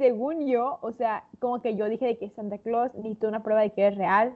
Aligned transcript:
según 0.00 0.48
yo, 0.48 0.78
o 0.80 0.92
sea, 0.92 1.24
como 1.40 1.60
que 1.60 1.76
yo 1.76 1.86
dije 1.86 2.06
de 2.06 2.18
que 2.18 2.30
Santa 2.30 2.56
Claus 2.56 2.90
necesito 2.94 3.28
una 3.28 3.42
prueba 3.42 3.60
de 3.60 3.70
que 3.74 3.82
eres 3.82 3.98
real. 3.98 4.34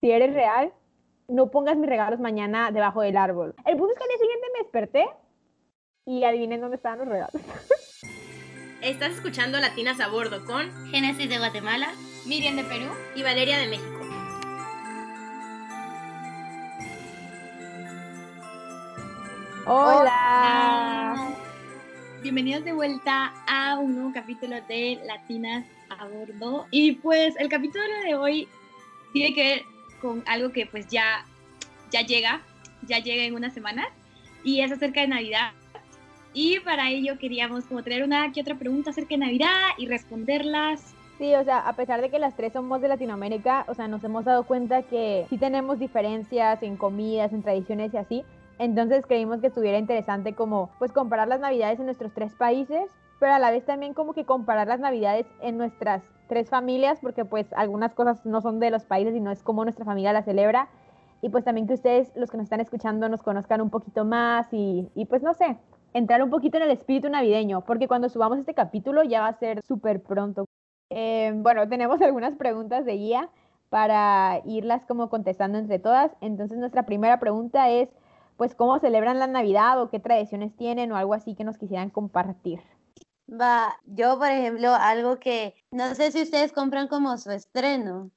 Si 0.00 0.10
eres 0.10 0.34
real, 0.34 0.72
no 1.28 1.52
pongas 1.52 1.76
mis 1.76 1.88
regalos 1.88 2.18
mañana 2.18 2.72
debajo 2.72 3.00
del 3.00 3.16
árbol. 3.16 3.54
El 3.66 3.76
punto 3.76 3.92
es 3.92 3.98
que 3.98 4.02
al 4.02 4.08
día 4.08 4.18
siguiente 4.18 4.46
me 4.52 4.62
desperté 4.64 5.08
y 6.06 6.24
adivinen 6.24 6.60
dónde 6.60 6.74
estaban 6.74 6.98
los 6.98 7.08
regalos. 7.08 7.40
Estás 8.82 9.12
escuchando 9.12 9.60
Latinas 9.60 10.00
a 10.00 10.08
Bordo 10.08 10.44
con 10.44 10.68
Génesis 10.88 11.28
de 11.28 11.38
Guatemala, 11.38 11.92
Miriam 12.26 12.56
de 12.56 12.64
Perú 12.64 12.90
y 13.14 13.22
Valeria 13.22 13.58
de 13.58 13.68
México. 13.68 14.00
Hola. 19.66 21.19
Bienvenidos 22.22 22.66
de 22.66 22.74
vuelta 22.74 23.32
a 23.46 23.78
un 23.78 23.94
nuevo 23.94 24.12
capítulo 24.12 24.56
de 24.68 25.00
Latinas 25.06 25.64
a 25.88 26.06
Bordo. 26.06 26.66
Y 26.70 26.92
pues 26.92 27.34
el 27.38 27.48
capítulo 27.48 27.82
de 28.04 28.14
hoy 28.14 28.46
tiene 29.14 29.34
que 29.34 29.42
ver 29.42 29.62
con 30.02 30.22
algo 30.26 30.52
que 30.52 30.66
pues 30.66 30.86
ya, 30.88 31.24
ya 31.90 32.02
llega, 32.02 32.42
ya 32.86 32.98
llega 32.98 33.24
en 33.24 33.34
unas 33.34 33.54
semanas 33.54 33.86
y 34.44 34.60
es 34.60 34.70
acerca 34.70 35.00
de 35.00 35.08
Navidad. 35.08 35.52
Y 36.34 36.60
para 36.60 36.90
ello 36.90 37.18
queríamos 37.18 37.64
como 37.64 37.82
traer 37.82 38.04
una 38.04 38.30
que 38.32 38.42
otra 38.42 38.54
pregunta 38.54 38.90
acerca 38.90 39.14
de 39.14 39.18
Navidad 39.18 39.70
y 39.78 39.86
responderlas. 39.86 40.94
Sí, 41.16 41.34
o 41.34 41.44
sea, 41.44 41.60
a 41.60 41.74
pesar 41.74 42.02
de 42.02 42.10
que 42.10 42.18
las 42.18 42.36
tres 42.36 42.52
somos 42.52 42.82
de 42.82 42.88
Latinoamérica, 42.88 43.64
o 43.66 43.74
sea, 43.74 43.88
nos 43.88 44.04
hemos 44.04 44.26
dado 44.26 44.44
cuenta 44.44 44.82
que 44.82 45.24
sí 45.30 45.38
tenemos 45.38 45.78
diferencias 45.78 46.62
en 46.62 46.76
comidas, 46.76 47.32
en 47.32 47.42
tradiciones 47.42 47.94
y 47.94 47.96
así. 47.96 48.24
Entonces 48.60 49.06
creímos 49.06 49.40
que 49.40 49.46
estuviera 49.46 49.78
interesante 49.78 50.34
como 50.34 50.68
pues 50.78 50.92
comparar 50.92 51.26
las 51.28 51.40
navidades 51.40 51.80
en 51.80 51.86
nuestros 51.86 52.12
tres 52.12 52.34
países, 52.34 52.90
pero 53.18 53.32
a 53.32 53.38
la 53.38 53.50
vez 53.50 53.64
también 53.64 53.94
como 53.94 54.12
que 54.12 54.26
comparar 54.26 54.68
las 54.68 54.80
navidades 54.80 55.26
en 55.40 55.56
nuestras 55.56 56.02
tres 56.28 56.50
familias, 56.50 56.98
porque 57.00 57.24
pues 57.24 57.50
algunas 57.54 57.94
cosas 57.94 58.26
no 58.26 58.42
son 58.42 58.60
de 58.60 58.70
los 58.70 58.84
países 58.84 59.16
y 59.16 59.20
no 59.20 59.30
es 59.30 59.42
como 59.42 59.64
nuestra 59.64 59.86
familia 59.86 60.12
la 60.12 60.22
celebra. 60.22 60.68
Y 61.22 61.30
pues 61.30 61.42
también 61.42 61.66
que 61.66 61.72
ustedes, 61.72 62.12
los 62.14 62.30
que 62.30 62.36
nos 62.36 62.44
están 62.44 62.60
escuchando, 62.60 63.08
nos 63.08 63.22
conozcan 63.22 63.62
un 63.62 63.70
poquito 63.70 64.04
más 64.04 64.46
y, 64.52 64.90
y 64.94 65.06
pues 65.06 65.22
no 65.22 65.32
sé, 65.32 65.56
entrar 65.94 66.22
un 66.22 66.28
poquito 66.28 66.58
en 66.58 66.64
el 66.64 66.70
espíritu 66.70 67.08
navideño, 67.08 67.62
porque 67.62 67.88
cuando 67.88 68.10
subamos 68.10 68.38
este 68.38 68.52
capítulo 68.52 69.04
ya 69.04 69.22
va 69.22 69.28
a 69.28 69.38
ser 69.38 69.62
súper 69.66 70.02
pronto. 70.02 70.44
Eh, 70.90 71.32
bueno, 71.34 71.66
tenemos 71.66 71.98
algunas 72.02 72.36
preguntas 72.36 72.84
de 72.84 72.92
guía 72.92 73.30
para 73.70 74.42
irlas 74.44 74.84
como 74.84 75.08
contestando 75.08 75.56
entre 75.56 75.78
todas. 75.78 76.12
Entonces 76.20 76.58
nuestra 76.58 76.84
primera 76.84 77.18
pregunta 77.20 77.70
es, 77.70 77.88
pues 78.40 78.54
cómo 78.54 78.78
celebran 78.78 79.18
la 79.18 79.26
Navidad 79.26 79.82
o 79.82 79.90
qué 79.90 80.00
tradiciones 80.00 80.56
tienen 80.56 80.90
o 80.92 80.96
algo 80.96 81.12
así 81.12 81.34
que 81.34 81.44
nos 81.44 81.58
quisieran 81.58 81.90
compartir. 81.90 82.58
Va, 83.28 83.78
yo 83.84 84.18
por 84.18 84.30
ejemplo, 84.30 84.74
algo 84.74 85.20
que 85.20 85.54
no 85.70 85.94
sé 85.94 86.10
si 86.10 86.22
ustedes 86.22 86.50
compran 86.50 86.88
como 86.88 87.18
su 87.18 87.30
estreno. 87.32 88.10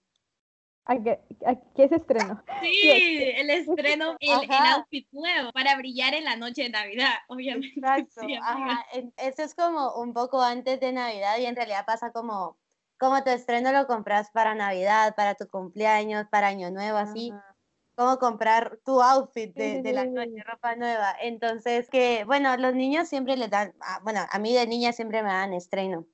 ¿A 0.86 0.96
qué, 0.96 1.20
a 1.46 1.56
qué 1.76 1.84
es 1.84 1.92
estreno? 1.92 2.42
Sí, 2.62 2.90
el 3.36 3.50
estreno, 3.50 4.16
el, 4.22 4.44
el, 4.44 4.66
outfit 4.68 5.10
nuevo 5.12 5.52
para 5.52 5.76
brillar 5.76 6.14
en 6.14 6.24
la 6.24 6.38
noche 6.38 6.64
de 6.64 6.70
Navidad, 6.70 7.16
obviamente. 7.28 7.82
Exacto, 7.82 8.22
Sí, 8.22 8.34
ajá. 8.36 8.86
Eso 9.18 9.44
es 9.44 9.54
como 9.54 9.94
un 9.96 10.14
poco 10.14 10.42
antes 10.42 10.80
de 10.80 10.94
Navidad 10.94 11.38
y 11.38 11.48
en 11.48 11.58
realidad 11.58 11.86
pasa 11.86 12.14
como, 12.14 12.58
como 12.98 13.22
tu 13.26 13.30
estreno 13.30 13.74
lo 13.74 13.88
compras 13.88 14.32
para 14.32 14.56
Navidad, 14.56 15.16
para 15.18 15.36
tu 15.36 15.50
cumpleaños, 15.50 16.28
para 16.32 16.48
Año 16.48 16.72
Nuevo, 16.72 16.98
así. 16.98 17.32
Ajá. 17.34 17.53
Como 17.96 18.18
comprar 18.20 18.80
tu 18.86 19.02
outfit 19.02 19.54
de, 19.56 19.82
de 19.82 19.94
la 19.94 20.06
noche, 20.06 20.44
ropa 20.46 20.76
nueva. 20.76 21.16
Entonces, 21.22 21.90
que, 21.90 22.24
bueno, 22.26 22.56
los 22.58 22.74
niños 22.76 23.08
siempre 23.10 23.38
les 23.38 23.50
dan, 23.50 23.74
ah, 23.82 24.00
bueno, 24.04 24.22
a 24.32 24.40
mí 24.40 24.54
de 24.54 24.68
niña 24.68 24.94
siempre 24.94 25.24
me 25.24 25.30
dan 25.30 25.54
estreno. 25.54 26.08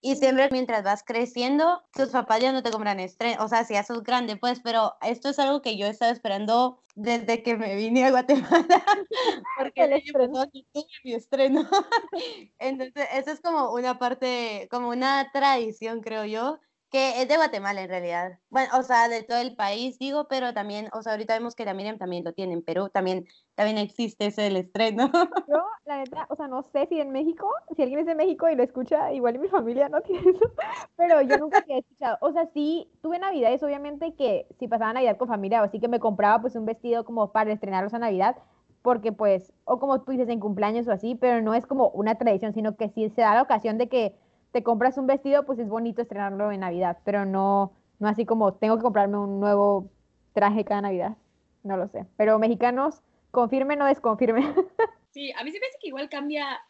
Y 0.00 0.16
siempre 0.16 0.48
mientras 0.52 0.82
vas 0.84 1.02
creciendo, 1.02 1.82
tus 1.94 2.10
papás 2.10 2.40
ya 2.40 2.52
no 2.52 2.62
te 2.62 2.70
compran 2.70 3.00
estreno, 3.00 3.42
o 3.42 3.48
sea, 3.48 3.64
si 3.64 3.72
ya 3.72 3.82
sos 3.84 4.02
grande, 4.02 4.36
pues, 4.36 4.60
pero 4.60 4.96
esto 5.00 5.30
es 5.30 5.38
algo 5.38 5.62
que 5.62 5.78
yo 5.78 5.86
he 5.86 5.90
estado 5.90 6.12
esperando 6.12 6.82
desde 6.94 7.42
que 7.42 7.56
me 7.56 7.74
vine 7.74 8.04
a 8.04 8.10
Guatemala, 8.10 8.84
porque 9.58 9.84
El 9.84 9.94
estreno. 9.94 10.40
no 10.40 10.46
tuve 10.50 10.86
mi 11.04 11.14
estreno. 11.14 11.66
Entonces, 12.58 13.08
eso 13.14 13.30
es 13.30 13.40
como 13.40 13.72
una 13.72 13.98
parte, 13.98 14.68
como 14.70 14.90
una 14.90 15.30
tradición, 15.32 16.02
creo 16.02 16.26
yo, 16.26 16.60
que 16.90 17.22
es 17.22 17.28
de 17.28 17.36
Guatemala 17.36 17.82
en 17.82 17.88
realidad. 17.88 18.38
Bueno, 18.50 18.68
o 18.78 18.82
sea, 18.82 19.08
de 19.08 19.22
todo 19.22 19.38
el 19.38 19.56
país, 19.56 19.98
digo, 19.98 20.28
pero 20.28 20.54
también, 20.54 20.88
o 20.92 21.02
sea, 21.02 21.12
ahorita 21.12 21.34
vemos 21.34 21.54
que 21.54 21.64
la 21.64 21.74
Miriam 21.74 21.98
también 21.98 22.24
lo 22.24 22.32
tiene 22.32 22.52
en 22.52 22.62
Perú, 22.62 22.88
también, 22.88 23.26
también 23.54 23.78
existe 23.78 24.26
ese 24.26 24.42
del 24.42 24.56
estreno. 24.56 25.10
Yo, 25.48 25.64
la 25.86 25.98
neta, 25.98 26.26
o 26.30 26.36
sea, 26.36 26.46
no 26.48 26.62
sé 26.72 26.86
si 26.86 27.00
en 27.00 27.10
México, 27.10 27.50
si 27.74 27.82
alguien 27.82 28.00
es 28.00 28.06
de 28.06 28.14
México 28.14 28.48
y 28.48 28.54
lo 28.54 28.62
escucha, 28.62 29.12
igual 29.12 29.38
mi 29.38 29.48
familia 29.48 29.88
no 29.88 30.00
tiene 30.02 30.20
eso, 30.20 30.52
pero 30.96 31.20
yo 31.22 31.36
nunca 31.38 31.58
había 31.58 31.78
escuchado. 31.78 32.16
O 32.20 32.32
sea, 32.32 32.48
sí, 32.54 32.88
tuve 33.02 33.18
navidades, 33.18 33.62
obviamente, 33.62 34.14
que 34.14 34.46
si 34.58 34.68
pasaba 34.68 34.92
Navidad 34.92 35.16
con 35.16 35.28
familia 35.28 35.62
o 35.62 35.64
así, 35.64 35.80
que 35.80 35.88
me 35.88 36.00
compraba 36.00 36.40
pues 36.40 36.54
un 36.54 36.64
vestido 36.64 37.04
como 37.04 37.32
para 37.32 37.52
estrenarlos 37.52 37.94
a 37.94 37.98
Navidad, 37.98 38.36
porque 38.82 39.12
pues, 39.12 39.52
o 39.64 39.78
como 39.80 40.02
tú 40.02 40.12
dices, 40.12 40.28
en 40.28 40.40
cumpleaños 40.40 40.86
o 40.86 40.92
así, 40.92 41.14
pero 41.14 41.40
no 41.42 41.54
es 41.54 41.66
como 41.66 41.88
una 41.88 42.16
tradición, 42.16 42.52
sino 42.52 42.76
que 42.76 42.90
si 42.90 43.08
se 43.10 43.22
da 43.22 43.34
la 43.34 43.42
ocasión 43.42 43.78
de 43.78 43.88
que 43.88 44.14
te 44.54 44.62
compras 44.62 44.96
un 44.98 45.08
vestido, 45.08 45.44
pues 45.44 45.58
es 45.58 45.68
bonito 45.68 46.00
estrenarlo 46.00 46.52
en 46.52 46.60
Navidad, 46.60 46.98
pero 47.04 47.26
no, 47.26 47.72
no 47.98 48.06
así 48.06 48.24
como 48.24 48.54
tengo 48.54 48.76
que 48.76 48.84
comprarme 48.84 49.18
un 49.18 49.40
nuevo 49.40 49.90
traje 50.32 50.64
cada 50.64 50.80
Navidad, 50.80 51.16
no 51.64 51.76
lo 51.76 51.88
sé. 51.88 52.06
Pero 52.16 52.38
mexicanos, 52.38 53.00
confirmen 53.32 53.82
o 53.82 53.86
desconfirmen. 53.86 54.44
Sí, 55.10 55.30
a 55.30 55.44
mí 55.44 55.52
se 55.52 55.60
me 55.60 55.66
hace 55.66 55.78
que 55.80 55.88
igual 55.88 56.08
cambia 56.08 56.60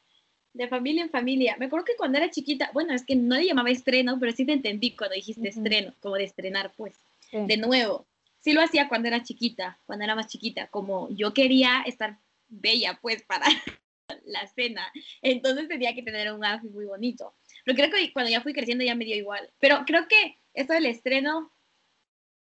de 0.53 0.69
familia 0.69 1.03
en 1.03 1.09
familia. 1.09 1.57
Me 1.59 1.65
acuerdo 1.65 1.87
que 1.87 1.97
cuando 1.97 2.19
era 2.19 2.29
chiquita, 2.29 2.71
bueno, 2.75 2.93
es 2.93 3.03
que 3.03 3.17
no 3.17 3.37
le 3.37 3.47
llamaba 3.47 3.71
estreno, 3.71 4.19
pero 4.21 4.33
sí 4.33 4.45
te 4.45 4.53
entendí 4.53 4.91
cuando 4.95 5.15
dijiste 5.15 5.49
Ujú. 5.49 5.61
estreno, 5.61 5.95
como 6.03 6.17
de 6.17 6.25
estrenar, 6.25 6.71
pues, 6.77 6.95
Sí. 7.31 7.39
de 7.47 7.57
nuevo. 7.57 8.05
Sí 8.41 8.53
lo 8.53 8.61
hacía 8.61 8.87
cuando 8.87 9.09
era 9.09 9.23
chiquita, 9.23 9.79
cuando 9.87 10.05
era 10.05 10.15
más 10.15 10.27
chiquita, 10.27 10.67
como 10.67 11.09
yo 11.09 11.33
quería 11.33 11.85
estar 11.87 12.19
bella, 12.49 12.99
pues, 13.01 13.23
para 13.23 13.47
la 14.27 14.47
cena. 14.49 14.93
Entonces 15.23 15.67
tenía 15.67 15.95
que 15.95 16.03
tener 16.03 16.31
un 16.31 16.45
outfit 16.45 16.71
muy 16.71 16.85
bonito. 16.85 17.33
Pero 17.65 17.77
creo 17.77 17.91
que 17.91 18.13
cuando 18.13 18.31
ya 18.31 18.41
fui 18.41 18.53
creciendo 18.53 18.85
ya 18.85 18.95
me 18.95 19.05
dio 19.05 19.17
igual. 19.17 19.51
Pero 19.59 19.85
creo 19.87 20.07
que 20.09 20.39
esto 20.53 20.73
del 20.75 20.87
estreno, 20.87 21.51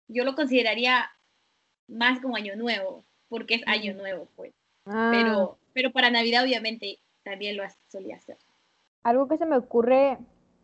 yo 0.08 0.24
lo 0.24 0.36
consideraría 0.36 1.10
más 1.88 2.20
como 2.22 2.36
año 2.36 2.56
nuevo, 2.56 3.06
porque 3.30 3.56
es 3.56 3.68
año 3.68 3.94
Mm. 3.94 3.98
nuevo, 3.98 4.28
pues 4.36 4.54
Ah. 4.86 5.10
pero, 5.12 5.58
pero 5.74 5.92
para 5.92 6.10
Navidad 6.10 6.44
obviamente 6.44 7.00
también 7.24 7.56
lo 7.58 7.64
solía 7.88 8.16
hacer. 8.16 8.38
Algo 9.04 9.28
que 9.28 9.38
se 9.38 9.46
me 9.46 9.58
ocurre, 9.58 10.18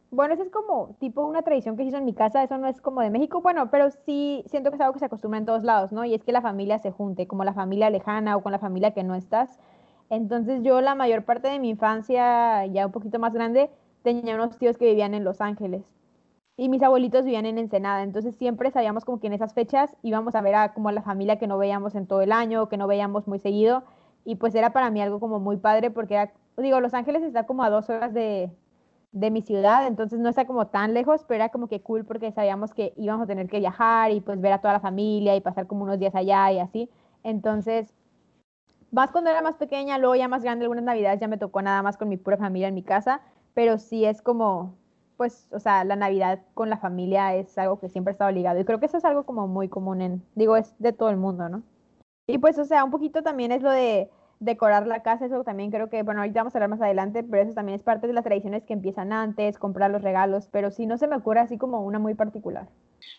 bueno, 0.09 0.33
eso 0.33 0.43
es 0.43 0.49
como 0.49 0.95
tipo 0.99 1.25
una 1.25 1.41
tradición 1.43 1.75
que 1.77 1.83
se 1.83 1.89
hizo 1.89 1.97
en 1.97 2.05
mi 2.05 2.13
casa, 2.13 2.43
eso 2.43 2.57
no 2.57 2.67
es 2.67 2.81
como 2.81 3.01
de 3.01 3.09
México, 3.09 3.41
bueno, 3.41 3.69
pero 3.69 3.89
sí 3.91 4.43
siento 4.47 4.69
que 4.71 4.75
es 4.75 4.81
algo 4.81 4.93
que 4.93 4.99
se 4.99 5.05
acostumbra 5.05 5.37
en 5.39 5.45
todos 5.45 5.63
lados, 5.63 5.91
¿no? 5.91 6.03
Y 6.05 6.13
es 6.13 6.23
que 6.23 6.31
la 6.31 6.41
familia 6.41 6.79
se 6.79 6.91
junte, 6.91 7.27
como 7.27 7.43
la 7.43 7.53
familia 7.53 7.89
lejana 7.89 8.37
o 8.37 8.41
con 8.43 8.51
la 8.51 8.59
familia 8.59 8.91
que 8.93 9.03
no 9.03 9.15
estás. 9.15 9.59
Entonces 10.09 10.61
yo 10.63 10.81
la 10.81 10.95
mayor 10.95 11.23
parte 11.25 11.47
de 11.49 11.59
mi 11.59 11.69
infancia, 11.69 12.65
ya 12.67 12.85
un 12.85 12.91
poquito 12.91 13.19
más 13.19 13.33
grande, 13.33 13.69
tenía 14.07 14.35
unos 14.35 14.57
tíos 14.57 14.77
que 14.77 14.85
vivían 14.85 15.13
en 15.13 15.25
Los 15.25 15.41
Ángeles 15.41 15.83
y 16.55 16.69
mis 16.69 16.81
abuelitos 16.81 17.25
vivían 17.25 17.45
en 17.45 17.57
Ensenada, 17.57 18.03
entonces 18.03 18.35
siempre 18.37 18.71
sabíamos 18.71 19.03
como 19.03 19.19
que 19.19 19.27
en 19.27 19.33
esas 19.33 19.53
fechas 19.53 19.95
íbamos 20.01 20.33
a 20.33 20.41
ver 20.41 20.55
a 20.55 20.73
como 20.73 20.87
a 20.87 20.93
la 20.93 21.01
familia 21.01 21.37
que 21.37 21.45
no 21.45 21.57
veíamos 21.57 21.93
en 21.93 22.07
todo 22.07 22.21
el 22.21 22.31
año, 22.31 22.69
que 22.69 22.77
no 22.77 22.87
veíamos 22.87 23.27
muy 23.27 23.39
seguido, 23.39 23.83
y 24.23 24.35
pues 24.35 24.55
era 24.55 24.71
para 24.71 24.89
mí 24.91 25.01
algo 25.01 25.19
como 25.19 25.41
muy 25.41 25.57
padre 25.57 25.91
porque 25.91 26.13
era, 26.13 26.31
digo, 26.55 26.79
Los 26.79 26.93
Ángeles 26.93 27.21
está 27.21 27.45
como 27.45 27.63
a 27.63 27.69
dos 27.69 27.89
horas 27.89 28.13
de, 28.13 28.49
de 29.11 29.29
mi 29.29 29.41
ciudad, 29.41 29.85
entonces 29.85 30.19
no 30.19 30.29
está 30.29 30.47
como 30.47 30.67
tan 30.67 30.93
lejos, 30.93 31.25
pero 31.27 31.43
era 31.43 31.49
como 31.49 31.67
que 31.67 31.81
cool 31.81 32.05
porque 32.05 32.31
sabíamos 32.31 32.73
que 32.73 32.93
íbamos 32.95 33.25
a 33.25 33.27
tener 33.27 33.49
que 33.49 33.59
viajar 33.59 34.11
y 34.11 34.21
pues 34.21 34.39
ver 34.39 34.53
a 34.53 34.61
toda 34.61 34.73
la 34.73 34.79
familia 34.79 35.35
y 35.35 35.41
pasar 35.41 35.67
como 35.67 35.83
unos 35.83 35.99
días 35.99 36.15
allá 36.15 36.49
y 36.53 36.59
así. 36.59 36.89
Entonces, 37.23 37.93
más 38.91 39.11
cuando 39.11 39.29
era 39.29 39.41
más 39.41 39.55
pequeña, 39.55 39.97
luego 39.97 40.15
ya 40.15 40.27
más 40.27 40.43
grande, 40.43 40.63
algunas 40.63 40.85
navidades 40.85 41.19
ya 41.19 41.27
me 41.27 41.37
tocó 41.37 41.61
nada 41.61 41.83
más 41.83 41.97
con 41.97 42.09
mi 42.09 42.17
pura 42.17 42.37
familia 42.37 42.69
en 42.69 42.73
mi 42.73 42.83
casa, 42.83 43.21
pero 43.57 43.79
sí 43.79 44.05
es 44.05 44.21
como, 44.21 44.75
pues, 45.17 45.47
o 45.51 45.59
sea, 45.59 45.83
la 45.83 45.95
Navidad 45.95 46.43
con 46.53 46.69
la 46.69 46.77
familia 46.77 47.33
es 47.35 47.57
algo 47.57 47.79
que 47.79 47.89
siempre 47.89 48.11
ha 48.11 48.13
estado 48.13 48.29
ligado 48.29 48.59
y 48.59 48.65
creo 48.65 48.79
que 48.79 48.85
eso 48.85 48.97
es 48.97 49.03
algo 49.03 49.23
como 49.23 49.47
muy 49.47 49.67
común 49.67 50.03
en, 50.03 50.21
digo, 50.35 50.57
es 50.57 50.75
de 50.77 50.93
todo 50.93 51.09
el 51.09 51.17
mundo, 51.17 51.49
¿no? 51.49 51.63
Y 52.27 52.37
pues, 52.37 52.59
o 52.59 52.65
sea, 52.65 52.83
un 52.83 52.91
poquito 52.91 53.23
también 53.23 53.51
es 53.51 53.63
lo 53.63 53.71
de 53.71 54.11
decorar 54.39 54.85
la 54.85 55.01
casa, 55.01 55.25
eso 55.25 55.43
también 55.43 55.71
creo 55.71 55.89
que, 55.89 56.03
bueno, 56.03 56.21
ahorita 56.21 56.41
vamos 56.41 56.53
a 56.53 56.59
hablar 56.59 56.69
más 56.69 56.81
adelante, 56.83 57.23
pero 57.23 57.41
eso 57.41 57.55
también 57.55 57.77
es 57.77 57.83
parte 57.83 58.05
de 58.05 58.13
las 58.13 58.23
tradiciones 58.23 58.63
que 58.63 58.73
empiezan 58.73 59.11
antes, 59.11 59.57
comprar 59.57 59.89
los 59.89 60.03
regalos, 60.03 60.47
pero 60.51 60.69
sí 60.69 60.85
no 60.85 60.99
se 60.99 61.07
me 61.07 61.15
ocurre 61.15 61.39
así 61.39 61.57
como 61.57 61.83
una 61.83 61.97
muy 61.97 62.13
particular. 62.13 62.67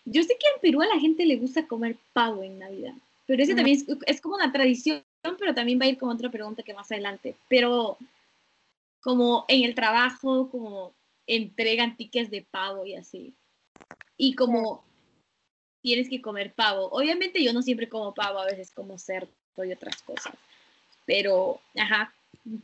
Yo 0.05 0.23
sé 0.23 0.37
que 0.39 0.47
en 0.55 0.61
Perú 0.61 0.81
a 0.81 0.85
la 0.85 1.01
gente 1.01 1.25
le 1.25 1.35
gusta 1.35 1.67
comer 1.67 1.97
pavo 2.13 2.43
en 2.43 2.59
Navidad, 2.59 2.93
pero 3.25 3.43
ese 3.43 3.55
también 3.55 3.75
es, 3.75 3.85
es 4.05 4.21
como 4.21 4.35
una 4.35 4.53
tradición, 4.53 5.03
pero 5.37 5.53
también 5.53 5.81
va 5.81 5.83
a 5.83 5.89
ir 5.89 5.97
con 5.97 6.07
otra 6.07 6.31
pregunta 6.31 6.63
que 6.63 6.73
más 6.73 6.89
adelante. 6.93 7.35
Pero 7.49 7.97
como 9.01 9.45
en 9.47 9.63
el 9.63 9.75
trabajo, 9.75 10.49
como 10.49 10.93
entregan 11.27 11.95
tickets 11.95 12.31
de 12.31 12.45
pavo 12.49 12.85
y 12.85 12.95
así. 12.95 13.35
Y 14.17 14.35
como 14.35 14.83
tienes 15.81 16.09
que 16.09 16.21
comer 16.21 16.53
pavo. 16.53 16.89
Obviamente 16.91 17.43
yo 17.43 17.53
no 17.53 17.61
siempre 17.61 17.89
como 17.89 18.13
pavo, 18.13 18.39
a 18.39 18.45
veces 18.45 18.71
como 18.71 18.97
cerdo 18.97 19.29
y 19.57 19.71
otras 19.71 20.01
cosas. 20.03 20.33
Pero, 21.05 21.59
ajá, 21.77 22.13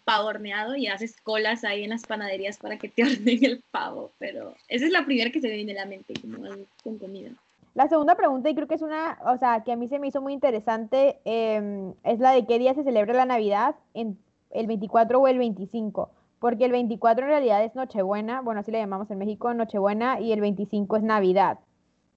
pavo 0.04 0.28
horneado 0.28 0.76
y 0.76 0.88
haces 0.88 1.20
colas 1.22 1.64
ahí 1.64 1.84
en 1.84 1.90
las 1.92 2.06
panaderías 2.06 2.58
para 2.58 2.78
que 2.78 2.90
te 2.90 3.04
ordenen 3.04 3.44
el 3.46 3.64
pavo, 3.72 4.12
pero 4.18 4.56
esa 4.68 4.86
es 4.86 4.92
la 4.92 5.06
primera 5.06 5.32
que 5.32 5.42
se 5.42 5.48
me 5.48 5.56
viene 5.56 5.74
a 5.74 5.84
la 5.84 5.86
mente 5.86 6.14
como 6.20 6.46
algo 6.46 6.66
con 6.84 6.98
comida. 6.98 7.32
La 7.74 7.90
segunda 7.90 8.16
pregunta, 8.16 8.50
y 8.50 8.56
creo 8.56 8.68
que 8.68 8.76
es 8.76 8.82
una, 8.82 9.20
o 9.26 9.38
sea, 9.38 9.64
que 9.66 9.74
a 9.74 9.76
mí 9.76 9.90
se 9.90 10.00
me 10.00 10.08
hizo 10.08 10.22
muy 10.22 10.32
interesante, 10.32 11.20
em, 11.26 11.94
es 12.04 12.20
la 12.20 12.32
de 12.32 12.46
qué 12.46 12.58
día 12.58 12.74
se 12.74 12.84
celebra 12.84 13.14
la 13.14 13.26
Navidad, 13.26 13.76
en 13.94 14.18
el 14.52 14.68
24 14.68 15.20
o 15.20 15.28
el 15.28 15.38
25, 15.38 16.10
porque 16.40 16.66
el 16.66 16.72
24 16.72 17.26
en 17.26 17.32
realidad 17.32 17.64
es 17.64 17.76
Nochebuena, 17.76 18.42
bueno, 18.42 18.62
así 18.62 18.72
le 18.72 18.80
llamamos 18.80 19.10
en 19.12 19.18
México, 19.18 19.54
Nochebuena, 19.54 20.20
y 20.20 20.32
el 20.32 20.42
25 20.42 20.98
es 20.98 21.04
Navidad. 21.04 21.60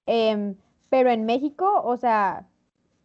Em, 0.05 0.55
pero 0.89 1.09
en 1.09 1.25
México, 1.25 1.81
o 1.83 1.97
sea, 1.97 2.47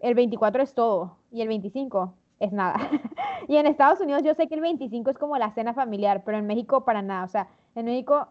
el 0.01 0.15
24 0.15 0.63
es 0.63 0.75
todo, 0.75 1.19
y 1.31 1.43
el 1.43 1.49
25 1.49 2.15
es 2.41 2.53
nada. 2.53 2.75
y 3.49 3.57
en 3.57 3.67
Estados 3.67 4.01
Unidos 4.01 4.23
yo 4.23 4.35
sé 4.35 4.49
que 4.49 4.55
el 4.55 4.61
25 4.61 5.11
es 5.11 5.19
como 5.19 5.39
la 5.39 5.53
cena 5.53 5.75
familiar, 5.75 6.23
pero 6.25 6.39
en 6.39 6.47
México 6.47 6.85
para 6.85 7.03
nada, 7.03 7.25
o 7.25 7.29
sea, 7.29 7.49
en 7.75 7.87
México 7.87 8.29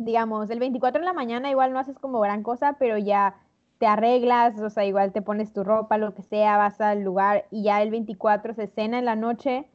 digamos, 0.00 0.48
el 0.50 0.58
24 0.58 1.00
en 1.00 1.04
la 1.04 1.12
mañana 1.12 1.50
igual 1.50 1.72
no 1.72 1.78
haces 1.78 1.98
como 1.98 2.20
gran 2.20 2.42
cosa, 2.42 2.76
pero 2.78 2.96
ya 2.96 3.36
te 3.78 3.86
arreglas, 3.86 4.58
o 4.60 4.70
sea, 4.70 4.84
igual 4.86 5.12
te 5.12 5.22
pones 5.22 5.52
tu 5.52 5.62
ropa, 5.62 5.98
lo 5.98 6.14
que 6.14 6.22
sea, 6.22 6.56
vas 6.56 6.80
al 6.80 7.02
lugar 7.02 7.46
y 7.50 7.64
ya 7.64 7.82
el 7.82 7.90
24 7.90 8.54
se 8.54 8.66
cena 8.68 8.98
en 8.98 9.04
la 9.04 9.16
noche, 9.16 9.68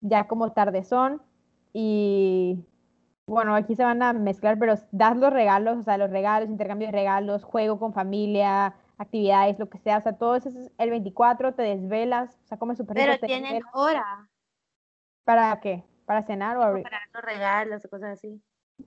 ya 0.00 0.26
como 0.26 0.52
tardezón 0.52 1.22
y 1.72 2.64
bueno, 3.26 3.54
aquí 3.54 3.74
se 3.74 3.84
van 3.84 4.02
a 4.02 4.12
mezclar, 4.12 4.58
pero 4.58 4.74
das 4.92 5.16
los 5.16 5.32
regalos, 5.32 5.78
o 5.78 5.82
sea, 5.82 5.98
los 5.98 6.10
regalos, 6.10 6.48
intercambio 6.48 6.88
de 6.88 6.92
regalos, 6.92 7.44
juego 7.44 7.78
con 7.78 7.92
familia, 7.92 8.74
actividades, 8.96 9.58
lo 9.58 9.68
que 9.68 9.78
sea, 9.78 9.98
o 9.98 10.00
sea, 10.00 10.16
todo 10.16 10.36
eso 10.36 10.48
es 10.48 10.70
el 10.78 10.90
24, 10.90 11.54
te 11.54 11.62
desvelas, 11.62 12.38
o 12.44 12.46
sea, 12.46 12.58
comes 12.58 12.78
súper 12.78 12.96
Pero 12.96 13.18
tienen 13.18 13.62
hora. 13.72 14.28
¿Para 15.24 15.60
qué? 15.60 15.84
¿Para 16.06 16.22
cenar 16.22 16.56
o 16.56 16.62
abrir? 16.62 16.84
Para 16.84 17.00
los 17.12 17.22
regalos 17.22 17.84
o 17.84 17.88
cosas 17.88 18.12
así 18.12 18.42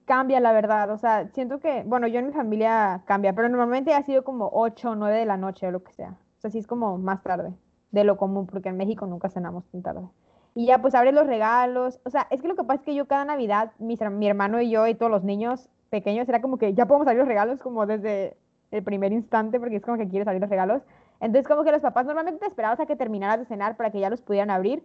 cambia, 0.06 0.40
la 0.40 0.52
verdad. 0.52 0.90
O 0.92 0.98
sea, 0.98 1.28
siento 1.30 1.60
que, 1.60 1.84
bueno, 1.86 2.08
yo 2.08 2.20
en 2.20 2.28
mi 2.28 2.34
familia 2.34 3.04
cambia, 3.06 3.34
pero 3.34 3.50
normalmente 3.50 3.94
ha 3.94 4.04
sido 4.04 4.24
como 4.24 4.50
8 4.54 4.92
o 4.92 4.96
9 4.96 5.18
de 5.18 5.26
la 5.26 5.38
noche 5.38 5.68
o 5.68 5.72
lo 5.72 5.84
que 5.84 5.94
sea. 5.94 6.18
O 6.38 6.42
sea, 6.42 6.52
sí 6.52 6.60
es 6.60 6.68
como 6.68 6.98
más 6.98 7.22
tarde 7.24 7.54
de 7.92 8.04
lo 8.04 8.18
común, 8.18 8.48
porque 8.48 8.70
en 8.70 8.78
México 8.78 9.06
nunca 9.06 9.30
cenamos 9.30 9.66
tan 9.70 9.84
tarde. 9.84 10.08
Y 10.54 10.68
ya 10.68 10.82
pues 10.82 10.96
abres 10.96 11.14
los 11.14 11.28
regalos. 11.28 12.00
O 12.06 12.10
sea, 12.10 12.28
es 12.30 12.42
que 12.42 12.48
lo 12.48 12.56
que 12.56 12.64
pasa 12.64 12.82
es 12.82 12.86
que 12.86 12.96
yo 12.96 13.08
cada 13.08 13.26
Navidad, 13.26 13.72
mi, 13.80 13.98
mi 14.12 14.28
hermano 14.28 14.62
y 14.62 14.70
yo 14.70 14.88
y 14.88 14.96
todos 14.96 15.12
los 15.12 15.24
niños 15.24 15.70
pequeños, 15.90 16.28
era 16.30 16.42
como 16.42 16.58
que 16.58 16.74
ya 16.74 16.86
podemos 16.86 17.08
abrir 17.08 17.20
los 17.20 17.28
regalos 17.28 17.60
como 17.60 17.86
desde 17.86 18.38
el 18.72 18.84
primer 18.84 19.12
instante, 19.14 19.60
porque 19.60 19.78
es 19.78 19.84
como 19.84 19.98
que 19.98 20.08
quieres 20.08 20.28
abrir 20.28 20.42
los 20.42 20.50
regalos. 20.50 20.82
Entonces 21.20 21.48
como 21.48 21.64
que 21.64 21.72
los 21.72 21.82
papás 21.82 22.06
normalmente 22.06 22.40
te 22.40 22.48
esperabas 22.48 22.80
a 22.80 22.86
que 22.86 22.96
terminaras 22.96 23.40
de 23.40 23.46
cenar 23.46 23.78
para 23.78 23.92
que 23.92 24.00
ya 24.00 24.10
los 24.10 24.22
pudieran 24.22 24.50
abrir. 24.50 24.84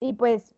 Y 0.00 0.14
pues 0.14 0.54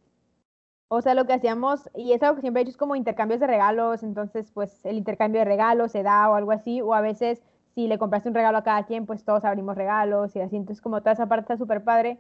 o 0.89 1.03
sea, 1.03 1.15
lo 1.15 1.27
que 1.27 1.35
hacíamos, 1.35 1.91
y 1.95 2.13
es 2.13 2.23
algo 2.23 2.37
que 2.37 2.41
siempre 2.41 2.61
he 2.61 2.63
hecho, 2.63 2.71
es 2.71 2.77
como 2.79 2.97
intercambios 2.97 3.41
de 3.41 3.47
regalos, 3.47 4.03
entonces 4.03 4.51
pues 4.53 4.85
el 4.87 4.97
intercambio 4.97 5.41
de 5.41 5.45
regalos 5.45 5.93
se 5.93 6.03
da 6.03 6.31
o 6.31 6.35
algo 6.35 6.51
así, 6.51 6.81
o 6.81 6.95
a 6.95 7.03
veces 7.03 7.43
si 7.75 7.87
le 7.89 7.99
compraste 7.99 8.29
un 8.31 8.35
regalo 8.35 8.59
a 8.59 8.65
cada 8.65 8.87
quien, 8.87 9.05
pues 9.07 9.23
todos 9.25 9.45
abrimos 9.45 9.77
regalos 9.77 10.35
y 10.35 10.41
así, 10.41 10.57
entonces 10.57 10.81
como 10.83 11.01
toda 11.01 11.13
esa 11.13 11.27
parte 11.27 11.43
está 11.53 11.57
súper 11.59 11.85
padre. 11.85 12.19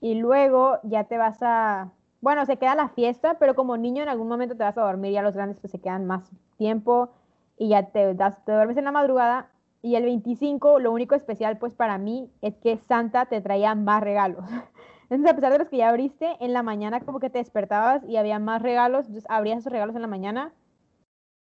Y 0.00 0.14
luego 0.14 0.78
ya 0.84 1.04
te 1.04 1.18
vas 1.18 1.38
a, 1.42 1.90
bueno, 2.20 2.46
se 2.46 2.56
queda 2.56 2.74
la 2.74 2.88
fiesta, 2.88 3.38
pero 3.38 3.54
como 3.54 3.76
niño 3.76 4.02
en 4.02 4.08
algún 4.08 4.28
momento 4.28 4.56
te 4.56 4.62
vas 4.64 4.78
a 4.78 4.82
dormir, 4.82 5.12
ya 5.12 5.22
los 5.22 5.34
grandes 5.34 5.60
pues 5.60 5.70
se 5.70 5.80
quedan 5.80 6.06
más 6.06 6.30
tiempo 6.56 7.10
y 7.56 7.70
ya 7.70 7.86
te, 7.90 8.14
te 8.14 8.52
duermes 8.52 8.76
en 8.76 8.84
la 8.84 8.92
madrugada. 8.92 9.50
Y 9.82 9.94
el 9.94 10.04
25, 10.04 10.80
lo 10.80 10.92
único 10.92 11.14
especial 11.14 11.58
pues 11.58 11.72
para 11.72 11.98
mí 11.98 12.30
es 12.42 12.56
que 12.56 12.78
Santa 12.88 13.26
te 13.26 13.40
traía 13.40 13.74
más 13.74 14.02
regalos. 14.02 14.44
Entonces, 15.10 15.30
a 15.30 15.34
pesar 15.34 15.52
de 15.52 15.58
los 15.58 15.68
que 15.68 15.78
ya 15.78 15.88
abriste, 15.88 16.36
en 16.40 16.52
la 16.52 16.62
mañana 16.62 17.00
como 17.00 17.18
que 17.18 17.30
te 17.30 17.38
despertabas 17.38 18.04
y 18.04 18.16
había 18.18 18.38
más 18.38 18.60
regalos, 18.60 19.06
entonces 19.06 19.30
abrías 19.30 19.60
esos 19.60 19.72
regalos 19.72 19.96
en 19.96 20.02
la 20.02 20.08
mañana, 20.08 20.52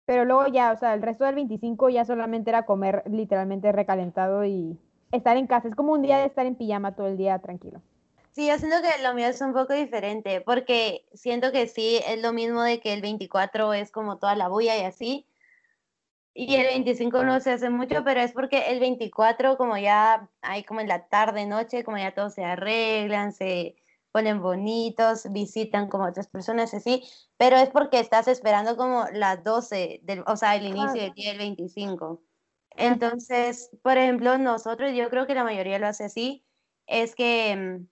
pero 0.07 0.25
luego 0.25 0.47
ya, 0.49 0.73
o 0.73 0.77
sea, 0.77 0.95
el 0.95 1.03
resto 1.03 1.25
del 1.25 1.37
25 1.37 1.89
ya 1.89 2.05
solamente 2.05 2.51
era 2.51 2.65
comer 2.65 3.03
literalmente 3.07 3.73
recalentado 3.73 4.45
y 4.45 4.79
estar 5.13 5.37
en 5.37 5.47
casa. 5.47 5.69
Es 5.69 5.75
como 5.75 5.93
un 5.93 6.03
día 6.03 6.19
de 6.19 6.27
estar 6.27 6.47
en 6.47 6.57
pijama 6.57 6.95
todo 6.95 7.07
el 7.07 7.17
día 7.17 7.39
tranquilo. 7.39 7.81
Sí, 8.33 8.47
yo 8.47 8.59
siento 8.59 8.77
que 8.83 9.03
lo 9.03 9.15
mío 9.15 9.27
es 9.27 9.41
un 9.41 9.53
poco 9.53 9.75
diferente, 9.75 10.41
porque 10.41 11.07
siento 11.13 11.53
que 11.53 11.67
sí, 11.67 12.01
es 12.07 12.23
lo 12.23 12.33
mismo 12.33 12.63
de 12.63 12.81
que 12.81 12.93
el 12.93 13.03
24 13.03 13.73
es 13.75 13.91
como 13.91 14.19
toda 14.19 14.37
la 14.37 14.49
bulla 14.49 14.77
y 14.77 14.83
así, 14.83 15.27
y 16.33 16.55
el 16.55 16.67
25 16.67 17.25
no 17.25 17.41
se 17.41 17.53
hace 17.53 17.71
mucho, 17.71 18.05
pero 18.05 18.21
es 18.21 18.33
porque 18.33 18.71
el 18.71 18.79
24, 18.79 19.57
como 19.57 19.77
ya 19.77 20.31
hay 20.43 20.63
como 20.63 20.81
en 20.81 20.89
la 20.89 21.09
tarde, 21.09 21.47
noche, 21.47 21.85
como 21.85 21.99
ya 21.99 22.15
todos 22.15 22.35
se 22.35 22.45
arreglan, 22.45 23.33
se 23.33 23.77
ponen 24.13 24.41
bonitos, 24.41 25.31
visitan 25.33 25.89
como 25.89 26.05
otras 26.07 26.29
personas 26.29 26.73
así, 26.73 27.03
pero 27.37 27.57
es 27.57 27.71
porque 27.71 27.99
estás 27.99 28.29
esperando 28.29 28.77
como 28.77 29.07
las 29.13 29.43
12, 29.43 30.01
del, 30.05 30.23
o 30.27 30.37
sea, 30.37 30.57
el 30.57 30.67
inicio 30.67 31.03
del 31.03 31.15
día 31.15 31.31
del 31.31 31.39
25. 31.39 32.23
Entonces, 32.77 33.71
por 33.83 33.99
ejemplo, 33.99 34.39
nosotros, 34.39 34.93
yo 34.95 35.11
creo 35.11 35.27
que 35.27 35.35
la 35.35 35.45
mayoría 35.45 35.79
lo 35.79 35.89
hace 35.89 36.05
así, 36.05 36.45
es 36.87 37.15
que 37.15 37.57
mm, 37.57 37.87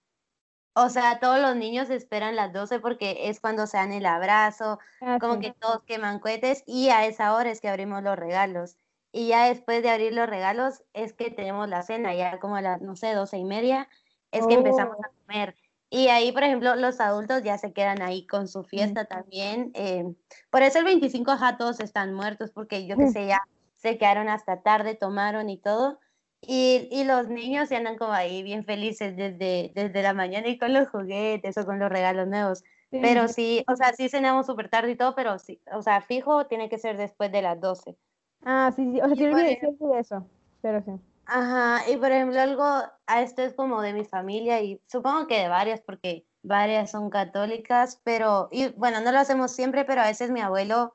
o 0.80 0.90
sea, 0.90 1.18
todos 1.18 1.40
los 1.40 1.56
niños 1.56 1.90
esperan 1.90 2.36
las 2.36 2.52
12 2.52 2.78
porque 2.78 3.28
es 3.28 3.40
cuando 3.40 3.66
se 3.66 3.78
dan 3.78 3.92
el 3.92 4.06
abrazo, 4.06 4.78
ah, 5.00 5.18
como 5.20 5.40
que 5.40 5.52
todos 5.52 5.82
queman 5.84 6.20
cohetes 6.20 6.62
y 6.66 6.90
a 6.90 7.04
esa 7.06 7.34
hora 7.34 7.50
es 7.50 7.60
que 7.60 7.68
abrimos 7.68 8.02
los 8.02 8.16
regalos. 8.16 8.76
Y 9.10 9.28
ya 9.28 9.46
después 9.46 9.82
de 9.82 9.90
abrir 9.90 10.12
los 10.12 10.28
regalos 10.28 10.84
es 10.92 11.14
que 11.14 11.30
tenemos 11.30 11.68
la 11.68 11.82
cena, 11.82 12.14
ya 12.14 12.38
como 12.38 12.56
a 12.56 12.62
las, 12.62 12.80
no 12.80 12.94
sé, 12.94 13.12
doce 13.14 13.38
y 13.38 13.44
media, 13.44 13.88
es 14.30 14.46
que 14.46 14.54
empezamos 14.54 14.96
a 14.96 15.08
oh. 15.08 15.26
comer. 15.26 15.56
Y 15.90 16.08
ahí, 16.08 16.30
por 16.32 16.44
ejemplo, 16.44 16.76
los 16.76 17.00
adultos 17.00 17.42
ya 17.42 17.58
se 17.58 17.72
quedan 17.72 18.02
ahí 18.02 18.26
con 18.26 18.46
su 18.46 18.62
fiesta 18.62 19.06
también. 19.06 19.72
Eh, 19.74 20.04
por 20.50 20.62
eso 20.62 20.78
el 20.78 20.84
25 20.84 21.30
ajá, 21.30 21.56
todos 21.56 21.80
están 21.80 22.12
muertos, 22.12 22.50
porque 22.52 22.86
yo 22.86 22.96
qué 22.96 23.08
sé, 23.08 23.26
ya 23.26 23.40
se 23.76 23.96
quedaron 23.96 24.28
hasta 24.28 24.62
tarde, 24.62 24.94
tomaron 24.94 25.48
y 25.48 25.56
todo. 25.56 25.98
Y, 26.40 26.88
y, 26.92 27.04
los 27.04 27.28
niños 27.28 27.68
se 27.68 27.76
andan 27.76 27.98
como 27.98 28.12
ahí 28.12 28.42
bien 28.42 28.64
felices 28.64 29.16
desde, 29.16 29.72
desde 29.74 30.02
la 30.02 30.14
mañana 30.14 30.48
y 30.48 30.58
con 30.58 30.72
los 30.72 30.88
juguetes 30.88 31.58
o 31.58 31.66
con 31.66 31.78
los 31.78 31.90
regalos 31.90 32.28
nuevos. 32.28 32.62
Pero 32.90 33.28
sí, 33.28 33.64
o 33.68 33.76
sea, 33.76 33.92
sí 33.92 34.08
cenamos 34.08 34.46
súper 34.46 34.70
tarde 34.70 34.92
y 34.92 34.96
todo, 34.96 35.14
pero 35.14 35.38
sí, 35.38 35.60
o 35.72 35.82
sea, 35.82 36.00
fijo 36.00 36.46
tiene 36.46 36.70
que 36.70 36.78
ser 36.78 36.96
después 36.96 37.30
de 37.30 37.42
las 37.42 37.60
12. 37.60 37.96
Ah, 38.44 38.72
sí, 38.74 38.92
sí, 38.92 39.00
o 39.00 39.06
sea, 39.06 39.14
tiene 39.14 39.58
que 39.58 39.74
ser 39.74 39.98
eso, 39.98 40.26
pero 40.62 40.82
sí. 40.82 40.92
Ajá, 41.26 41.90
y 41.90 41.96
por 41.98 42.10
ejemplo, 42.10 42.40
algo, 42.40 42.64
a 42.64 43.22
esto 43.22 43.42
es 43.42 43.52
como 43.52 43.82
de 43.82 43.92
mi 43.92 44.04
familia 44.06 44.62
y 44.62 44.80
supongo 44.86 45.26
que 45.26 45.40
de 45.40 45.48
varias, 45.48 45.82
porque 45.82 46.24
varias 46.42 46.90
son 46.90 47.10
católicas, 47.10 48.00
pero, 48.04 48.48
y 48.50 48.68
bueno, 48.68 49.02
no 49.02 49.12
lo 49.12 49.18
hacemos 49.18 49.50
siempre, 49.50 49.84
pero 49.84 50.00
a 50.00 50.06
veces 50.06 50.30
mi 50.30 50.40
abuelo 50.40 50.94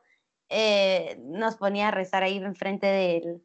eh, 0.49 1.19
nos 1.21 1.57
ponía 1.57 1.89
a 1.89 1.91
rezar 1.91 2.23
ahí 2.23 2.37
enfrente 2.37 2.87
del 2.87 3.43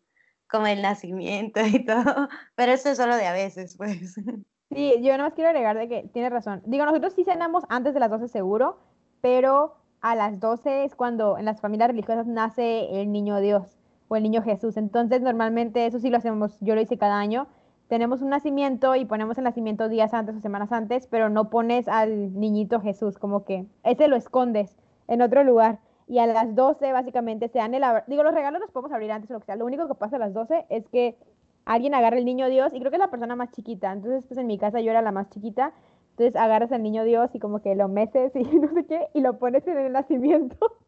como 0.51 0.67
el 0.67 0.83
nacimiento 0.83 1.61
y 1.61 1.85
todo, 1.85 2.29
pero 2.55 2.73
eso 2.73 2.91
es 2.91 2.97
solo 2.97 3.17
de 3.17 3.27
a 3.27 3.33
veces, 3.33 3.77
pues. 3.77 4.17
Sí, 4.71 4.97
yo 5.01 5.17
no 5.17 5.25
más 5.25 5.33
quiero 5.33 5.49
agregar 5.49 5.79
de 5.79 5.89
que 5.89 6.11
tiene 6.13 6.29
razón. 6.29 6.61
Digo, 6.67 6.85
nosotros 6.85 7.15
sí 7.15 7.25
cenamos 7.25 7.65
antes 7.71 7.95
de 7.95 8.01
las 8.01 8.11
12 8.11 8.29
seguro, 8.29 8.77
pero 9.23 9.77
a 10.03 10.15
las 10.15 10.39
12 10.41 10.85
es 10.85 10.95
cuando 10.95 11.39
en 11.39 11.47
las 11.47 11.63
familias 11.63 11.89
religiosas 11.89 12.27
nace 12.27 13.01
el 13.01 13.11
niño 13.11 13.41
Dios 13.41 13.79
o 14.09 14.17
el 14.17 14.23
niño 14.23 14.43
Jesús. 14.43 14.77
Entonces, 14.77 15.23
normalmente 15.23 15.87
eso 15.87 15.99
sí 15.99 16.11
lo 16.11 16.19
hacemos, 16.19 16.59
yo 16.61 16.75
lo 16.75 16.83
hice 16.83 16.99
cada 16.99 17.19
año. 17.19 17.49
Tenemos 17.89 18.21
un 18.21 18.29
nacimiento 18.29 18.95
y 18.95 19.07
ponemos 19.07 19.39
el 19.39 19.45
nacimiento 19.45 19.89
días 19.89 20.13
antes 20.13 20.37
o 20.37 20.41
semanas 20.41 20.71
antes, 20.71 21.07
pero 21.07 21.31
no 21.31 21.49
pones 21.49 21.89
al 21.89 22.39
niñito 22.39 22.81
Jesús, 22.83 23.17
como 23.17 23.47
que 23.47 23.65
ese 23.85 24.07
lo 24.07 24.17
escondes 24.17 24.77
en 25.07 25.23
otro 25.23 25.45
lugar 25.45 25.79
y 26.09 26.19
a 26.19 26.27
las 26.27 26.55
12 26.55 26.93
básicamente 26.93 27.49
se 27.49 27.59
dan 27.59 27.75
el 27.75 27.83
digo 28.07 28.23
los 28.23 28.35
regalos 28.35 28.61
los 28.61 28.71
podemos 28.71 28.93
abrir 28.93 29.13
antes 29.13 29.31
o 29.31 29.35
lo 29.35 29.41
que 29.41 29.47
sea 29.47 29.57
lo 29.57 29.67
único 29.67 29.87
que 29.87 29.95
pasa 29.95 30.17
a 30.17 30.19
las 30.19 30.33
12 30.33 30.67
es 30.71 30.89
que 30.89 31.17
alguien 31.65 31.95
agarra 31.95 32.17
el 32.17 32.25
niño 32.25 32.49
Dios 32.49 32.73
y 32.73 32.81
creo 32.81 32.91
que 32.91 32.97
es 32.97 33.01
la 33.03 33.11
persona 33.11 33.37
más 33.37 33.51
chiquita 33.53 33.93
entonces 33.93 34.25
pues 34.27 34.39
en 34.39 34.47
mi 34.47 34.59
casa 34.59 34.81
yo 34.81 34.91
era 34.91 35.03
la 35.03 35.13
más 35.13 35.29
chiquita 35.31 35.73
entonces 36.19 36.35
agarras 36.35 36.73
al 36.73 36.83
niño 36.83 37.05
Dios 37.05 37.31
y 37.33 37.39
como 37.39 37.63
que 37.63 37.77
lo 37.77 37.89
meces 37.89 38.33
y 38.35 38.43
no 38.59 38.73
sé 38.75 38.87
qué 38.87 39.09
y 39.15 39.21
lo 39.21 39.39
pones 39.39 39.67
en 39.67 39.79
el 39.79 39.93
nacimiento. 39.93 40.59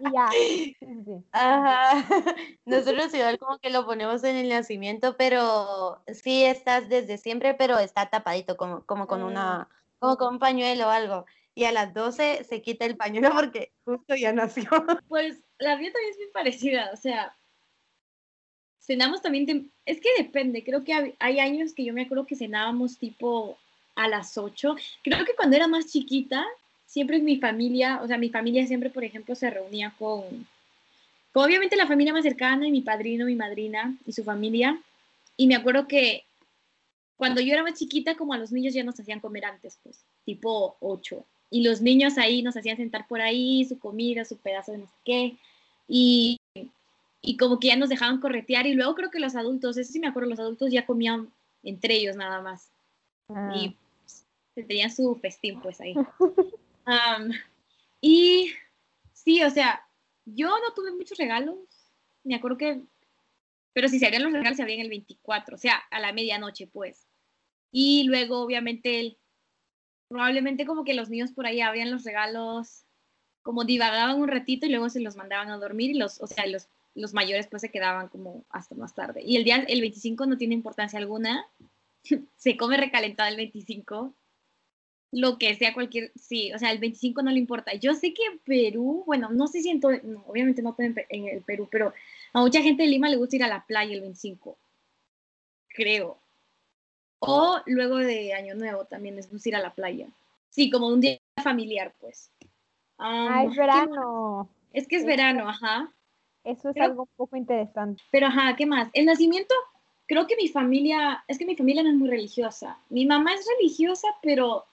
Y 0.00 0.12
ya. 0.12 0.28
Ajá. 1.30 2.04
nosotros 2.66 3.14
igual 3.14 3.38
como 3.38 3.58
que 3.58 3.70
lo 3.70 3.86
ponemos 3.86 4.24
en 4.24 4.34
el 4.34 4.48
nacimiento 4.48 5.16
pero 5.16 6.02
sí 6.08 6.44
estás 6.44 6.88
desde 6.88 7.18
siempre 7.18 7.54
pero 7.54 7.78
está 7.78 8.10
tapadito 8.10 8.56
como 8.56 8.84
como 8.84 9.06
con 9.06 9.22
una 9.22 9.68
como 10.00 10.16
con 10.16 10.34
un 10.34 10.38
pañuelo 10.40 10.88
o 10.88 10.90
algo 10.90 11.24
y 11.54 11.64
a 11.64 11.72
las 11.72 11.94
12 11.94 12.44
se 12.44 12.62
quita 12.62 12.84
el 12.84 12.96
pañuelo 12.96 13.30
porque 13.32 13.72
justo 13.84 14.14
ya 14.14 14.32
nació. 14.32 14.64
Pues 15.08 15.38
la 15.58 15.76
mía 15.76 15.92
también 15.92 16.10
es 16.10 16.18
bien 16.18 16.32
parecida, 16.32 16.90
o 16.92 16.96
sea, 16.96 17.34
cenamos 18.80 19.22
también, 19.22 19.70
es 19.86 20.00
que 20.00 20.08
depende, 20.18 20.64
creo 20.64 20.84
que 20.84 21.14
hay 21.18 21.38
años 21.38 21.72
que 21.72 21.84
yo 21.84 21.94
me 21.94 22.02
acuerdo 22.02 22.26
que 22.26 22.36
cenábamos 22.36 22.98
tipo 22.98 23.56
a 23.94 24.08
las 24.08 24.36
8, 24.36 24.76
creo 25.02 25.24
que 25.24 25.34
cuando 25.36 25.56
era 25.56 25.68
más 25.68 25.86
chiquita, 25.86 26.44
siempre 26.86 27.20
mi 27.20 27.36
familia, 27.36 28.00
o 28.02 28.06
sea, 28.06 28.18
mi 28.18 28.30
familia 28.30 28.66
siempre, 28.66 28.90
por 28.90 29.04
ejemplo, 29.04 29.34
se 29.34 29.48
reunía 29.48 29.94
con, 29.98 30.24
con 31.32 31.44
obviamente 31.44 31.76
la 31.76 31.86
familia 31.86 32.12
más 32.12 32.24
cercana 32.24 32.66
y 32.66 32.72
mi 32.72 32.82
padrino, 32.82 33.26
mi 33.26 33.36
madrina 33.36 33.96
y 34.04 34.12
su 34.12 34.24
familia, 34.24 34.78
y 35.36 35.46
me 35.46 35.54
acuerdo 35.54 35.86
que 35.86 36.24
cuando 37.16 37.40
yo 37.40 37.52
era 37.52 37.62
más 37.62 37.78
chiquita, 37.78 38.16
como 38.16 38.34
a 38.34 38.38
los 38.38 38.50
niños 38.50 38.74
ya 38.74 38.82
nos 38.82 38.98
hacían 38.98 39.20
comer 39.20 39.44
antes, 39.44 39.78
pues, 39.82 40.04
tipo 40.24 40.76
8, 40.80 41.24
y 41.54 41.62
los 41.62 41.80
niños 41.80 42.18
ahí 42.18 42.42
nos 42.42 42.56
hacían 42.56 42.76
sentar 42.76 43.06
por 43.06 43.20
ahí, 43.20 43.64
su 43.64 43.78
comida, 43.78 44.24
su 44.24 44.36
pedazo 44.38 44.72
de 44.72 44.78
no 44.78 44.86
sé 44.88 44.94
qué, 45.04 45.36
y, 45.86 46.36
y 47.22 47.36
como 47.36 47.60
que 47.60 47.68
ya 47.68 47.76
nos 47.76 47.90
dejaban 47.90 48.20
corretear, 48.20 48.66
y 48.66 48.74
luego 48.74 48.96
creo 48.96 49.08
que 49.12 49.20
los 49.20 49.36
adultos, 49.36 49.76
eso 49.76 49.92
sí 49.92 50.00
me 50.00 50.08
acuerdo, 50.08 50.30
los 50.30 50.40
adultos 50.40 50.72
ya 50.72 50.84
comían 50.84 51.32
entre 51.62 51.94
ellos 51.94 52.16
nada 52.16 52.42
más, 52.42 52.70
Ah. 53.28 53.52
y 53.54 53.76
pues, 54.02 54.66
tenían 54.66 54.90
su 54.90 55.14
festín 55.14 55.60
pues 55.60 55.80
ahí. 55.80 55.94
Am, 56.84 57.30
y 58.00 58.50
sí, 59.12 59.40
o 59.44 59.50
sea, 59.50 59.86
yo 60.24 60.48
no 60.48 60.74
tuve 60.74 60.90
muchos 60.90 61.16
regalos, 61.18 61.56
me 62.24 62.34
acuerdo 62.34 62.58
que, 62.58 62.80
pero 63.72 63.86
si 63.88 64.00
se 64.00 64.06
harían 64.06 64.24
los 64.24 64.32
regalos 64.32 64.56
se 64.56 64.62
abrían 64.62 64.80
el 64.80 64.88
24, 64.90 65.54
o 65.54 65.58
sea, 65.58 65.76
a 65.92 66.00
la 66.00 66.12
medianoche 66.12 66.66
pues. 66.66 67.06
Y 67.70 68.02
luego 68.08 68.40
obviamente 68.40 68.98
el- 68.98 69.16
probablemente 70.08 70.66
como 70.66 70.84
que 70.84 70.94
los 70.94 71.10
niños 71.10 71.32
por 71.32 71.46
ahí 71.46 71.60
abrían 71.60 71.90
los 71.90 72.04
regalos, 72.04 72.84
como 73.42 73.64
divagaban 73.64 74.20
un 74.20 74.28
ratito 74.28 74.66
y 74.66 74.70
luego 74.70 74.88
se 74.88 75.00
los 75.00 75.16
mandaban 75.16 75.50
a 75.50 75.58
dormir 75.58 75.90
y 75.90 75.98
los, 75.98 76.20
o 76.20 76.26
sea, 76.26 76.46
los, 76.46 76.68
los 76.94 77.12
mayores 77.12 77.46
pues 77.46 77.62
se 77.62 77.70
quedaban 77.70 78.08
como 78.08 78.44
hasta 78.48 78.74
más 78.74 78.94
tarde. 78.94 79.22
Y 79.22 79.36
el 79.36 79.44
día, 79.44 79.56
el 79.68 79.80
25 79.80 80.26
no 80.26 80.38
tiene 80.38 80.54
importancia 80.54 80.98
alguna, 80.98 81.46
se 82.36 82.56
come 82.56 82.76
recalentado 82.76 83.28
el 83.28 83.36
25, 83.36 84.14
lo 85.12 85.38
que 85.38 85.54
sea 85.54 85.74
cualquier, 85.74 86.10
sí, 86.16 86.52
o 86.52 86.58
sea, 86.58 86.72
el 86.72 86.78
25 86.78 87.22
no 87.22 87.30
le 87.30 87.38
importa. 87.38 87.74
Yo 87.74 87.94
sé 87.94 88.12
que 88.14 88.24
en 88.24 88.38
Perú, 88.40 89.04
bueno, 89.06 89.30
no 89.30 89.46
sé 89.46 89.62
si 89.62 89.70
en 89.70 89.80
todo, 89.80 89.92
no, 90.02 90.24
obviamente 90.26 90.60
no 90.60 90.74
en, 90.78 91.28
el 91.28 91.42
Perú, 91.42 91.68
pero 91.70 91.92
a 92.32 92.40
mucha 92.40 92.62
gente 92.62 92.82
de 92.82 92.88
Lima 92.88 93.08
le 93.08 93.16
gusta 93.16 93.36
ir 93.36 93.44
a 93.44 93.48
la 93.48 93.64
playa 93.64 93.94
el 93.94 94.00
25, 94.00 94.58
creo. 95.68 96.18
O 97.20 97.60
luego 97.66 97.96
de 97.96 98.34
Año 98.34 98.54
Nuevo 98.54 98.84
también 98.84 99.18
gusta 99.30 99.48
ir 99.48 99.56
a 99.56 99.60
la 99.60 99.74
playa. 99.74 100.08
Sí, 100.50 100.70
como 100.70 100.88
un 100.88 101.00
día 101.00 101.18
familiar, 101.42 101.92
pues. 102.00 102.30
Ah, 102.98 103.44
es 103.44 103.52
¿qué 103.52 103.60
verano. 103.60 104.48
es 104.72 104.86
que 104.86 104.96
es 104.96 105.04
verano, 105.04 105.48
ajá. 105.48 105.92
Eso 106.44 106.70
es 106.70 106.76
algo 106.76 107.02
un 107.02 107.08
poco 107.16 107.36
interesante. 107.36 108.02
Pero 108.10 108.26
ajá, 108.26 108.54
¿qué 108.56 108.66
más? 108.66 108.88
El 108.92 109.06
nacimiento, 109.06 109.54
creo 110.06 110.26
que 110.26 110.36
mi 110.36 110.48
familia, 110.48 111.24
es 111.26 111.38
que 111.38 111.46
mi 111.46 111.56
familia 111.56 111.82
no 111.82 111.90
es 111.90 111.96
muy 111.96 112.08
religiosa. 112.08 112.78
Mi 112.90 113.06
mamá 113.06 113.34
es 113.34 113.46
religiosa, 113.58 114.08
pero 114.22 114.66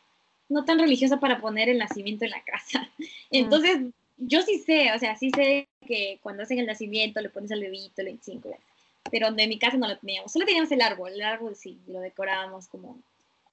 no 0.50 0.65
tan 0.65 0.79
religiosa 0.79 1.19
para 1.19 1.39
poner 1.39 1.69
el 1.69 1.77
nacimiento 1.77 2.25
en 2.25 2.31
la 2.31 2.43
casa. 2.43 2.89
Entonces, 3.31 3.79
yo 4.17 4.41
sí 4.41 4.60
sé, 4.60 4.91
o 4.93 5.00
sea, 5.00 5.15
sí 5.15 5.31
sé 5.31 5.67
que 5.88 6.19
cuando 6.21 6.43
hacen 6.43 6.60
el 6.60 6.67
nacimiento 6.67 7.21
le 7.21 7.29
pones 7.29 7.51
al 7.51 7.62
bebito 7.62 8.01
el 8.01 8.07
25, 8.07 8.50
y 8.50 8.53
así. 8.53 8.71
Pero 9.10 9.27
en 9.27 9.36
mi 9.50 9.58
casa 9.58 9.77
no 9.77 9.88
lo 9.88 9.98
teníamos. 9.98 10.31
Solo 10.31 10.46
teníamos 10.46 10.72
el 10.72 10.81
árbol, 10.81 11.12
el 11.13 11.22
árbol 11.22 11.55
sí, 11.55 11.79
lo 11.88 12.00
decorábamos 12.00 12.67
como 12.67 12.98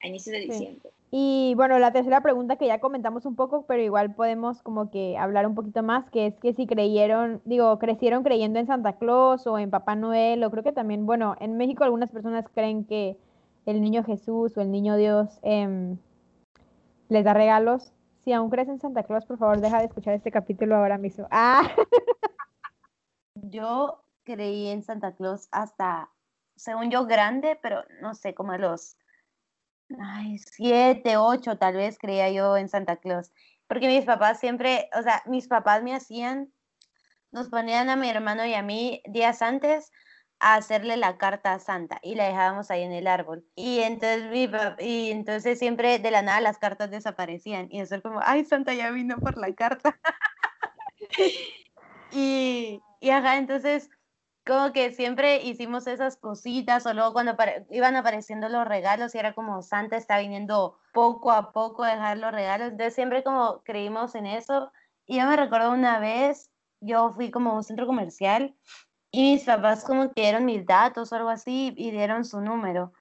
a 0.02 0.06
inicios 0.06 0.32
de 0.32 0.42
Sí. 0.42 0.48
diciembre. 0.48 0.90
Y 1.10 1.54
bueno, 1.56 1.78
la 1.78 1.90
tercera 1.90 2.20
pregunta 2.20 2.56
que 2.56 2.66
ya 2.66 2.80
comentamos 2.80 3.24
un 3.24 3.34
poco, 3.34 3.64
pero 3.66 3.82
igual 3.82 4.14
podemos 4.14 4.62
como 4.62 4.90
que 4.90 5.16
hablar 5.16 5.46
un 5.46 5.54
poquito 5.54 5.82
más, 5.82 6.08
que 6.10 6.26
es 6.26 6.34
que 6.38 6.52
si 6.52 6.66
creyeron, 6.66 7.40
digo, 7.46 7.78
crecieron 7.78 8.22
creyendo 8.22 8.58
en 8.58 8.66
Santa 8.66 8.92
Claus 8.98 9.46
o 9.46 9.58
en 9.58 9.70
Papá 9.70 9.96
Noel, 9.96 10.44
o 10.44 10.50
creo 10.50 10.62
que 10.62 10.72
también, 10.72 11.06
bueno, 11.06 11.34
en 11.40 11.56
México 11.56 11.82
algunas 11.82 12.10
personas 12.10 12.44
creen 12.54 12.84
que 12.84 13.16
el 13.64 13.80
niño 13.80 14.04
Jesús 14.04 14.56
o 14.56 14.60
el 14.60 14.70
niño 14.70 14.96
Dios 14.96 15.38
em, 15.42 15.96
les 17.08 17.24
da 17.24 17.32
regalos. 17.32 17.90
Si 18.24 18.32
aún 18.34 18.50
crees 18.50 18.68
en 18.68 18.78
Santa 18.78 19.02
Claus, 19.04 19.24
por 19.24 19.38
favor, 19.38 19.60
deja 19.60 19.78
de 19.78 19.86
escuchar 19.86 20.12
este 20.12 20.30
capítulo 20.30 20.76
ahora 20.76 20.98
mismo. 20.98 21.26
Ah, 21.30 21.62
Yo 23.34 24.02
creí 24.28 24.68
en 24.68 24.82
Santa 24.82 25.14
Claus 25.14 25.48
hasta, 25.50 26.10
según 26.56 26.90
yo, 26.90 27.06
grande, 27.06 27.58
pero 27.62 27.84
no 28.02 28.14
sé, 28.14 28.34
como 28.34 28.52
a 28.52 28.58
los 28.58 28.96
ay, 29.98 30.38
siete, 30.38 31.16
ocho, 31.16 31.56
tal 31.56 31.76
vez 31.76 31.98
creía 31.98 32.30
yo 32.30 32.56
en 32.56 32.68
Santa 32.68 32.96
Claus. 32.96 33.32
Porque 33.66 33.88
mis 33.88 34.04
papás 34.04 34.40
siempre, 34.40 34.88
o 34.98 35.02
sea, 35.02 35.22
mis 35.26 35.48
papás 35.48 35.82
me 35.82 35.94
hacían, 35.94 36.52
nos 37.30 37.48
ponían 37.48 37.90
a 37.90 37.96
mi 37.96 38.08
hermano 38.08 38.44
y 38.46 38.54
a 38.54 38.62
mí 38.62 39.02
días 39.06 39.42
antes 39.42 39.90
a 40.40 40.54
hacerle 40.56 40.96
la 40.96 41.18
carta 41.18 41.54
a 41.54 41.58
Santa 41.58 41.98
y 42.02 42.14
la 42.14 42.26
dejábamos 42.26 42.70
ahí 42.70 42.82
en 42.82 42.92
el 42.92 43.06
árbol. 43.06 43.44
Y 43.54 43.80
entonces, 43.80 44.30
mi 44.30 44.50
y 44.78 45.10
entonces 45.10 45.58
siempre 45.58 45.98
de 45.98 46.10
la 46.10 46.22
nada 46.22 46.40
las 46.40 46.58
cartas 46.58 46.90
desaparecían. 46.90 47.68
Y 47.70 47.80
eso 47.80 47.94
era 47.96 48.02
como, 48.02 48.20
ay, 48.22 48.44
Santa 48.44 48.74
ya 48.74 48.90
vino 48.90 49.18
por 49.18 49.36
la 49.38 49.52
carta. 49.54 49.98
Y, 52.10 52.80
y 53.00 53.10
ajá, 53.10 53.36
entonces 53.36 53.90
como 54.48 54.72
que 54.72 54.92
siempre 54.92 55.42
hicimos 55.42 55.86
esas 55.86 56.16
cositas 56.16 56.86
o 56.86 56.94
luego 56.94 57.12
cuando 57.12 57.36
iban 57.70 57.96
apareciendo 57.96 58.48
los 58.48 58.66
regalos 58.66 59.14
y 59.14 59.18
era 59.18 59.34
como 59.34 59.60
Santa 59.60 59.98
está 59.98 60.18
viniendo 60.18 60.78
poco 60.94 61.30
a 61.30 61.52
poco 61.52 61.84
a 61.84 61.90
dejar 61.90 62.16
los 62.16 62.32
regalos, 62.32 62.68
entonces 62.68 62.94
siempre 62.94 63.22
como 63.22 63.62
creímos 63.62 64.14
en 64.14 64.24
eso. 64.24 64.72
Y 65.06 65.18
yo 65.18 65.26
me 65.26 65.36
recuerdo 65.36 65.70
una 65.70 65.98
vez, 65.98 66.50
yo 66.80 67.10
fui 67.10 67.30
como 67.30 67.50
a 67.50 67.54
un 67.56 67.62
centro 67.62 67.86
comercial 67.86 68.56
y 69.10 69.34
mis 69.34 69.44
papás 69.44 69.84
como 69.84 70.12
que 70.14 70.22
dieron 70.22 70.46
mis 70.46 70.64
datos 70.64 71.12
o 71.12 71.16
algo 71.16 71.28
así 71.28 71.74
y 71.76 71.90
dieron 71.90 72.24
su 72.24 72.40
número. 72.40 72.94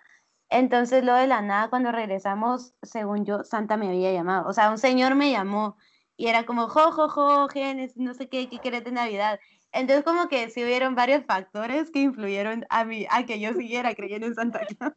Entonces 0.50 1.04
lo 1.06 1.14
de 1.16 1.28
la 1.28 1.42
nada 1.42 1.70
cuando 1.70 1.94
regresamos, 1.94 2.74
según 2.82 3.26
yo, 3.26 3.46
Santa 3.46 3.78
me 3.78 3.88
había 3.88 4.12
llamado, 4.12 4.50
o 4.50 4.54
sea, 4.54 4.70
un 4.70 4.78
señor 4.78 5.16
me 5.16 5.32
llamó 5.32 5.78
y 6.18 6.28
era 6.28 6.46
como, 6.46 6.68
jo, 6.68 6.92
jo, 6.92 7.08
jo, 7.08 7.48
Genes, 7.48 7.96
no 7.96 8.14
sé 8.16 8.28
qué, 8.28 8.50
qué 8.50 8.60
querés 8.60 8.84
de 8.84 8.92
Navidad. 8.92 9.40
Entonces 9.72 10.04
como 10.04 10.28
que 10.28 10.50
sí 10.50 10.64
hubieron 10.64 10.96
varios 10.96 11.26
factores 11.26 11.92
que 11.92 12.00
influyeron 12.02 12.66
a 12.70 12.86
mí, 12.86 13.06
a 13.12 13.26
que 13.26 13.40
yo 13.40 13.54
siguiera 13.54 13.94
creyendo 13.96 14.28
en 14.28 14.36
Santa 14.36 14.60
Claus. 14.80 14.94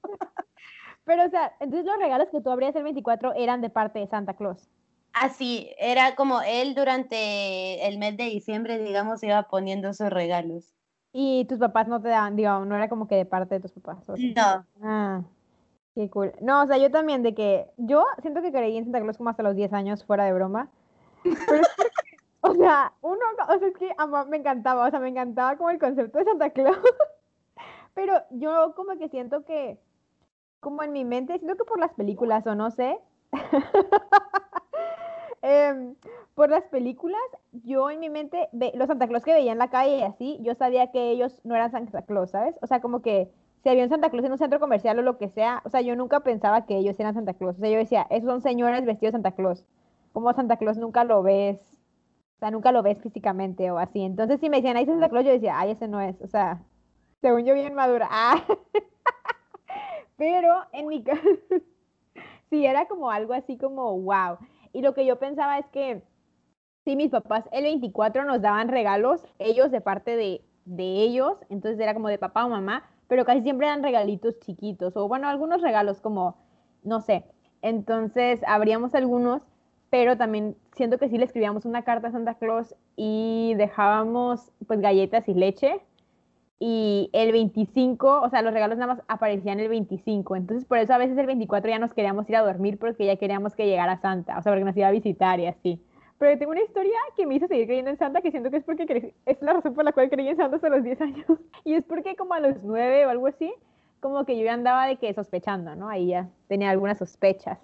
pero 1.05 1.25
o 1.27 1.29
sea, 1.29 1.53
entonces 1.61 1.87
los 1.87 1.99
regalos 1.99 2.29
que 2.31 2.41
tú 2.41 2.51
abrías 2.51 2.75
el 2.77 2.85
24 2.85 3.35
eran 3.35 3.61
de 3.61 3.71
parte 3.71 3.99
de 3.99 4.07
Santa 4.07 4.35
Claus. 4.35 4.69
Así, 5.13 5.71
era 5.79 6.15
como 6.15 6.41
él 6.43 6.75
durante 6.75 7.87
el 7.89 7.99
mes 7.99 8.17
de 8.17 8.25
diciembre, 8.25 8.79
digamos, 8.79 9.23
iba 9.25 9.43
poniendo 9.45 9.93
sus 9.93 10.09
regalos. 10.09 10.73
Y 11.13 11.45
tus 11.47 11.59
papás 11.59 11.89
no 11.89 12.01
te 12.01 12.09
daban, 12.09 12.37
digo, 12.37 12.65
no 12.65 12.77
era 12.77 12.89
como 12.89 13.09
que 13.09 13.17
de 13.17 13.27
parte 13.27 13.57
de 13.57 13.61
tus 13.61 13.73
papás. 13.73 14.05
No, 14.07 14.65
Ah, 14.83 15.23
qué 15.97 16.09
cool. 16.09 16.33
No, 16.41 16.63
o 16.63 16.67
sea, 16.69 16.79
yo 16.79 16.93
también 16.93 17.25
de 17.25 17.35
que 17.35 17.67
yo 17.77 18.05
siento 18.23 18.41
que 18.41 18.53
creí 18.53 18.77
en 18.77 18.85
Santa 18.85 19.01
Claus 19.01 19.17
como 19.17 19.31
hasta 19.31 19.43
los 19.43 19.57
10 19.57 19.73
años, 19.73 20.05
fuera 20.05 20.25
de 20.25 20.33
broma. 20.33 20.69
Pero 21.25 21.35
o 22.43 22.55
sea, 22.55 22.93
uno, 23.03 23.19
o 23.49 23.59
sea, 23.59 23.69
es 23.69 23.77
que 23.77 23.91
ama- 23.99 24.25
me 24.27 24.37
encantaba, 24.39 24.87
o 24.87 24.91
sea, 24.91 25.01
me 25.01 25.09
encantaba 25.09 25.57
como 25.57 25.71
el 25.71 25.79
concepto 25.79 26.19
de 26.19 26.25
Santa 26.25 26.51
Claus. 26.51 26.79
Pero 27.95 28.15
yo 28.31 28.75
como 28.77 28.97
que 28.99 29.09
siento 29.09 29.45
que, 29.45 29.79
como 30.61 30.83
en 30.85 30.93
mi 30.93 31.05
mente, 31.05 31.39
siento 31.39 31.57
que 31.57 31.65
por 31.69 31.81
las 31.81 31.95
películas 31.95 32.47
o 32.47 32.55
no 32.57 32.71
sé, 32.73 32.99
em, 35.43 35.95
por 36.35 36.51
las 36.51 36.65
películas, 36.65 37.21
yo 37.53 37.91
en 37.91 38.01
mi 38.01 38.11
mente, 38.11 38.49
los 38.75 38.89
Santa 38.89 39.07
Claus 39.09 39.25
que 39.25 39.33
veía 39.35 39.53
en 39.53 39.59
la 39.59 39.71
calle 39.71 39.99
y 39.99 40.03
así, 40.03 40.39
yo 40.43 40.55
sabía 40.55 40.91
que 40.91 41.11
ellos 41.11 41.41
no 41.45 41.55
eran 41.55 41.71
Santa 41.71 42.03
Claus, 42.03 42.31
¿sabes? 42.31 42.57
O 42.63 42.67
sea, 42.67 42.81
como 42.81 43.03
que 43.03 43.31
si 43.63 43.69
había 43.69 43.85
un 43.85 43.91
Santa 43.91 44.11
Claus 44.11 44.25
en 44.25 44.33
un 44.33 44.39
centro 44.39 44.61
comercial 44.61 44.99
o 44.99 45.03
lo 45.03 45.19
que 45.19 45.29
sea, 45.29 45.63
o 45.65 45.71
sea, 45.71 45.81
yo 45.83 45.97
nunca 45.97 46.21
pensaba 46.21 46.65
que 46.67 46.77
ellos 46.79 46.99
eran 46.99 47.15
Santa 47.15 47.35
Claus. 47.35 47.57
O 47.57 47.61
sea, 47.61 47.71
yo 47.71 47.79
decía, 47.79 48.07
esos 48.11 48.29
son 48.29 48.41
señores 48.43 48.85
vestidos 48.85 49.13
de 49.13 49.17
Santa 49.19 49.33
Claus. 49.33 49.65
Como 50.13 50.33
Santa 50.33 50.57
Claus 50.57 50.79
nunca 50.79 51.05
lo 51.05 51.23
ves, 51.23 51.79
sea, 52.41 52.51
nunca 52.51 52.73
lo 52.73 52.83
ves 52.83 52.99
físicamente 53.03 53.71
o 53.71 53.79
así. 53.79 54.03
Entonces, 54.03 54.41
si 54.41 54.51
me 54.51 54.57
decían, 54.57 54.77
ahí 54.77 54.83
está 54.83 54.95
Santa 54.95 55.09
Claus, 55.11 55.25
yo 55.25 55.33
decía, 55.33 55.59
ay, 55.59 55.73
ese 55.73 55.87
no 55.89 56.01
es. 56.01 56.21
O 56.23 56.27
sea, 56.27 56.63
según 57.21 57.45
yo, 57.45 57.55
bien 57.55 57.75
madura. 57.75 58.09
Ah. 58.13 58.45
Pero 60.17 60.67
en 60.73 60.87
mi 60.89 61.03
caso, 61.03 61.23
sí, 62.51 62.67
era 62.67 62.87
como 62.89 63.11
algo 63.11 63.33
así 63.33 63.57
como, 63.57 63.99
wow. 63.99 64.37
Y 64.73 64.83
lo 64.83 64.93
que 64.93 65.07
yo 65.07 65.19
pensaba 65.19 65.59
es 65.59 65.67
que, 65.69 66.03
sí, 66.85 66.95
mis 66.95 67.11
papás 67.11 67.49
el 67.53 67.65
24 67.65 68.25
nos 68.25 68.43
daban 68.43 68.69
regalos, 68.69 69.25
ellos 69.39 69.71
de 69.71 69.81
parte 69.81 70.17
de, 70.17 70.45
de 70.67 71.03
ellos, 71.03 71.39
entonces 71.49 71.81
era 71.81 71.95
como 71.95 72.09
de 72.09 72.19
papá 72.19 72.45
o 72.45 72.51
mamá, 72.51 72.85
pero 73.09 73.25
casi 73.25 73.41
siempre 73.41 73.67
eran 73.67 73.83
regalitos 73.83 74.39
chiquitos, 74.41 74.95
o 74.97 75.09
bueno, 75.09 75.27
algunos 75.27 75.63
regalos 75.63 76.03
como, 76.03 76.37
no 76.83 77.01
sé. 77.01 77.25
Entonces, 77.63 78.43
abríamos 78.47 78.95
algunos, 78.95 79.43
pero 79.91 80.17
también 80.17 80.57
siento 80.77 80.99
que 80.99 81.09
sí 81.09 81.19
le 81.19 81.25
escribíamos 81.25 81.65
una 81.65 81.83
carta 81.83 82.09
a 82.09 82.13
Santa 82.13 82.35
Claus 82.35 82.75
y 82.97 83.55
dejábamos 83.57 84.53
pues 84.67 84.81
galletas 84.81 85.29
y 85.29 85.35
leche. 85.35 85.81
Y 86.63 87.09
el 87.13 87.33
25, 87.33 88.21
o 88.21 88.29
sea, 88.29 88.43
los 88.43 88.53
regalos 88.53 88.79
nada 88.79 88.95
más 88.95 89.03
aparecían 89.09 89.61
el 89.61 89.69
25. 89.69 90.37
Entonces, 90.37 90.67
por 90.67 90.79
eso 90.79 90.93
a 90.93 90.99
veces 90.99 91.17
el 91.17 91.27
24 91.27 91.71
ya 91.71 91.79
nos 91.79 91.95
queríamos 91.95 92.29
ir 92.29 92.37
a 92.37 92.43
dormir 92.43 92.79
porque 92.79 93.07
ya 93.07 93.17
queríamos 93.17 93.55
que 93.55 93.67
llegara 93.67 93.99
Santa, 93.99 94.39
o 94.39 94.43
sea, 94.43 94.53
porque 94.53 94.65
nos 94.65 94.77
iba 94.77 94.87
a 94.87 94.91
visitar 94.91 95.41
y 95.41 95.47
así. 95.47 95.83
Pero 96.19 96.39
tengo 96.39 96.53
una 96.53 96.63
historia 96.63 96.99
que 97.17 97.27
me 97.27 97.37
hizo 97.37 97.49
seguir 97.49 97.67
creyendo 97.67 97.91
en 97.91 97.97
Santa, 97.97 98.21
que 98.21 98.31
siento 98.31 98.51
que 98.51 98.59
es 98.59 98.65
porque 98.65 99.15
es 99.25 99.41
la 99.41 99.55
razón 99.55 99.73
por 99.73 99.85
la 99.85 99.93
cual 99.93 100.11
creí 100.11 100.29
en 100.29 100.37
Santa 100.37 100.57
hasta 100.57 100.69
los 100.69 100.85
10 100.85 101.01
años. 101.01 101.27
Y 101.65 101.75
es 101.75 101.85
porque 101.85 102.15
como 102.15 102.35
a 102.35 102.41
los 102.41 102.63
9 102.63 103.07
o 103.07 103.09
algo 103.09 103.27
así, 103.27 103.53
como 104.01 104.27
que 104.27 104.37
yo 104.39 104.45
ya 104.45 104.53
andaba 104.53 104.87
de 104.87 104.97
que 104.97 105.15
sospechando, 105.15 105.75
¿no? 105.77 105.89
Ahí 105.89 106.09
ya 106.09 106.29
tenía 106.47 106.71
algunas 106.71 106.99
sospechas. 106.99 107.59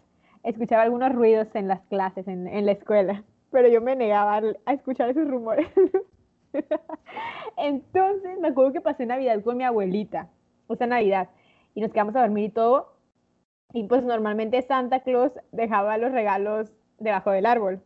Escuchaba 0.47 0.83
algunos 0.83 1.12
ruidos 1.12 1.49
en 1.55 1.67
las 1.67 1.81
clases, 1.88 2.29
en, 2.29 2.47
en 2.47 2.67
la 2.67 2.73
escuela, 2.73 3.25
pero 3.50 3.67
yo 3.67 3.81
me 3.81 3.97
negaba 3.97 4.41
a 4.65 4.73
escuchar 4.73 5.11
esos 5.11 5.26
rumores. 5.29 5.67
Entonces 7.57 8.38
me 8.38 8.49
acuerdo 8.49 8.73
que 8.73 8.81
pasé 8.81 9.07
Navidad 9.07 9.43
con 9.43 9.57
mi 9.57 9.65
abuelita, 9.65 10.29
o 10.69 10.76
sea, 10.76 10.87
Navidad, 10.87 11.31
y 11.75 11.81
nos 11.81 11.91
quedamos 11.91 12.15
a 12.15 12.21
dormir 12.21 12.45
y 12.45 12.50
todo. 12.50 12.93
Y 13.73 13.88
pues 13.88 14.05
normalmente 14.05 14.62
Santa 14.62 15.00
Claus 15.00 15.33
dejaba 15.50 15.99
los 15.99 16.12
regalos 16.12 16.73
debajo 16.99 17.33
del 17.33 17.45
árbol. 17.45 17.83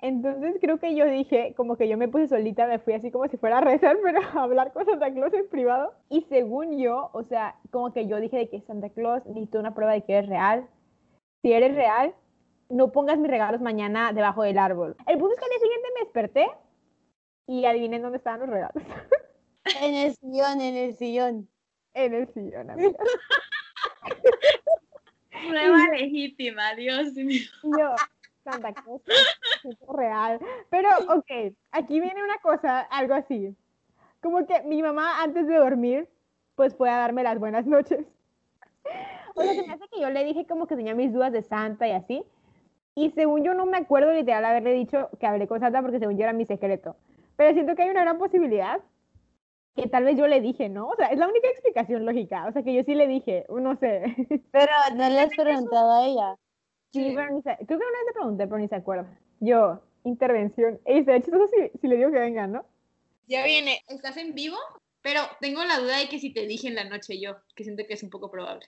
Entonces 0.00 0.58
creo 0.60 0.78
que 0.78 0.94
yo 0.94 1.06
dije, 1.06 1.54
como 1.56 1.76
que 1.76 1.88
yo 1.88 1.98
me 1.98 2.06
puse 2.06 2.28
solita, 2.28 2.68
me 2.68 2.78
fui 2.78 2.92
así 2.92 3.10
como 3.10 3.26
si 3.26 3.36
fuera 3.36 3.58
a 3.58 3.60
rezar, 3.62 3.96
pero 4.00 4.20
a 4.38 4.44
hablar 4.44 4.72
con 4.72 4.84
Santa 4.84 5.12
Claus 5.12 5.32
en 5.34 5.48
privado. 5.48 5.92
Y 6.08 6.20
según 6.28 6.78
yo, 6.78 7.10
o 7.14 7.24
sea, 7.24 7.56
como 7.72 7.92
que 7.92 8.06
yo 8.06 8.20
dije 8.20 8.36
de 8.36 8.48
que 8.48 8.60
Santa 8.60 8.90
Claus 8.90 9.26
necesito 9.26 9.58
una 9.58 9.74
prueba 9.74 9.92
de 9.92 10.02
que 10.02 10.12
eres 10.14 10.28
real. 10.28 10.68
Si 11.44 11.52
eres 11.52 11.74
real, 11.74 12.14
no 12.70 12.90
pongas 12.90 13.18
mis 13.18 13.30
regalos 13.30 13.60
mañana 13.60 14.14
debajo 14.14 14.44
del 14.44 14.56
árbol. 14.56 14.96
El 15.06 15.18
punto 15.18 15.34
es 15.34 15.38
que 15.38 15.44
al 15.44 15.50
día 15.50 15.58
siguiente 15.58 15.88
me 15.92 16.00
desperté 16.00 16.50
y 17.46 17.66
adivinen 17.66 18.00
dónde 18.00 18.16
estaban 18.16 18.40
los 18.40 18.48
regalos. 18.48 18.82
En 19.80 19.94
el 19.94 20.14
sillón, 20.14 20.60
en 20.60 20.74
el 20.74 20.94
sillón. 20.94 21.48
en 21.94 22.14
el 22.14 22.32
sillón, 22.34 22.70
amiga. 22.70 22.92
Prueba 25.48 25.78
legítima, 25.96 26.74
Dios 26.74 27.14
mío. 27.14 27.48
Yo, 27.62 27.94
Santa 28.44 28.72
Claus, 28.74 29.00
es 29.64 29.76
real. 29.88 30.38
Pero, 30.70 30.90
ok, 31.08 31.54
aquí 31.72 32.00
viene 32.00 32.22
una 32.22 32.38
cosa, 32.38 32.80
algo 32.80 33.14
así. 33.14 33.56
Como 34.20 34.46
que 34.46 34.62
mi 34.64 34.82
mamá 34.82 35.22
antes 35.22 35.46
de 35.46 35.56
dormir, 35.56 36.08
pues 36.56 36.74
fue 36.74 36.90
a 36.90 36.98
darme 36.98 37.22
las 37.22 37.38
buenas 37.38 37.66
noches. 37.66 38.04
O 39.34 39.42
sea, 39.42 39.54
se 39.54 39.62
me 39.66 39.72
hace 39.72 39.88
que 39.88 40.00
yo 40.00 40.10
le 40.10 40.24
dije 40.24 40.46
como 40.46 40.66
que 40.66 40.76
tenía 40.76 40.94
mis 40.94 41.12
dudas 41.12 41.32
de 41.32 41.42
Santa 41.42 41.86
y 41.88 41.92
así. 41.92 42.24
Y 42.94 43.10
según 43.10 43.42
yo 43.44 43.54
no 43.54 43.66
me 43.66 43.78
acuerdo 43.78 44.12
literal 44.12 44.44
haberle 44.44 44.72
dicho 44.72 45.08
que 45.18 45.26
hablé 45.26 45.48
con 45.48 45.60
Santa 45.60 45.82
porque 45.82 45.98
según 45.98 46.16
yo 46.16 46.24
era 46.24 46.32
mi 46.32 46.46
secreto. 46.46 46.96
Pero 47.36 47.52
siento 47.52 47.74
que 47.74 47.82
hay 47.82 47.90
una 47.90 48.02
gran 48.02 48.18
posibilidad 48.18 48.80
que 49.74 49.88
tal 49.88 50.04
vez 50.04 50.16
yo 50.16 50.28
le 50.28 50.40
dije, 50.40 50.68
¿no? 50.68 50.88
O 50.88 50.94
sea, 50.96 51.08
es 51.08 51.18
la 51.18 51.26
única 51.26 51.48
explicación 51.48 52.06
lógica. 52.06 52.46
O 52.46 52.52
sea, 52.52 52.62
que 52.62 52.72
yo 52.72 52.82
sí 52.84 52.94
le 52.94 53.08
dije, 53.08 53.44
no 53.48 53.74
sé. 53.76 54.04
Pero 54.52 54.72
no 54.94 55.08
le 55.08 55.20
has 55.20 55.30
preguntado 55.34 55.90
a 55.92 56.06
ella. 56.06 56.36
Sí, 56.92 57.12
pero 57.12 57.34
ni 57.34 57.42
se- 57.42 57.56
creo 57.56 57.66
que 57.66 57.74
una 57.74 57.98
vez 57.98 58.06
le 58.06 58.12
pregunté, 58.12 58.46
pero 58.46 58.58
ni 58.58 58.68
se 58.68 58.76
acuerda. 58.76 59.18
Yo, 59.40 59.82
intervención. 60.04 60.80
Ey, 60.84 61.04
sería 61.04 61.20
chistoso 61.20 61.48
si, 61.48 61.76
si 61.80 61.88
le 61.88 61.96
digo 61.96 62.12
que 62.12 62.20
venga, 62.20 62.46
¿no? 62.46 62.64
Ya 63.26 63.44
viene, 63.44 63.80
estás 63.88 64.16
en 64.16 64.34
vivo, 64.34 64.56
pero 65.02 65.22
tengo 65.40 65.64
la 65.64 65.78
duda 65.80 65.98
de 65.98 66.08
que 66.08 66.20
si 66.20 66.32
te 66.32 66.46
dije 66.46 66.68
en 66.68 66.76
la 66.76 66.84
noche 66.84 67.20
yo, 67.20 67.38
que 67.56 67.64
siento 67.64 67.82
que 67.88 67.94
es 67.94 68.02
un 68.04 68.10
poco 68.10 68.30
probable. 68.30 68.66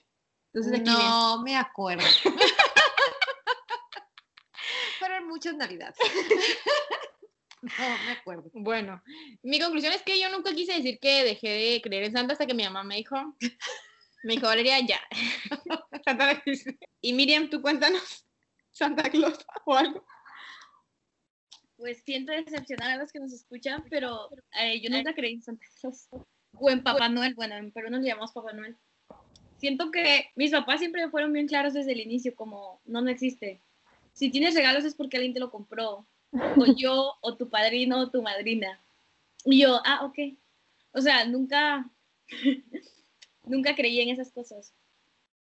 Entonces 0.53 0.73
aquí 0.73 0.89
viene. 0.89 1.03
No 1.03 1.41
me 1.43 1.55
acuerdo. 1.55 2.05
Fueron 4.99 5.27
muchas 5.27 5.55
navidades. 5.55 5.97
No 7.59 7.97
me 8.05 8.11
acuerdo. 8.11 8.51
Bueno, 8.53 9.01
mi 9.41 9.59
conclusión 9.59 9.91
es 9.91 10.03
que 10.03 10.21
yo 10.21 10.29
nunca 10.29 10.53
quise 10.53 10.73
decir 10.73 10.99
que 10.99 11.23
dejé 11.23 11.49
de 11.49 11.81
creer 11.81 12.03
en 12.03 12.11
Santa 12.11 12.33
hasta 12.33 12.45
que 12.45 12.53
mi 12.53 12.63
mamá 12.63 12.83
me 12.83 12.97
dijo, 12.97 13.15
me 14.23 14.33
dijo, 14.33 14.45
Valeria, 14.45 14.79
ya. 14.79 14.99
Santa. 16.05 16.43
Y 17.01 17.13
Miriam, 17.13 17.49
tú 17.49 17.61
cuéntanos, 17.61 18.25
Santa 18.71 19.09
Claus 19.09 19.39
o 19.65 19.75
algo. 19.75 20.05
Pues 21.77 22.03
siento 22.03 22.31
decepcionar 22.31 22.91
a 22.91 22.97
los 22.97 23.11
que 23.11 23.19
nos 23.19 23.33
escuchan, 23.33 23.83
pero 23.89 24.29
eh, 24.59 24.79
yo 24.79 24.89
nunca 24.89 25.15
creí 25.15 25.33
en 25.33 25.41
Santa 25.41 25.65
Claus. 25.81 26.07
O 26.53 26.69
en 26.69 26.83
Papá 26.83 27.09
Noel, 27.09 27.33
bueno, 27.35 27.55
en 27.55 27.71
Perú 27.71 27.89
nos 27.89 28.05
llamamos 28.05 28.33
Papá 28.33 28.53
Noel. 28.53 28.77
Siento 29.57 29.91
que 29.91 30.29
mis 30.35 30.51
papás 30.51 30.79
siempre 30.79 31.09
fueron 31.09 31.33
bien 31.33 31.47
claros 31.47 31.73
desde 31.73 31.91
el 31.93 31.99
inicio, 31.99 32.35
como 32.35 32.79
no, 32.85 33.01
no 33.01 33.09
existe. 33.09 33.59
Si 34.13 34.29
tienes 34.29 34.55
regalos 34.55 34.85
es 34.85 34.95
porque 34.95 35.17
alguien 35.17 35.33
te 35.33 35.39
lo 35.39 35.49
compró. 35.51 36.05
O 36.31 36.65
yo, 36.77 37.13
o 37.21 37.35
tu 37.35 37.49
padrino, 37.49 37.99
o 37.99 38.09
tu 38.09 38.21
madrina. 38.21 38.79
Y 39.45 39.61
yo, 39.61 39.79
ah, 39.85 40.05
ok. 40.05 40.17
O 40.93 41.01
sea, 41.01 41.25
nunca, 41.25 41.89
nunca 43.45 43.75
creí 43.75 44.01
en 44.01 44.09
esas 44.09 44.31
cosas. 44.31 44.73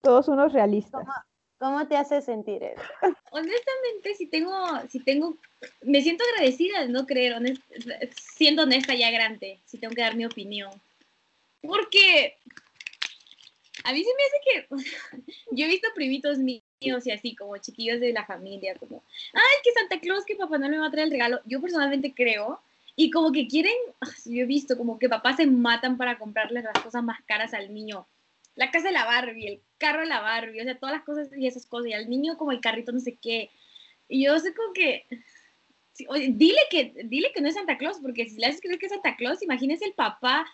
Todos 0.02 0.28
unos 0.28 0.54
realistas. 0.54 1.06
¿Cómo 1.60 1.88
te 1.88 1.98
hace 1.98 2.22
sentir 2.22 2.62
eso? 2.64 2.82
honestamente, 3.32 4.14
si 4.16 4.28
tengo, 4.28 4.54
si 4.90 5.00
tengo, 5.00 5.38
me 5.82 6.02
siento 6.02 6.24
agradecida 6.32 6.82
de 6.82 6.90
no 6.90 7.06
creer, 7.06 7.34
honest- 7.34 7.64
siendo 8.36 8.64
honesta 8.64 8.94
ya 8.94 9.10
grande, 9.10 9.60
si 9.66 9.78
tengo 9.80 9.96
que 9.96 10.02
dar 10.02 10.16
mi 10.16 10.26
opinión. 10.26 10.70
Porque 11.62 12.38
a 13.88 13.94
mí 13.94 14.04
se 14.04 14.10
me 14.14 14.24
hace 14.26 14.42
que 14.44 15.32
yo 15.52 15.66
he 15.66 15.70
visto 15.70 15.88
primitos 15.96 16.40
míos 16.40 16.62
y 16.82 17.12
así, 17.12 17.36
como 17.38 17.56
chiquillos 17.58 18.02
de 18.02 18.12
la 18.12 18.26
familia, 18.26 18.76
como, 18.76 19.02
ay, 19.34 19.58
que 19.64 19.72
Santa 19.72 20.02
Claus, 20.02 20.26
que 20.26 20.36
papá 20.36 20.58
no 20.58 20.68
le 20.68 20.78
va 20.78 20.88
a 20.88 20.92
traer 20.92 21.06
el 21.06 21.12
regalo. 21.12 21.40
Yo 21.46 21.62
personalmente 21.62 22.14
creo, 22.14 22.60
y 22.98 23.12
como 23.12 23.32
que 23.32 23.48
quieren, 23.48 23.74
ah, 24.02 24.10
yo 24.26 24.44
he 24.44 24.46
visto 24.46 24.78
como 24.78 25.00
que 25.00 25.08
papás 25.08 25.38
se 25.38 25.48
matan 25.48 25.96
para 25.96 26.20
comprarle 26.20 26.64
las 26.64 26.84
cosas 26.84 27.02
más 27.02 27.22
caras 27.24 27.54
al 27.54 27.74
niño. 27.74 28.06
La 28.56 28.72
casa 28.72 28.88
de 28.88 28.94
la 28.94 29.06
Barbie, 29.06 29.48
el 29.48 29.62
carro 29.78 30.02
de 30.02 30.08
la 30.08 30.20
Barbie, 30.20 30.60
o 30.60 30.64
sea, 30.66 30.78
todas 30.78 30.94
las 30.94 31.06
cosas 31.06 31.30
y 31.38 31.48
esas 31.48 31.66
cosas, 31.66 31.88
y 31.88 31.94
al 31.94 32.10
niño 32.10 32.38
como 32.38 32.52
el 32.52 32.60
carrito 32.60 32.92
no 32.92 33.00
sé 33.00 33.16
qué. 33.16 33.50
Y 34.10 34.26
yo 34.26 34.38
sé 34.38 34.54
como 34.54 34.74
que, 34.74 35.06
dile 36.30 36.60
que, 36.70 36.92
dile 37.06 37.32
que 37.34 37.40
no 37.40 37.48
es 37.48 37.56
Santa 37.56 37.78
Claus, 37.78 38.00
porque 38.02 38.28
si 38.28 38.36
le 38.38 38.48
haces 38.48 38.60
creer 38.60 38.80
que 38.80 38.88
es 38.88 38.92
Santa 38.92 39.16
Claus, 39.16 39.42
imagínese 39.42 39.86
el 39.86 39.94
papá, 39.94 40.46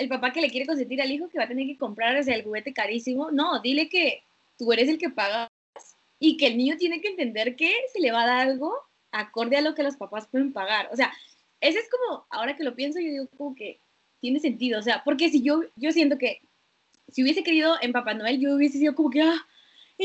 el 0.00 0.08
papá 0.08 0.32
que 0.32 0.40
le 0.40 0.48
quiere 0.48 0.66
consentir 0.66 1.00
al 1.02 1.10
hijo 1.10 1.28
que 1.28 1.36
va 1.36 1.44
a 1.44 1.48
tener 1.48 1.66
que 1.66 1.76
comprar 1.76 2.16
o 2.16 2.22
sea, 2.22 2.34
el 2.34 2.42
juguete 2.42 2.72
carísimo. 2.72 3.30
No, 3.30 3.60
dile 3.60 3.90
que 3.90 4.22
tú 4.58 4.72
eres 4.72 4.88
el 4.88 4.96
que 4.96 5.10
pagas 5.10 5.50
y 6.18 6.38
que 6.38 6.46
el 6.46 6.56
niño 6.56 6.78
tiene 6.78 7.02
que 7.02 7.08
entender 7.08 7.54
que 7.54 7.74
se 7.92 8.00
le 8.00 8.10
va 8.10 8.22
a 8.22 8.26
dar 8.26 8.48
algo 8.48 8.74
acorde 9.12 9.58
a 9.58 9.60
lo 9.60 9.74
que 9.74 9.82
los 9.82 9.96
papás 9.96 10.26
pueden 10.26 10.54
pagar. 10.54 10.88
O 10.90 10.96
sea, 10.96 11.12
ese 11.60 11.78
es 11.78 11.88
como, 11.90 12.24
ahora 12.30 12.56
que 12.56 12.64
lo 12.64 12.74
pienso, 12.74 12.98
yo 12.98 13.10
digo 13.10 13.28
como 13.36 13.54
que 13.54 13.78
tiene 14.22 14.40
sentido. 14.40 14.78
O 14.78 14.82
sea, 14.82 15.02
porque 15.04 15.28
si 15.28 15.42
yo, 15.42 15.64
yo 15.76 15.92
siento 15.92 16.16
que 16.16 16.40
si 17.12 17.22
hubiese 17.22 17.42
querido 17.42 17.76
en 17.82 17.92
Papá 17.92 18.14
Noel, 18.14 18.40
yo 18.40 18.54
hubiese 18.54 18.78
sido 18.78 18.94
como 18.94 19.10
que, 19.10 19.20
ah, 19.20 19.46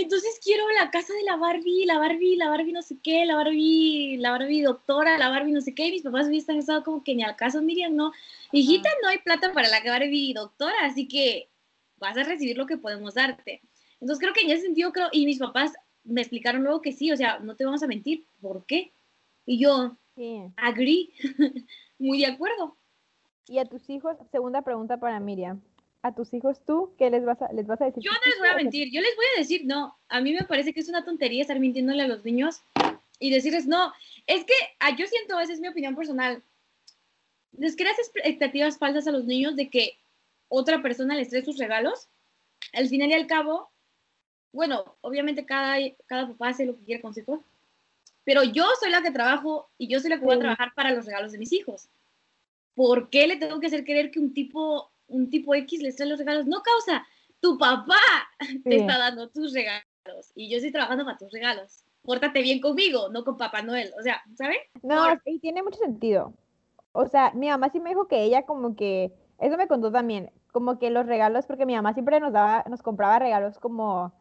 entonces 0.01 0.39
quiero 0.43 0.63
la 0.71 0.91
casa 0.91 1.13
de 1.13 1.23
la 1.23 1.37
Barbie, 1.37 1.85
la 1.85 1.97
Barbie, 1.97 2.35
la 2.35 2.49
Barbie 2.49 2.73
no 2.73 2.81
sé 2.81 2.97
qué, 3.01 3.25
la 3.25 3.35
Barbie, 3.35 4.17
la 4.17 4.31
Barbie 4.31 4.61
doctora, 4.61 5.17
la 5.17 5.29
Barbie 5.29 5.51
no 5.51 5.61
sé 5.61 5.73
qué, 5.73 5.87
y 5.87 5.91
mis 5.91 6.03
papás 6.03 6.27
hubiesen 6.27 6.57
estado 6.57 6.83
como 6.83 7.03
que 7.03 7.15
ni 7.15 7.23
al 7.23 7.35
caso, 7.35 7.61
Miriam, 7.61 7.95
no, 7.95 8.11
hijita, 8.51 8.89
no 9.01 9.09
hay 9.09 9.19
plata 9.19 9.53
para 9.53 9.69
la 9.69 9.81
Barbie 9.83 10.33
doctora, 10.33 10.75
así 10.83 11.07
que 11.07 11.49
vas 11.97 12.17
a 12.17 12.23
recibir 12.23 12.57
lo 12.57 12.65
que 12.65 12.77
podemos 12.77 13.13
darte. 13.13 13.61
Entonces 14.01 14.19
creo 14.19 14.33
que 14.33 14.41
en 14.41 14.51
ese 14.51 14.63
sentido 14.63 14.91
creo, 14.91 15.07
y 15.11 15.25
mis 15.25 15.39
papás 15.39 15.73
me 16.03 16.21
explicaron 16.21 16.63
luego 16.63 16.81
que 16.81 16.91
sí, 16.91 17.11
o 17.11 17.17
sea, 17.17 17.39
no 17.39 17.55
te 17.55 17.65
vamos 17.65 17.81
a 17.81 17.87
mentir, 17.87 18.25
¿por 18.41 18.65
qué? 18.65 18.91
Y 19.45 19.59
yo, 19.59 19.97
Sí. 20.15 20.41
agree, 20.55 21.09
muy 21.99 22.19
de 22.19 22.27
acuerdo. 22.27 22.77
Y 23.47 23.59
a 23.59 23.65
tus 23.65 23.89
hijos, 23.89 24.17
segunda 24.31 24.61
pregunta 24.61 24.97
para 24.97 25.19
Miriam. 25.19 25.61
A 26.05 26.13
tus 26.13 26.31
hijos 26.35 26.63
tú, 26.63 26.93
¿qué 26.99 27.09
les 27.09 27.25
vas 27.25 27.41
a, 27.41 27.51
les 27.51 27.65
vas 27.65 27.81
a 27.81 27.85
decir? 27.85 28.03
Yo 28.03 28.11
no 28.11 28.19
les 28.29 28.37
voy 28.37 28.49
a 28.49 28.55
mentir, 28.55 28.91
yo 28.91 29.01
les 29.01 29.15
voy 29.15 29.25
a 29.35 29.39
decir 29.39 29.65
no. 29.65 29.97
A 30.07 30.21
mí 30.21 30.33
me 30.33 30.43
parece 30.43 30.71
que 30.71 30.79
es 30.79 30.87
una 30.87 31.03
tontería 31.03 31.41
estar 31.41 31.59
mintiéndole 31.59 32.03
a 32.03 32.07
los 32.07 32.23
niños 32.23 32.61
y 33.17 33.31
decirles 33.31 33.65
no. 33.65 33.91
Es 34.27 34.43
que 34.43 34.53
ah, 34.79 34.95
yo 34.95 35.07
siento, 35.07 35.39
esa 35.39 35.53
es 35.53 35.59
mi 35.59 35.67
opinión 35.67 35.95
personal, 35.95 36.43
les 37.57 37.75
creas 37.75 37.97
expectativas 37.97 38.77
falsas 38.77 39.07
a 39.07 39.11
los 39.11 39.25
niños 39.25 39.55
de 39.55 39.67
que 39.71 39.97
otra 40.47 40.79
persona 40.83 41.15
les 41.15 41.29
trae 41.29 41.43
sus 41.43 41.57
regalos. 41.57 42.07
Al 42.73 42.87
final 42.87 43.09
y 43.09 43.13
al 43.13 43.25
cabo, 43.25 43.71
bueno, 44.53 44.95
obviamente 45.01 45.43
cada, 45.43 45.77
cada 46.05 46.27
papá 46.27 46.49
hace 46.49 46.67
lo 46.67 46.77
que 46.77 46.83
quiere 46.83 47.01
con 47.01 47.15
su 47.15 47.21
hijo, 47.21 47.43
pero 48.23 48.43
yo 48.43 48.65
soy 48.79 48.91
la 48.91 49.01
que 49.01 49.09
trabajo 49.09 49.69
y 49.79 49.87
yo 49.87 49.99
soy 49.99 50.11
la 50.11 50.19
que 50.19 50.25
voy 50.25 50.35
a 50.35 50.39
trabajar 50.39 50.73
para 50.75 50.91
los 50.91 51.05
regalos 51.05 51.31
de 51.31 51.39
mis 51.39 51.51
hijos. 51.51 51.87
¿Por 52.75 53.09
qué 53.09 53.25
le 53.25 53.37
tengo 53.37 53.59
que 53.59 53.67
hacer 53.67 53.85
creer 53.85 54.11
que 54.11 54.19
un 54.19 54.33
tipo, 54.33 54.91
un 55.07 55.29
tipo 55.29 55.53
X 55.55 55.81
les 55.81 55.95
trae 55.95 56.07
los 56.07 56.19
regalos? 56.19 56.45
No 56.45 56.61
causa, 56.61 57.05
tu 57.39 57.57
papá 57.57 57.95
te 58.63 58.77
está 58.77 58.97
dando 58.97 59.29
tus 59.29 59.53
regalos 59.53 59.85
y 60.35 60.49
yo 60.49 60.57
estoy 60.57 60.71
trabajando 60.71 61.05
para 61.05 61.17
tus 61.17 61.31
regalos. 61.31 61.83
Pórtate 62.03 62.41
bien 62.41 62.61
conmigo, 62.61 63.09
no 63.09 63.23
con 63.23 63.37
Papá 63.37 63.63
Noel. 63.63 63.91
O 63.99 64.03
sea, 64.03 64.21
¿saben? 64.35 64.57
No, 64.83 65.05
y 65.25 65.39
tiene 65.39 65.63
mucho 65.63 65.79
sentido. 65.79 66.33
O 66.91 67.07
sea, 67.07 67.31
mi 67.33 67.49
mamá 67.49 67.69
sí 67.69 67.79
me 67.79 67.89
dijo 67.89 68.07
que 68.07 68.23
ella 68.23 68.45
como 68.45 68.75
que, 68.75 69.11
eso 69.39 69.57
me 69.57 69.67
contó 69.67 69.91
también, 69.91 70.31
como 70.51 70.79
que 70.79 70.91
los 70.91 71.07
regalos, 71.07 71.45
porque 71.45 71.65
mi 71.65 71.75
mamá 71.75 71.93
siempre 71.93 72.19
nos 72.19 72.31
daba, 72.31 72.63
nos 72.69 72.81
compraba 72.81 73.19
regalos 73.19 73.59
como 73.59 74.13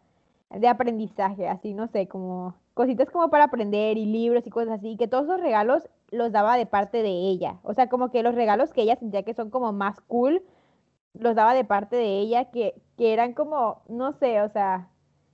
de 0.50 0.66
aprendizaje, 0.66 1.46
así, 1.46 1.74
no 1.74 1.86
sé, 1.88 2.08
como 2.08 2.54
cositas 2.74 3.10
como 3.10 3.30
para 3.30 3.44
aprender 3.44 3.98
y 3.98 4.06
libros 4.06 4.46
y 4.46 4.50
cosas 4.50 4.78
así, 4.78 4.96
que 4.96 5.06
todos 5.06 5.24
esos 5.24 5.40
regalos 5.40 5.88
los 6.10 6.32
daba 6.32 6.56
de 6.56 6.66
parte 6.66 7.02
de 7.02 7.10
ella. 7.10 7.60
O 7.62 7.74
sea, 7.74 7.88
como 7.88 8.10
que 8.10 8.22
los 8.22 8.34
regalos 8.34 8.72
que 8.72 8.82
ella 8.82 8.96
sentía 8.96 9.22
que 9.22 9.34
son 9.34 9.50
como 9.50 9.72
más 9.72 10.00
cool, 10.00 10.42
los 11.18 11.34
daba 11.34 11.54
de 11.54 11.64
parte 11.64 11.96
de 11.96 12.18
ella, 12.18 12.50
que, 12.50 12.74
que 12.96 13.12
eran 13.12 13.32
como, 13.32 13.82
no 13.88 14.12
sé, 14.12 14.42
o 14.42 14.48
sea, 14.48 14.88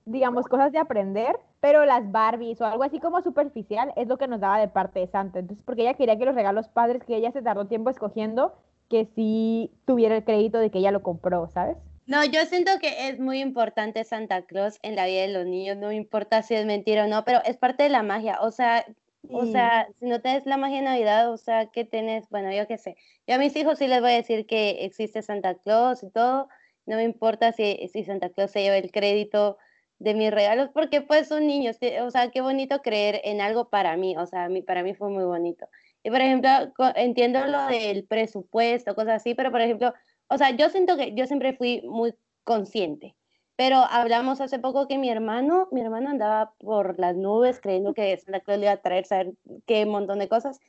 digamos, 0.05 0.45
cosas 0.45 0.71
de 0.71 0.79
aprender, 0.79 1.37
pero 1.59 1.85
las 1.85 2.11
Barbies 2.11 2.59
o 2.61 2.65
algo 2.65 2.83
así 2.83 2.99
como 2.99 3.21
superficial 3.21 3.93
es 3.95 4.07
lo 4.07 4.17
que 4.17 4.27
nos 4.27 4.39
daba 4.39 4.59
de 4.59 4.67
parte 4.67 4.99
de 4.99 5.07
Santa. 5.07 5.39
Entonces, 5.39 5.63
porque 5.65 5.83
ella 5.83 5.93
quería 5.93 6.17
que 6.17 6.25
los 6.25 6.35
regalos 6.35 6.67
padres 6.69 7.03
que 7.03 7.15
ella 7.15 7.31
se 7.31 7.41
tardó 7.41 7.67
tiempo 7.67 7.89
escogiendo, 7.89 8.53
que 8.89 9.05
sí 9.15 9.71
tuviera 9.85 10.15
el 10.17 10.23
crédito 10.23 10.57
de 10.57 10.69
que 10.69 10.79
ella 10.79 10.91
lo 10.91 11.03
compró, 11.03 11.47
¿sabes? 11.47 11.77
No, 12.07 12.25
yo 12.25 12.45
siento 12.45 12.71
que 12.81 13.07
es 13.07 13.19
muy 13.19 13.39
importante 13.39 14.03
Santa 14.03 14.41
Claus 14.41 14.79
en 14.81 14.95
la 14.95 15.05
vida 15.05 15.21
de 15.21 15.29
los 15.29 15.45
niños, 15.45 15.77
no 15.77 15.91
importa 15.91 16.41
si 16.41 16.55
es 16.55 16.65
mentira 16.65 17.05
o 17.05 17.07
no, 17.07 17.23
pero 17.23 17.39
es 17.45 17.57
parte 17.57 17.83
de 17.83 17.89
la 17.89 18.03
magia. 18.03 18.39
O 18.41 18.51
sea, 18.51 18.85
o 19.29 19.45
sea, 19.45 19.87
si 19.99 20.05
no 20.07 20.21
tenés 20.21 20.45
la 20.45 20.57
magia 20.57 20.77
de 20.77 20.83
Navidad, 20.83 21.31
o 21.31 21.37
sea, 21.37 21.67
¿qué 21.71 21.85
tenés? 21.85 22.27
Bueno, 22.29 22.51
yo 22.53 22.67
qué 22.67 22.77
sé. 22.77 22.95
Yo 23.27 23.35
a 23.35 23.37
mis 23.37 23.55
hijos 23.55 23.77
sí 23.79 23.87
les 23.87 24.01
voy 24.01 24.11
a 24.11 24.15
decir 24.15 24.45
que 24.45 24.85
existe 24.85 25.21
Santa 25.21 25.55
Claus 25.55 26.03
y 26.03 26.09
todo. 26.11 26.47
No 26.85 26.97
me 26.97 27.03
importa 27.03 27.51
si, 27.51 27.87
si 27.93 28.03
Santa 28.03 28.29
Claus 28.31 28.51
se 28.51 28.61
lleva 28.61 28.77
el 28.77 28.91
crédito 28.91 29.57
de 29.99 30.15
mis 30.15 30.31
regalos, 30.31 30.69
porque 30.73 31.01
pues 31.01 31.27
son 31.27 31.45
niños, 31.47 31.77
o 32.01 32.09
sea, 32.09 32.31
qué 32.31 32.41
bonito 32.41 32.81
creer 32.81 33.21
en 33.23 33.39
algo 33.39 33.69
para 33.69 33.95
mí, 33.97 34.17
o 34.17 34.25
sea, 34.25 34.49
mí- 34.49 34.63
para 34.63 34.81
mí 34.83 34.95
fue 34.95 35.09
muy 35.09 35.23
bonito. 35.23 35.67
Y 36.03 36.09
por 36.09 36.21
ejemplo, 36.21 36.49
entiendo 36.95 37.45
lo 37.45 37.67
del 37.67 38.05
presupuesto, 38.07 38.95
cosas 38.95 39.15
así, 39.17 39.35
pero 39.35 39.51
por 39.51 39.61
ejemplo, 39.61 39.93
o 40.27 40.37
sea, 40.39 40.51
yo 40.55 40.69
siento 40.69 40.97
que 40.97 41.13
yo 41.13 41.27
siempre 41.27 41.53
fui 41.55 41.81
muy 41.83 42.15
consciente, 42.43 43.15
pero 43.61 43.77
hablamos 43.77 44.41
hace 44.41 44.57
poco 44.57 44.87
que 44.87 44.97
mi 44.97 45.11
hermano, 45.11 45.67
mi 45.71 45.81
hermano 45.81 46.09
andaba 46.09 46.55
por 46.57 46.97
las 46.99 47.15
nubes 47.15 47.59
creyendo 47.61 47.93
que 47.93 48.17
Santa 48.17 48.39
Claus 48.39 48.59
le 48.59 48.65
iba 48.65 48.73
a 48.73 48.81
traer, 48.81 49.05
saber 49.05 49.33
qué 49.67 49.85
montón 49.85 50.17
de 50.17 50.27
cosas, 50.27 50.59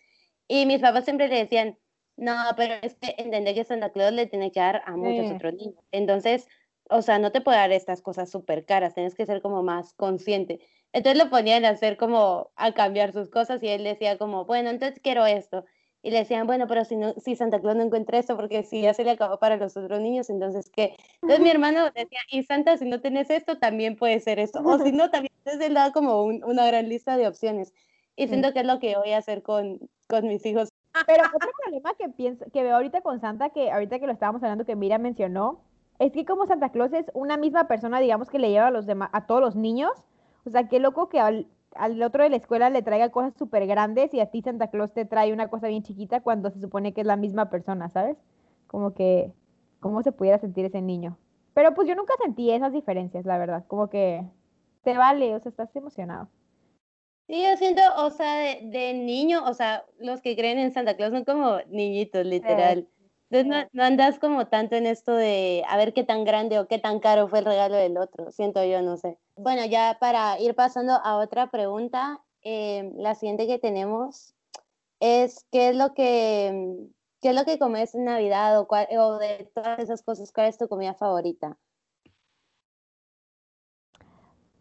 y 0.47 0.67
mis 0.67 0.83
papás 0.83 1.05
siempre 1.05 1.29
le 1.29 1.39
decían, 1.39 1.79
no, 2.19 2.35
pero 2.55 2.75
es 2.83 2.95
que 2.97 3.15
entender 3.17 3.55
que 3.55 3.65
Santa 3.65 3.93
Claus 3.93 4.13
le 4.13 4.27
tiene 4.27 4.53
que 4.53 4.61
dar 4.61 4.83
a 4.85 4.99
muchos 4.99 5.27
Sí. 5.29 5.35
otros 5.37 5.55
niños. 5.55 5.83
Entonces, 5.91 6.47
o 6.91 7.01
sea, 7.01 7.19
no 7.19 7.33
te 7.33 7.41
puede 7.41 7.57
dar 7.57 7.73
estas 7.73 8.03
cosas 8.03 8.31
súper 8.31 8.67
caras, 8.67 8.93
tienes 8.93 9.15
que 9.15 9.25
ser 9.25 9.41
como 9.41 9.63
más 9.63 9.95
consciente. 9.95 10.61
Entonces 10.93 11.25
lo 11.25 11.31
ponían 11.31 11.65
a 11.65 11.71
hacer 11.71 11.97
como 11.97 12.51
a 12.57 12.73
cambiar 12.75 13.13
sus 13.15 13.31
cosas 13.31 13.63
y 13.63 13.69
él 13.69 13.85
decía 13.85 14.19
como, 14.19 14.45
bueno, 14.45 14.69
entonces 14.69 15.01
quiero 15.03 15.25
esto. 15.25 15.65
Y 16.03 16.11
le 16.11 16.19
decían, 16.19 16.47
bueno, 16.49 16.67
pero 16.67 16.85
si, 16.85 16.97
no, 16.97 17.15
si 17.15 17.37
Santa 17.37 17.61
Claus 17.61 17.77
no 17.77 17.85
encuentra 17.85 18.19
esto, 18.19 18.35
porque 18.37 18.65
si 18.65 18.83
ya 18.83 18.93
se 18.93 19.05
le 19.05 19.13
acabó 19.13 19.39
para 19.39 19.57
los 19.57 19.77
otros 19.77 20.01
niños, 20.01 20.31
entonces 20.31 20.69
¿qué? 20.69 20.97
Entonces 21.23 21.41
mi 21.41 21.49
hermano 21.51 21.85
decía, 21.95 22.19
y 22.31 22.43
Santa, 22.43 22.77
si 22.77 22.89
no 22.89 23.01
tienes 23.01 23.31
esto, 23.31 23.59
también 23.59 23.95
puede 23.97 24.19
ser 24.19 24.41
esto. 24.41 24.61
O 24.65 24.79
si 24.81 24.91
no, 24.91 25.11
también. 25.11 25.33
Entonces 25.45 25.65
él 25.69 25.75
da 25.75 25.93
como 25.93 26.25
un- 26.25 26.43
una 26.45 26.67
gran 26.67 26.89
lista 26.89 27.17
de 27.17 27.29
opciones. 27.29 27.73
Y 28.17 28.27
siento 28.29 28.53
que 28.53 28.61
es 28.61 28.67
lo 28.67 28.79
que 28.81 28.97
voy 28.97 29.13
a 29.13 29.19
hacer 29.19 29.43
con, 29.43 29.79
con 30.09 30.27
mis 30.27 30.45
hijos. 30.45 30.69
Pero 31.07 31.25
otro 31.35 31.51
problema 31.63 31.95
que 31.95 32.09
pienso, 32.09 32.45
que 32.53 32.63
veo 32.63 32.75
ahorita 32.75 33.01
con 33.01 33.21
Santa, 33.21 33.51
que 33.51 33.71
ahorita 33.71 33.99
que 33.99 34.07
lo 34.07 34.13
estábamos 34.13 34.43
hablando, 34.43 34.67
que 34.67 34.77
Mira 34.77 34.99
mencionó, 34.99 35.61
es 35.99 36.13
que 36.13 36.25
como 36.25 36.47
Santa 36.47 36.71
Claus 36.71 36.93
es 36.93 37.07
una 37.15 37.37
misma 37.37 37.69
persona, 37.69 38.01
digamos, 38.01 38.29
que 38.29 38.39
le 38.41 38.51
lleva 38.51 38.67
a 38.67 38.71
los 38.73 38.87
a 38.89 39.27
todos 39.27 39.41
los 39.41 39.55
niños, 39.57 39.93
o 40.45 40.51
sea, 40.51 40.69
qué 40.69 40.81
loco 40.81 41.09
que 41.09 41.21
al, 41.21 41.47
al 41.75 42.03
otro 42.03 42.23
de 42.23 42.31
la 42.31 42.37
escuela 42.37 42.71
le 42.71 42.83
traiga 42.83 43.11
cosas 43.11 43.35
súper 43.37 43.67
grandes 43.67 44.13
y 44.15 44.21
a 44.21 44.27
ti 44.27 44.43
Santa 44.43 44.69
Claus 44.69 44.93
te 44.93 45.05
trae 45.05 45.33
una 45.33 45.49
cosa 45.49 45.69
bien 45.69 45.83
chiquita 45.83 46.21
cuando 46.21 46.51
se 46.51 46.61
supone 46.61 46.93
que 46.93 47.01
es 47.03 47.07
la 47.07 47.17
misma 47.17 47.51
persona, 47.51 47.89
¿sabes? 47.89 48.17
Como 48.67 48.95
que, 48.95 49.33
¿cómo 49.81 50.03
se 50.03 50.13
pudiera 50.13 50.39
sentir 50.39 50.65
ese 50.65 50.83
niño? 50.83 51.19
Pero 51.55 51.75
pues 51.75 51.89
yo 51.89 51.95
nunca 51.95 52.15
sentí 52.23 52.51
esas 52.51 52.73
diferencias, 52.73 53.25
la 53.25 53.39
verdad, 53.39 53.65
como 53.67 53.89
que 53.91 54.25
te 54.83 54.97
vale, 54.97 55.35
o 55.35 55.41
sea, 55.41 55.51
estás 55.51 55.75
emocionado. 55.77 56.29
Sí, 57.27 57.43
yo 57.43 57.57
siento, 57.57 57.83
o 57.99 58.11
sea, 58.11 58.39
de, 58.39 58.61
de 58.65 58.95
niño, 58.95 59.45
o 59.45 59.55
sea, 59.55 59.85
los 59.99 60.21
que 60.21 60.37
creen 60.37 60.59
en 60.59 60.73
Santa 60.73 60.97
Claus 60.97 61.13
son 61.13 61.25
como 61.25 61.59
niñitos, 61.69 62.27
literal. 62.27 62.89
Entonces 63.33 63.47
no, 63.73 63.81
no 63.81 63.85
andas 63.87 64.19
como 64.19 64.47
tanto 64.49 64.77
en 64.77 64.85
esto 64.85 65.15
de 65.15 65.65
a 65.67 65.79
ver 65.79 65.95
qué 65.95 66.05
tan 66.05 66.25
grande 66.25 66.59
o 66.59 66.67
qué 66.69 66.79
tan 66.79 67.01
caro 67.01 67.29
fue 67.29 67.39
el 67.39 67.47
regalo 67.47 67.77
del 67.77 67.97
otro, 67.97 68.31
siento 68.31 68.63
yo, 68.63 68.83
no 68.83 68.99
sé. 68.99 69.19
Bueno, 69.37 69.65
ya 69.65 69.97
para 69.99 70.39
ir 70.39 70.55
pasando 70.55 70.93
a 70.93 71.17
otra 71.17 71.51
pregunta, 71.51 72.21
eh, 72.43 72.93
la 72.97 73.15
siguiente 73.15 73.47
que 73.47 73.59
tenemos 73.59 74.35
es 75.01 75.47
¿qué 75.51 75.71
es 75.71 75.77
lo 75.77 75.95
que, 75.95 76.89
qué 77.23 77.31
es 77.31 77.35
lo 77.35 77.47
que 77.47 77.59
comes 77.59 77.95
en 77.95 78.05
Navidad 78.05 78.61
o, 78.61 78.69
cuál- 78.69 78.89
o 78.99 79.17
de 79.17 79.51
todas 79.55 79.79
esas 79.79 80.03
cosas, 80.03 80.31
cuál 80.31 80.49
es 80.49 80.59
tu 80.59 80.69
comida 80.69 80.93
favorita? 80.93 81.57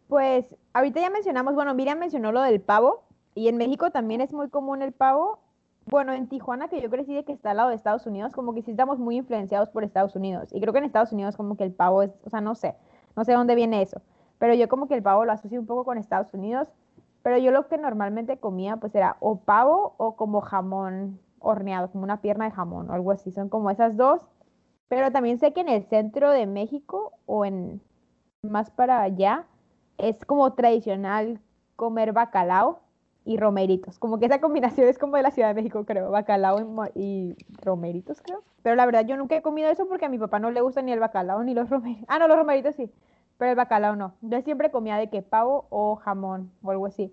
Pues 0.08 0.46
ahorita 0.72 0.98
ya 0.98 1.10
mencionamos, 1.10 1.54
bueno, 1.54 1.74
Miriam 1.74 1.98
mencionó 1.98 2.32
lo 2.32 2.40
del 2.40 2.62
pavo 2.62 3.04
y 3.34 3.48
en 3.48 3.58
México 3.58 3.90
también 3.90 4.22
es 4.22 4.32
muy 4.32 4.48
común 4.48 4.80
el 4.80 4.92
pavo. 4.92 5.41
Bueno, 5.86 6.12
en 6.12 6.28
Tijuana, 6.28 6.68
que 6.68 6.80
yo 6.80 6.88
crecí 6.90 7.14
de 7.14 7.24
que 7.24 7.32
está 7.32 7.50
al 7.50 7.56
lado 7.56 7.68
de 7.70 7.74
Estados 7.74 8.06
Unidos, 8.06 8.32
como 8.32 8.54
que 8.54 8.62
sí 8.62 8.70
estamos 8.70 8.98
muy 8.98 9.16
influenciados 9.16 9.68
por 9.70 9.84
Estados 9.84 10.14
Unidos. 10.14 10.48
Y 10.52 10.60
creo 10.60 10.72
que 10.72 10.78
en 10.78 10.84
Estados 10.84 11.12
Unidos 11.12 11.36
como 11.36 11.56
que 11.56 11.64
el 11.64 11.72
pavo 11.72 12.02
es, 12.02 12.12
o 12.24 12.30
sea, 12.30 12.40
no 12.40 12.54
sé, 12.54 12.76
no 13.16 13.24
sé 13.24 13.32
dónde 13.32 13.54
viene 13.54 13.82
eso. 13.82 14.00
Pero 14.38 14.54
yo 14.54 14.68
como 14.68 14.86
que 14.88 14.94
el 14.94 15.02
pavo 15.02 15.24
lo 15.24 15.32
asocio 15.32 15.60
un 15.60 15.66
poco 15.66 15.84
con 15.84 15.98
Estados 15.98 16.32
Unidos. 16.34 16.68
Pero 17.22 17.38
yo 17.38 17.52
lo 17.52 17.68
que 17.68 17.78
normalmente 17.78 18.38
comía 18.38 18.76
pues 18.76 18.94
era 18.94 19.16
o 19.20 19.36
pavo 19.40 19.94
o 19.96 20.16
como 20.16 20.40
jamón 20.40 21.20
horneado, 21.38 21.90
como 21.90 22.04
una 22.04 22.20
pierna 22.20 22.46
de 22.46 22.50
jamón 22.52 22.90
o 22.90 22.94
algo 22.94 23.12
así. 23.12 23.30
Son 23.32 23.48
como 23.48 23.70
esas 23.70 23.96
dos. 23.96 24.20
Pero 24.88 25.10
también 25.10 25.38
sé 25.38 25.52
que 25.52 25.60
en 25.60 25.68
el 25.68 25.84
centro 25.84 26.30
de 26.30 26.46
México 26.46 27.12
o 27.26 27.44
en 27.44 27.80
más 28.42 28.70
para 28.70 29.02
allá 29.02 29.46
es 29.98 30.24
como 30.24 30.52
tradicional 30.54 31.40
comer 31.76 32.12
bacalao 32.12 32.81
y 33.24 33.36
romeritos. 33.36 33.98
Como 33.98 34.18
que 34.18 34.26
esa 34.26 34.40
combinación 34.40 34.88
es 34.88 34.98
como 34.98 35.16
de 35.16 35.22
la 35.22 35.30
Ciudad 35.30 35.48
de 35.48 35.54
México, 35.54 35.84
creo. 35.84 36.10
Bacalao 36.10 36.58
y, 36.94 37.36
romeritos, 37.62 38.20
creo. 38.20 38.42
Pero 38.62 38.76
la 38.76 38.86
verdad 38.86 39.06
yo 39.06 39.16
nunca 39.16 39.36
he 39.36 39.42
comido 39.42 39.70
eso 39.70 39.86
porque 39.86 40.06
a 40.06 40.08
mi 40.08 40.18
papá 40.18 40.38
no 40.38 40.50
le 40.50 40.60
gusta 40.60 40.82
ni 40.82 40.92
el 40.92 41.00
bacalao 41.00 41.42
ni 41.44 41.54
los 41.54 41.70
romeritos. 41.70 42.04
Ah, 42.08 42.18
no, 42.18 42.28
los 42.28 42.36
romeritos 42.36 42.74
sí, 42.74 42.90
pero 43.38 43.50
el 43.50 43.56
bacalao 43.56 43.96
no. 43.96 44.14
Yo 44.22 44.40
siempre 44.42 44.70
comía 44.70 44.96
de 44.96 45.08
que 45.08 45.22
pavo 45.22 45.66
o 45.70 45.96
jamón 45.96 46.50
o 46.62 46.70
algo 46.70 46.86
así. 46.86 47.12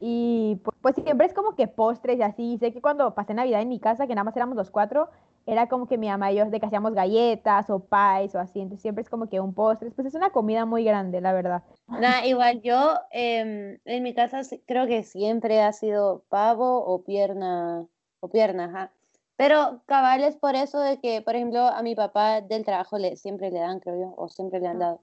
Y 0.00 0.56
pu- 0.64 0.72
pues, 0.80 0.94
siempre 0.96 1.26
es 1.26 1.34
como 1.34 1.54
que 1.54 1.68
postres 1.68 2.18
y 2.18 2.22
así. 2.22 2.56
Sé 2.58 2.72
que 2.72 2.80
cuando 2.80 3.14
pasé 3.14 3.34
Navidad 3.34 3.60
en 3.60 3.68
mi 3.68 3.78
casa, 3.78 4.06
que 4.06 4.14
nada 4.14 4.24
más 4.24 4.36
éramos 4.36 4.56
los 4.56 4.70
cuatro, 4.70 5.10
era 5.46 5.68
como 5.68 5.86
que 5.86 5.98
mi 5.98 6.08
mamá 6.08 6.32
y 6.32 6.36
yo 6.36 6.46
de 6.46 6.58
que 6.58 6.66
hacíamos 6.66 6.94
galletas 6.94 7.68
o 7.70 7.80
pies 7.80 8.34
o 8.34 8.38
así. 8.40 8.60
Entonces 8.60 8.82
siempre 8.82 9.02
es 9.02 9.10
como 9.10 9.28
que 9.28 9.40
un 9.40 9.52
postre. 9.54 9.90
Pues 9.90 10.06
es 10.06 10.14
una 10.14 10.30
comida 10.30 10.64
muy 10.64 10.84
grande, 10.84 11.20
la 11.20 11.32
verdad. 11.34 11.62
Nah, 11.88 12.24
igual 12.26 12.62
yo 12.62 12.94
em, 13.10 13.78
en 13.84 14.02
mi 14.02 14.14
casa 14.14 14.40
creo 14.66 14.86
que 14.86 15.02
siempre 15.02 15.60
ha 15.60 15.72
sido 15.72 16.24
pavo 16.30 16.84
o 16.84 17.02
pierna, 17.04 17.86
o 18.20 18.28
pierna, 18.28 18.64
ajá. 18.64 18.92
Pero 19.36 19.82
cabal 19.86 20.22
es 20.22 20.36
por 20.36 20.54
eso 20.54 20.80
de 20.80 20.98
que, 21.00 21.22
por 21.22 21.34
ejemplo, 21.34 21.60
a 21.60 21.82
mi 21.82 21.94
papá 21.94 22.42
del 22.42 22.64
trabajo 22.64 22.98
le, 22.98 23.16
siempre 23.16 23.50
le 23.50 23.60
dan, 23.60 23.80
creo 23.80 23.98
yo, 23.98 24.14
o 24.16 24.28
siempre 24.28 24.60
le 24.60 24.68
han 24.68 24.78
dado. 24.78 25.00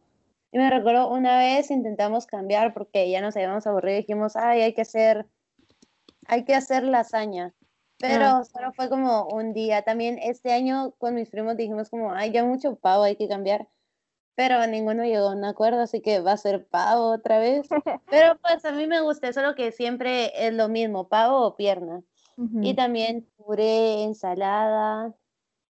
Y 0.51 0.57
me 0.57 0.69
recuerdo 0.69 1.09
una 1.09 1.37
vez 1.37 1.71
intentamos 1.71 2.25
cambiar 2.25 2.73
porque 2.73 3.09
ya 3.09 3.21
nos 3.21 3.35
habíamos 3.35 3.67
aburrido 3.67 3.97
y 3.97 4.01
dijimos, 4.01 4.35
ay, 4.35 4.61
hay 4.61 4.73
que 4.73 4.81
hacer, 4.81 5.25
hay 6.25 6.45
que 6.45 6.55
hacer 6.55 6.83
lasaña. 6.83 7.53
Pero 7.99 8.43
solo 8.45 8.71
fue 8.73 8.89
como 8.89 9.27
un 9.27 9.53
día. 9.53 9.81
También 9.81 10.19
este 10.21 10.51
año 10.53 10.91
con 10.99 11.15
mis 11.15 11.29
primos 11.29 11.57
dijimos 11.57 11.89
como, 11.89 12.13
ay, 12.13 12.31
ya 12.31 12.43
mucho 12.45 12.75
pavo, 12.75 13.03
hay 13.03 13.15
que 13.15 13.27
cambiar. 13.27 13.67
Pero 14.35 14.65
ninguno 14.67 15.03
llegó 15.03 15.29
a 15.29 15.35
un 15.35 15.43
acuerdo, 15.43 15.81
así 15.81 15.99
que 15.99 16.19
va 16.19 16.33
a 16.33 16.37
ser 16.37 16.67
pavo 16.67 17.11
otra 17.11 17.39
vez. 17.39 17.67
Pero 18.09 18.37
pues 18.39 18.63
a 18.65 18.71
mí 18.71 18.85
me 18.85 19.01
gusta, 19.01 19.33
solo 19.33 19.55
que 19.55 19.71
siempre 19.71 20.31
es 20.47 20.53
lo 20.53 20.69
mismo, 20.69 21.09
pavo 21.09 21.41
o 21.45 21.55
pierna. 21.55 22.03
Y 22.37 22.69
Ujú. 22.69 22.75
también 22.75 23.27
puré, 23.35 24.03
ensalada. 24.03 25.15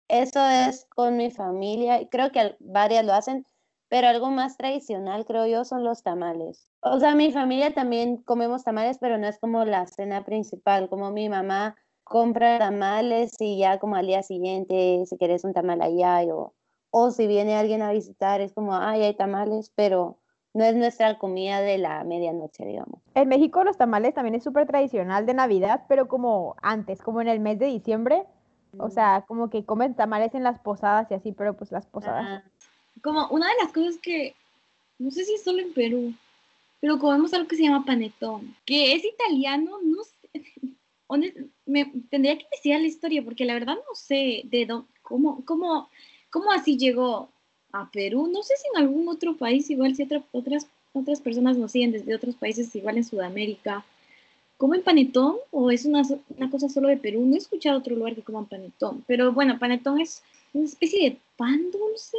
Eso 0.07 0.39
es 0.45 0.85
con 0.95 1.17
mi 1.17 1.29
familia. 1.29 1.99
y 1.99 2.07
Creo 2.07 2.31
que 2.31 2.55
varias 2.59 3.05
lo 3.05 3.13
hacen, 3.13 3.45
pero 3.93 4.07
algo 4.07 4.31
más 4.31 4.57
tradicional, 4.57 5.23
creo 5.23 5.45
yo, 5.45 5.65
son 5.65 5.83
los 5.83 6.01
tamales. 6.01 6.67
O 6.81 6.99
sea, 6.99 7.13
mi 7.13 7.31
familia 7.31 7.75
también 7.75 8.17
comemos 8.17 8.63
tamales, 8.63 8.97
pero 8.97 9.19
no 9.19 9.27
es 9.27 9.37
como 9.37 9.65
la 9.65 9.85
cena 9.85 10.25
principal, 10.25 10.89
como 10.89 11.11
mi 11.11 11.29
mamá 11.29 11.75
compra 12.03 12.57
tamales 12.57 13.39
y 13.39 13.59
ya 13.59 13.77
como 13.77 13.95
al 13.95 14.07
día 14.07 14.23
siguiente, 14.23 15.03
si 15.05 15.15
quieres 15.19 15.43
un 15.43 15.53
tamal 15.53 15.79
allá, 15.83 16.21
o, 16.33 16.55
o 16.89 17.11
si 17.11 17.27
viene 17.27 17.55
alguien 17.55 17.83
a 17.83 17.91
visitar, 17.91 18.41
es 18.41 18.51
como, 18.55 18.75
ay, 18.75 19.03
hay 19.03 19.15
tamales, 19.15 19.71
pero 19.75 20.17
no 20.55 20.63
es 20.63 20.75
nuestra 20.75 21.19
comida 21.19 21.61
de 21.61 21.77
la 21.77 22.03
medianoche, 22.03 22.65
digamos. 22.65 22.99
En 23.13 23.29
México 23.29 23.63
los 23.63 23.77
tamales 23.77 24.15
también 24.15 24.33
es 24.33 24.43
súper 24.43 24.65
tradicional 24.65 25.27
de 25.27 25.35
Navidad, 25.35 25.83
pero 25.87 26.07
como 26.07 26.55
antes, 26.63 26.99
como 26.99 27.21
en 27.21 27.27
el 27.27 27.39
mes 27.39 27.59
de 27.59 27.67
diciembre. 27.67 28.25
O 28.79 28.89
sea, 28.89 29.23
como 29.27 29.51
que 29.51 29.65
comen 29.65 29.93
tamales 29.93 30.33
en 30.33 30.41
las 30.41 30.59
posadas 30.59 31.11
y 31.11 31.13
así, 31.13 31.31
pero 31.31 31.55
pues 31.55 31.71
las 31.71 31.85
posadas. 31.85 32.25
Ah, 32.27 32.43
Como 33.03 33.27
una 33.27 33.47
de 33.49 33.53
las 33.63 33.71
cosas 33.71 33.97
que, 33.99 34.33
no 34.97 35.11
sé 35.11 35.25
si 35.25 35.35
es 35.35 35.43
solo 35.43 35.59
en 35.61 35.73
Perú, 35.73 36.13
pero 36.79 36.99
comemos 36.99 37.33
algo 37.33 37.47
que 37.47 37.57
se 37.57 37.63
llama 37.63 37.85
panetón, 37.85 38.55
que 38.65 38.93
es 38.93 39.03
italiano, 39.05 39.79
no 39.83 40.03
sé, 40.03 40.15
me 41.65 41.85
tendría 42.09 42.37
que 42.37 42.43
investigar 42.45 42.81
la 42.81 42.87
historia 42.87 43.23
porque 43.23 43.45
la 43.45 43.53
verdad 43.55 43.75
no 43.75 43.95
sé 43.95 44.41
de 44.45 44.65
dónde, 44.65 44.87
cómo, 45.01 45.43
cómo, 45.45 45.89
cómo 46.29 46.51
así 46.51 46.77
llegó 46.77 47.29
a 47.71 47.89
Perú, 47.91 48.27
no 48.31 48.43
sé 48.43 48.55
si 48.57 48.65
en 48.73 48.83
algún 48.83 49.07
otro 49.07 49.35
país, 49.35 49.69
igual 49.69 49.95
si 49.95 50.03
otra- 50.03 50.23
otras, 50.31 50.67
otras 50.93 51.21
personas 51.21 51.57
nos 51.57 51.71
siguen 51.71 51.91
desde 51.91 52.15
otros 52.15 52.35
países, 52.35 52.75
igual 52.75 52.97
en 52.97 53.03
Sudamérica, 53.05 53.85
¿comen 54.57 54.83
panetón 54.83 55.37
o 55.51 55.71
es 55.71 55.85
una, 55.85 56.03
una 56.37 56.49
cosa 56.49 56.69
solo 56.69 56.87
de 56.89 56.97
Perú? 56.97 57.25
No 57.25 57.35
he 57.35 57.39
escuchado 57.39 57.79
otro 57.79 57.95
lugar 57.95 58.15
que 58.15 58.23
coman 58.23 58.45
panetón, 58.45 59.03
pero 59.07 59.31
bueno, 59.33 59.59
panetón 59.59 59.99
es 59.99 60.23
una 60.53 60.65
especie 60.65 61.09
de 61.09 61.17
pan 61.37 61.71
dulce 61.71 62.17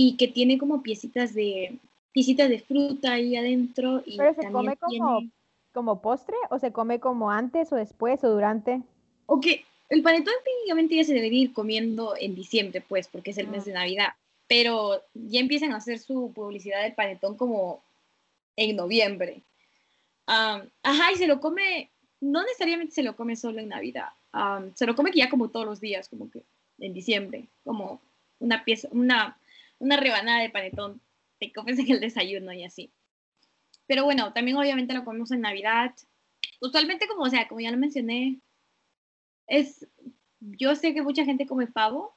y 0.00 0.16
que 0.16 0.28
tiene 0.28 0.58
como 0.58 0.80
piecitas 0.80 1.34
de 1.34 1.76
piecitas 2.12 2.48
de 2.48 2.60
fruta 2.60 3.14
ahí 3.14 3.34
adentro 3.34 4.00
y 4.06 4.16
Pero 4.16 4.32
se 4.32 4.52
come 4.52 4.76
como, 4.76 4.90
tiene 4.90 5.30
como 5.72 6.00
postre 6.00 6.36
o 6.50 6.60
se 6.60 6.70
come 6.70 7.00
como 7.00 7.32
antes 7.32 7.72
o 7.72 7.74
después 7.74 8.22
o 8.22 8.30
durante. 8.30 8.80
o 9.26 9.40
que 9.40 9.64
el 9.88 10.04
panetón 10.04 10.34
técnicamente 10.44 10.94
ya 10.94 11.02
se 11.02 11.14
debería 11.14 11.40
ir 11.42 11.52
comiendo 11.52 12.14
en 12.16 12.36
diciembre 12.36 12.80
pues 12.80 13.08
porque 13.08 13.32
es 13.32 13.38
el 13.38 13.48
mes 13.48 13.64
de 13.64 13.72
Navidad 13.72 14.10
pero 14.46 15.02
ya 15.14 15.40
empiezan 15.40 15.72
a 15.72 15.78
hacer 15.78 15.98
su 15.98 16.32
publicidad 16.32 16.84
del 16.84 16.94
panetón 16.94 17.36
como 17.36 17.82
en 18.54 18.76
noviembre 18.76 19.40
ajá 20.26 21.12
y 21.12 21.16
se 21.16 21.26
lo 21.26 21.40
come 21.40 21.90
no 22.20 22.42
necesariamente 22.42 22.94
se 22.94 23.02
lo 23.02 23.16
come 23.16 23.34
solo 23.34 23.58
en 23.58 23.68
Navidad 23.68 24.10
se 24.76 24.86
lo 24.86 24.94
come 24.94 25.10
que 25.10 25.18
ya 25.18 25.28
como 25.28 25.48
todos 25.48 25.66
los 25.66 25.80
días 25.80 26.08
como 26.08 26.30
que 26.30 26.44
en 26.78 26.94
diciembre 26.94 27.48
como 27.64 28.00
una 28.38 28.62
pieza 28.62 28.86
una 28.92 29.36
una 29.78 29.96
rebanada 29.96 30.40
de 30.40 30.50
panetón 30.50 31.00
te 31.38 31.52
comes 31.52 31.78
en 31.78 31.90
el 31.90 32.00
desayuno 32.00 32.52
y 32.52 32.64
así. 32.64 32.90
Pero 33.86 34.04
bueno, 34.04 34.32
también 34.32 34.56
obviamente 34.56 34.94
lo 34.94 35.04
comemos 35.04 35.30
en 35.30 35.40
Navidad. 35.40 35.94
Usualmente, 36.60 37.06
como, 37.06 37.22
o 37.22 37.30
sea, 37.30 37.48
como 37.48 37.60
ya 37.60 37.70
lo 37.70 37.78
mencioné, 37.78 38.40
es, 39.46 39.86
yo 40.40 40.74
sé 40.74 40.92
que 40.94 41.02
mucha 41.02 41.24
gente 41.24 41.46
come 41.46 41.66
pavo, 41.66 42.14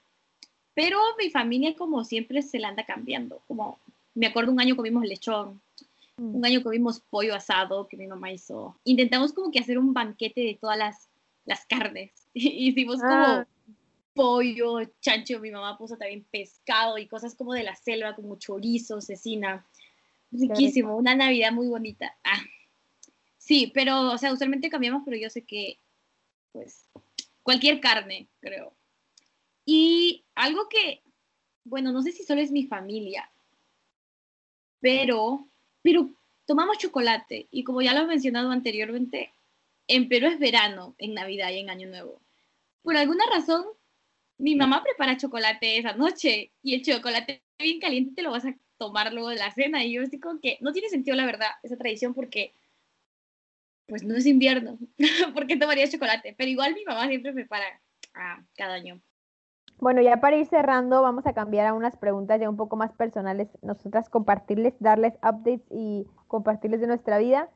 pero 0.74 1.00
mi 1.18 1.30
familia 1.30 1.76
como 1.76 2.04
siempre 2.04 2.42
se 2.42 2.60
la 2.60 2.70
anda 2.70 2.86
cambiando. 2.86 3.42
Como 3.48 3.80
me 4.14 4.28
acuerdo 4.28 4.52
un 4.52 4.60
año 4.60 4.76
comimos 4.76 5.06
lechón, 5.06 5.62
Mm. 6.22 6.36
un 6.36 6.46
año 6.46 6.62
comimos 6.62 7.00
pollo 7.00 7.34
asado 7.34 7.88
que 7.88 7.98
mi 7.98 8.06
mamá 8.06 8.32
hizo. 8.32 8.78
Intentamos 8.84 9.34
como 9.34 9.52
que 9.52 9.60
hacer 9.60 9.78
un 9.80 9.94
banquete 9.94 10.42
de 10.42 10.58
todas 10.60 10.78
las, 10.78 11.10
las 11.46 11.66
carnes. 11.66 12.12
Hicimos 12.34 13.00
como 13.00 13.12
Ah. 13.12 13.48
Pollo, 14.14 14.80
chancho, 15.00 15.40
mi 15.40 15.52
mamá 15.52 15.78
puso 15.78 15.98
también 15.98 16.26
pescado 16.32 16.98
y 16.98 17.08
cosas 17.08 17.36
como 17.36 17.54
de 17.54 17.64
la 17.64 17.76
selva, 17.76 18.16
como 18.16 18.38
chorizo, 18.38 19.02
cecina. 19.02 19.66
Riquísimo, 20.32 20.96
una 20.96 21.16
Navidad 21.16 21.52
muy 21.52 21.68
bonita. 21.68 22.16
Ah. 22.24 22.42
Sí, 23.38 23.72
pero, 23.74 24.12
o 24.12 24.18
sea, 24.18 24.32
usualmente 24.32 24.70
cambiamos, 24.70 25.04
pero 25.04 25.18
yo 25.18 25.30
sé 25.30 25.44
que, 25.44 25.80
pues, 26.52 26.88
cualquier 27.44 27.80
carne, 27.80 28.28
creo. 28.40 28.74
Y 29.66 30.24
algo 30.36 30.70
que, 30.70 31.02
bueno, 31.64 31.92
no 31.92 32.02
sé 32.02 32.12
si 32.12 32.24
solo 32.24 32.42
es 32.42 32.52
mi 32.52 32.66
familia, 32.66 33.30
pero, 34.80 35.48
pero 35.82 36.10
tomamos 36.46 36.78
chocolate 36.78 37.48
y 37.52 37.64
como 37.64 37.82
ya 37.82 37.94
lo 37.94 38.02
he 38.02 38.08
mencionado 38.08 38.52
anteriormente, 38.52 39.32
en 39.88 40.08
Perú 40.08 40.28
es 40.28 40.40
verano, 40.40 40.96
en 40.98 41.14
Navidad 41.14 41.52
y 41.52 41.60
en 41.60 41.70
Año 41.70 41.90
Nuevo. 41.90 42.22
Por 42.84 42.98
alguna 42.98 43.26
razón, 43.32 43.66
mi 44.42 44.56
mamá 44.56 44.84
prepara 44.84 45.18
chocolate 45.18 45.78
esa 45.78 45.94
noche 45.94 46.52
y 46.64 46.74
el 46.74 46.82
chocolate 46.82 47.44
bien 47.60 47.80
caliente 47.80 48.16
te 48.16 48.24
lo 48.24 48.32
vas 48.32 48.46
a 48.46 48.56
tomar 48.78 49.14
luego 49.14 49.30
de 49.30 49.36
la 49.36 49.52
cena 49.52 49.84
y 49.84 49.94
yo 49.94 50.02
estoy 50.02 50.20
como 50.20 50.40
que 50.40 50.58
no 50.62 50.74
tiene 50.74 50.90
sentido 50.90 51.16
la 51.16 51.26
verdad 51.26 51.50
esa 51.62 51.78
tradición 51.78 52.14
porque 52.16 52.54
pues 53.86 54.04
no 54.04 54.16
es 54.16 54.26
invierno, 54.26 54.80
¿por 55.34 55.48
qué 55.48 55.58
tomarías 55.58 55.92
chocolate? 55.92 56.34
Pero 56.38 56.50
igual 56.50 56.74
mi 56.74 56.84
mamá 56.86 57.08
siempre 57.08 57.34
prepara 57.34 57.66
ah, 58.16 58.42
cada 58.56 58.74
año. 58.74 59.02
Bueno, 59.80 60.02
ya 60.02 60.18
para 60.18 60.38
ir 60.38 60.46
cerrando, 60.48 61.02
vamos 61.02 61.26
a 61.26 61.34
cambiar 61.34 61.68
a 61.68 61.74
unas 61.74 61.98
preguntas 61.98 62.40
ya 62.40 62.50
un 62.50 62.56
poco 62.56 62.76
más 62.76 62.94
personales. 62.94 63.50
Nosotras 63.62 64.10
compartirles, 64.10 64.76
darles 64.80 65.14
updates 65.16 65.64
y 65.70 66.08
compartirles 66.28 66.80
de 66.82 66.88
nuestra 66.88 67.18
vida. 67.18 67.50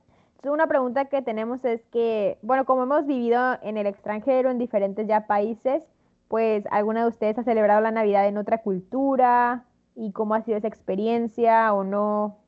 Una 0.44 0.68
pregunta 0.68 1.06
que 1.06 1.22
tenemos 1.22 1.64
es 1.66 1.82
que, 1.92 2.38
bueno, 2.42 2.66
como 2.66 2.84
hemos 2.84 3.08
vivido 3.08 3.58
en 3.62 3.78
el 3.78 3.88
extranjero, 3.88 4.52
en 4.52 4.58
diferentes 4.58 5.08
ya 5.08 5.28
países, 5.28 5.84
pues 6.28 6.66
alguna 6.72 7.02
de 7.02 7.10
ustedes 7.10 7.38
ha 7.38 7.44
celebrado 7.44 7.82
la 7.82 7.92
Navidad 7.92 8.28
en 8.28 8.38
otra 8.38 8.62
cultura 8.62 9.66
y 9.96 10.12
cómo 10.12 10.36
ha 10.36 10.42
sido 10.42 10.58
esa 10.58 10.68
experiencia 10.68 11.74
o 11.74 11.84
no, 11.84 12.40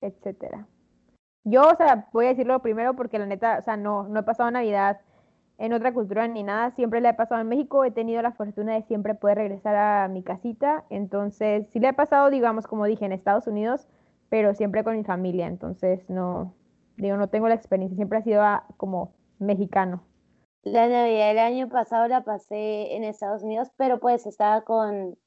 etcétera. 0.00 0.66
Yo, 1.44 1.68
o 1.68 1.76
sea, 1.76 2.08
voy 2.12 2.26
a 2.26 2.28
decirlo 2.30 2.60
primero 2.62 2.94
porque 2.94 3.18
la 3.18 3.26
neta, 3.26 3.58
o 3.58 3.62
sea, 3.62 3.76
no, 3.76 4.04
no 4.08 4.20
he 4.20 4.22
pasado 4.22 4.50
Navidad 4.50 5.00
en 5.58 5.72
otra 5.72 5.92
cultura 5.92 6.26
ni 6.26 6.42
nada, 6.42 6.72
siempre 6.72 7.00
la 7.00 7.10
he 7.10 7.14
pasado 7.14 7.40
en 7.40 7.48
México, 7.48 7.84
he 7.84 7.90
tenido 7.90 8.22
la 8.22 8.32
fortuna 8.32 8.74
de 8.74 8.82
siempre 8.82 9.14
poder 9.14 9.38
regresar 9.38 9.76
a 9.76 10.08
mi 10.08 10.22
casita, 10.22 10.84
entonces 10.90 11.68
sí 11.72 11.78
la 11.80 11.90
he 11.90 11.92
pasado, 11.92 12.30
digamos, 12.30 12.66
como 12.66 12.86
dije, 12.86 13.04
en 13.04 13.12
Estados 13.12 13.46
Unidos, 13.46 13.86
pero 14.30 14.54
siempre 14.54 14.82
con 14.82 14.96
mi 14.96 15.04
familia, 15.04 15.46
entonces 15.46 16.08
no, 16.10 16.54
digo, 16.96 17.16
no 17.16 17.28
tengo 17.28 17.48
la 17.48 17.54
experiencia, 17.54 17.96
siempre 17.96 18.18
ha 18.18 18.22
sido 18.22 18.42
ah, 18.42 18.64
como 18.76 19.12
mexicano. 19.38 20.02
La 20.64 20.88
Navidad 20.88 21.28
del 21.28 21.38
año 21.38 21.68
pasado 21.68 22.08
la 22.08 22.24
pasé 22.24 22.96
en 22.96 23.04
Estados 23.04 23.42
Unidos, 23.42 23.68
pero 23.76 24.00
pues 24.00 24.24
estaba 24.24 24.62
con, 24.62 25.18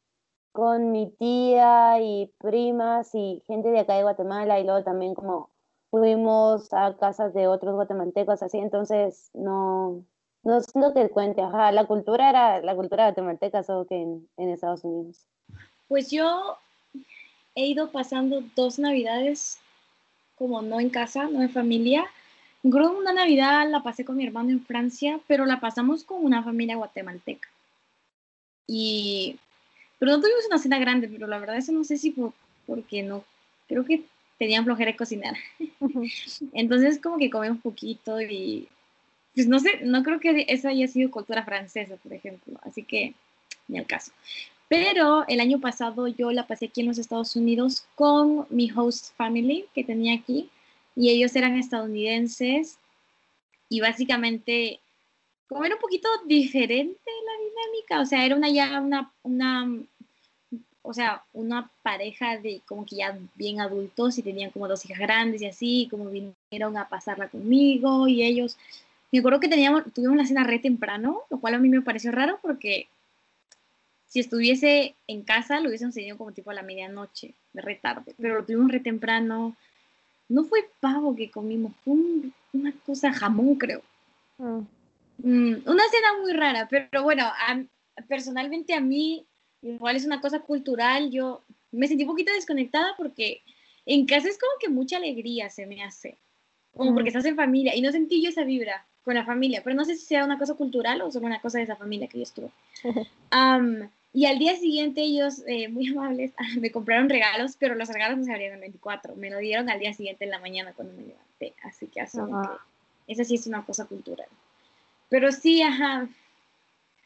con 0.52 0.91
mi 0.91 1.12
tía 1.12 2.02
y 2.02 2.34
primas 2.39 3.13
y 3.13 3.43
gente 3.45 3.69
de 3.69 3.80
acá 3.80 3.93
de 3.95 4.04
Guatemala 4.04 4.60
y 4.60 4.63
luego 4.63 4.84
también 4.84 5.13
como 5.13 5.52
fuimos 5.91 6.73
a 6.73 6.97
casas 6.97 7.36
de 7.36 7.47
otros 7.47 7.76
guatemaltecos 7.76 8.41
así, 8.41 8.58
entonces 8.58 9.30
no, 9.34 10.04
no 10.43 10.58
es 10.58 10.76
lo 10.76 10.93
que 10.93 11.10
cuente, 11.10 11.41
ajá, 11.41 11.71
la 11.71 11.86
cultura 11.86 12.30
era 12.30 12.62
la 12.62 12.76
cultura 12.76 13.06
guatemalteca, 13.06 13.62
solo 13.62 13.86
que 13.86 14.02
en, 14.02 14.28
en 14.38 14.50
Estados 14.50 14.84
Unidos. 14.84 15.28
Pues 15.88 16.10
yo 16.10 16.58
he 17.54 17.67
ido 17.67 17.91
pasando 17.91 18.41
dos 18.56 18.80
navidades 18.80 19.60
como 20.36 20.62
no 20.62 20.80
en 20.80 20.89
casa, 20.89 21.30
no 21.30 21.41
en 21.41 21.50
familia. 21.50 22.06
Que 22.71 22.77
una 22.77 23.13
navidad 23.13 23.69
la 23.69 23.84
pasé 23.84 24.03
con 24.03 24.17
mi 24.17 24.25
hermano 24.25 24.49
en 24.49 24.63
Francia, 24.63 25.19
pero 25.27 25.45
la 25.45 25.60
pasamos 25.60 26.03
con 26.03 26.23
una 26.23 26.43
familia 26.43 26.75
guatemalteca. 26.75 27.47
Y, 28.67 29.38
pero 29.99 30.12
no 30.12 30.21
tuvimos 30.21 30.45
una 30.47 30.58
cena 30.58 30.77
grande, 30.77 31.08
pero 31.08 31.27
la 31.27 31.39
verdad 31.39 31.58
eso 31.58 31.71
no 31.71 31.84
sé 31.84 31.97
si 31.97 32.12
por, 32.12 32.34
porque 32.65 33.03
no, 33.03 33.23
creo 33.67 33.86
que 33.86 34.03
tenían 34.38 34.65
flojera 34.65 34.91
de 34.91 34.97
cocinar. 34.97 35.36
Entonces 36.53 36.99
como 37.01 37.17
que 37.17 37.30
comemos 37.30 37.60
poquito 37.60 38.19
y 38.21 38.67
pues 39.34 39.47
no 39.47 39.60
sé, 39.60 39.82
no 39.84 40.03
creo 40.03 40.19
que 40.19 40.45
esa 40.49 40.69
haya 40.69 40.88
sido 40.88 41.12
cultura 41.12 41.43
francesa, 41.45 41.95
por 41.97 42.12
ejemplo, 42.12 42.60
así 42.63 42.84
que 42.84 43.13
ni 43.67 43.77
al 43.77 43.86
caso. 43.86 44.12
Pero 44.67 45.25
el 45.27 45.39
año 45.39 45.62
pasado 45.62 46.08
yo 46.08 46.32
la 46.32 46.47
pasé 46.47 46.65
aquí 46.65 46.82
en 46.82 46.88
los 46.88 46.97
Estados 46.97 47.36
Unidos 47.36 47.86
con 47.95 48.47
mi 48.49 48.69
host 48.75 49.15
family 49.15 49.65
que 49.73 49.84
tenía 49.84 50.15
aquí 50.15 50.49
y 50.98 51.12
ellos 51.12 51.36
eran 51.36 51.56
estadounidenses 51.56 52.78
y 53.70 53.80
básicamente 53.80 54.80
como 55.48 55.64
era 55.64 55.76
un 55.76 55.82
poquito 55.82 56.10
diferente 56.26 57.00
la 57.26 57.46
dinámica, 57.46 58.02
o 58.02 58.06
sea, 58.06 58.26
era 58.26 58.36
una 58.36 58.50
ya 58.50 58.82
una, 58.82 59.14
una 59.24 59.70
o 60.82 60.94
sea, 60.94 61.24
una 61.34 61.70
pareja 61.84 62.38
de 62.38 62.62
como 62.66 62.86
que 62.86 62.98
ya 62.98 63.18
bien 63.36 63.62
adultos 63.62 64.18
y 64.18 64.24
tenían 64.24 64.52
como 64.52 64.68
dos 64.68 64.84
hijas 64.86 65.00
grandes 65.00 65.42
y 65.42 65.46
así, 65.46 65.88
como 65.92 66.10
vinieron 66.10 66.78
a 66.78 66.90
pasarla 66.90 67.28
conmigo 67.28 68.08
y 68.08 68.24
ellos, 68.24 68.58
me 69.12 69.20
acuerdo 69.20 69.40
que 69.40 69.50
teníamos, 69.50 69.84
tuvimos 69.94 70.18
la 70.18 70.26
cena 70.26 70.44
re 70.46 70.60
temprano, 70.60 71.22
lo 71.30 71.40
cual 71.40 71.54
a 71.54 71.60
mí 71.60 71.70
me 71.70 71.82
pareció 71.82 72.12
raro 72.12 72.40
porque 72.42 72.88
si 74.08 74.22
estuviese 74.22 74.96
en 75.08 75.22
casa 75.22 75.60
lo 75.60 75.70
hubiésemos 75.70 75.94
tenido 75.94 76.18
como 76.18 76.32
tipo 76.32 76.52
a 76.52 76.56
la 76.56 76.64
medianoche, 76.64 77.34
de 77.54 77.62
re 77.62 77.76
tarde, 77.76 78.16
pero 78.18 78.40
lo 78.40 78.46
tuvimos 78.46 78.72
re 78.72 78.80
temprano. 78.80 79.56
No 80.30 80.44
fue 80.44 80.70
pavo 80.80 81.16
que 81.16 81.32
comimos, 81.32 81.72
fue 81.84 81.94
un, 81.94 82.34
una 82.54 82.74
cosa 82.86 83.13
jamón, 83.13 83.56
creo. 83.56 83.82
Mm. 84.38 84.60
Mm, 85.20 85.63
una 85.66 85.84
cena 85.90 86.20
muy 86.22 86.34
rara, 86.34 86.68
pero 86.70 87.04
bueno, 87.04 87.24
a, 87.26 87.63
personalmente 88.08 88.74
a 88.74 88.82
mí 88.82 89.26
igual 89.62 89.96
es 89.96 90.06
una 90.06 90.22
cosa 90.22 90.40
cultural, 90.40 91.10
yo 91.10 91.42
me 91.72 91.88
sentí 91.88 92.04
un 92.04 92.10
poquito 92.10 92.32
desconectada 92.34 92.94
porque 92.98 93.42
en 93.86 94.06
casa 94.06 94.30
es 94.30 94.38
como 94.38 94.52
que 94.60 94.70
mucha 94.70 94.98
alegría 94.98 95.50
se 95.50 95.66
me 95.66 95.84
hace, 95.84 96.18
como 96.76 96.94
porque 96.94 97.10
estás 97.10 97.26
en 97.26 97.36
familia 97.36 97.76
y 97.76 97.82
no 97.82 97.92
sentí 97.92 98.22
yo 98.22 98.30
esa 98.30 98.44
vibra 98.44 98.86
con 99.04 99.16
la 99.16 99.26
familia, 99.26 99.62
pero 99.63 99.76
no 99.76 99.86
sé 99.86 99.96
si 99.96 100.06
sea 100.06 100.26
una 100.26 100.38
cosa 100.38 100.54
cultural 100.54 101.02
o 101.02 101.12
solo 101.12 101.26
una 101.26 101.42
cosa 101.42 101.58
de 101.58 101.63
esa 101.63 101.76
familia 101.76 102.08
que 102.08 102.18
yo 102.18 102.24
estuve. 102.24 102.52
Um, 102.84 103.90
y 104.19 104.25
al 104.25 104.39
día 104.39 104.56
siguiente 104.56 105.01
ellos, 105.01 105.43
eh, 105.45 105.67
muy 105.67 105.89
amables, 105.89 106.34
me 106.60 106.71
compraron 106.71 107.08
regalos, 107.08 107.56
pero 107.60 107.75
los 107.75 107.88
regalos 107.88 108.17
no 108.17 108.23
se 108.23 108.32
abrieron 108.32 108.56
el 108.56 108.62
24, 108.62 109.15
me 109.15 109.30
lo 109.30 109.38
dieron 109.38 109.69
al 109.69 109.80
día 109.80 109.93
siguiente 109.93 110.25
en 110.25 110.32
la 110.32 110.39
mañana 110.39 110.73
cuando 110.73 110.93
me 110.95 111.03
levanté, 111.03 111.53
así 111.63 111.86
que 111.86 112.01
asumo 112.01 112.41
que 112.41 113.13
esa 113.13 113.23
sí 113.23 113.36
es 113.36 113.45
una 113.45 113.63
cosa 113.63 113.86
cultural. 113.86 114.27
Pero 115.10 115.32
sí, 115.32 115.62
ajá, 115.62 116.08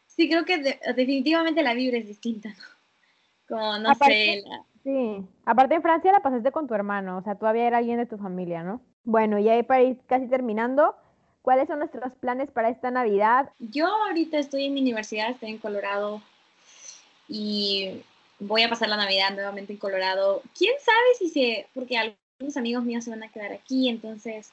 sí 0.08 0.30
creo 0.30 0.46
que 0.46 0.58
de- 0.60 0.80
definitivamente 0.96 1.62
la 1.64 1.74
vibra 1.74 1.98
es 1.98 2.08
distinta, 2.08 2.48
¿no? 2.50 2.56
Como, 3.50 3.78
no 3.80 3.90
Aparte- 3.92 4.42
sé, 4.44 4.48
la- 4.48 4.64
Sí, 4.84 5.24
aparte 5.46 5.76
en 5.76 5.82
Francia 5.82 6.12
la 6.14 6.22
pasaste 6.22 6.52
con 6.52 6.66
tu 6.68 6.74
hermano, 6.74 7.18
o 7.18 7.22
sea, 7.22 7.36
todavía 7.36 7.68
era 7.68 7.78
alguien 7.80 7.98
de 7.98 8.08
tu 8.08 8.18
familia, 8.18 8.64
¿no? 8.64 8.82
Bueno, 9.04 9.38
y 9.38 9.48
ahí 9.50 9.62
para 9.64 9.84
ir 9.84 9.98
casi 10.08 10.28
terminando, 10.28 10.96
¿cuáles 11.44 11.68
son 11.68 11.80
nuestros 11.80 12.16
planes 12.16 12.50
para 12.50 12.70
esta 12.70 12.90
Navidad? 12.90 13.50
Yo 13.60 13.86
ahorita 13.86 14.40
estoy 14.40 14.66
en 14.66 14.74
mi 14.74 14.82
universidad, 14.82 15.30
estoy 15.30 15.50
en 15.50 15.58
Colorado 15.60 16.22
y 17.32 18.04
voy 18.40 18.64
a 18.64 18.70
pasar 18.70 18.90
la 18.90 18.98
Navidad 18.98 19.34
nuevamente 19.34 19.72
en 19.72 19.80
Colorado. 19.80 20.44
¿Quién 20.58 20.74
sabe 20.84 21.16
si 21.18 21.30
se, 21.30 21.68
porque 21.74 21.98
algunos 21.98 22.58
amigos 22.58 22.84
míos 22.84 23.06
se 23.06 23.10
van 23.10 23.24
a 23.24 23.32
quedar 23.32 23.54
aquí, 23.54 23.88
entonces, 23.88 24.52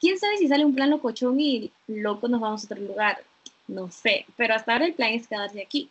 quién 0.00 0.18
sabe 0.18 0.36
si 0.36 0.46
sale 0.46 0.64
un 0.64 0.74
plan 0.74 0.90
locochón 0.90 1.40
y 1.40 1.72
loco 1.88 2.28
nos 2.28 2.40
vamos 2.40 2.62
a 2.62 2.66
otro 2.66 2.80
lugar? 2.80 3.24
No 3.66 3.90
sé, 3.90 4.24
pero 4.36 4.54
hasta 4.54 4.72
ahora 4.72 4.86
el 4.86 4.94
plan 4.94 5.12
es 5.12 5.26
quedarse 5.26 5.60
aquí. 5.60 5.90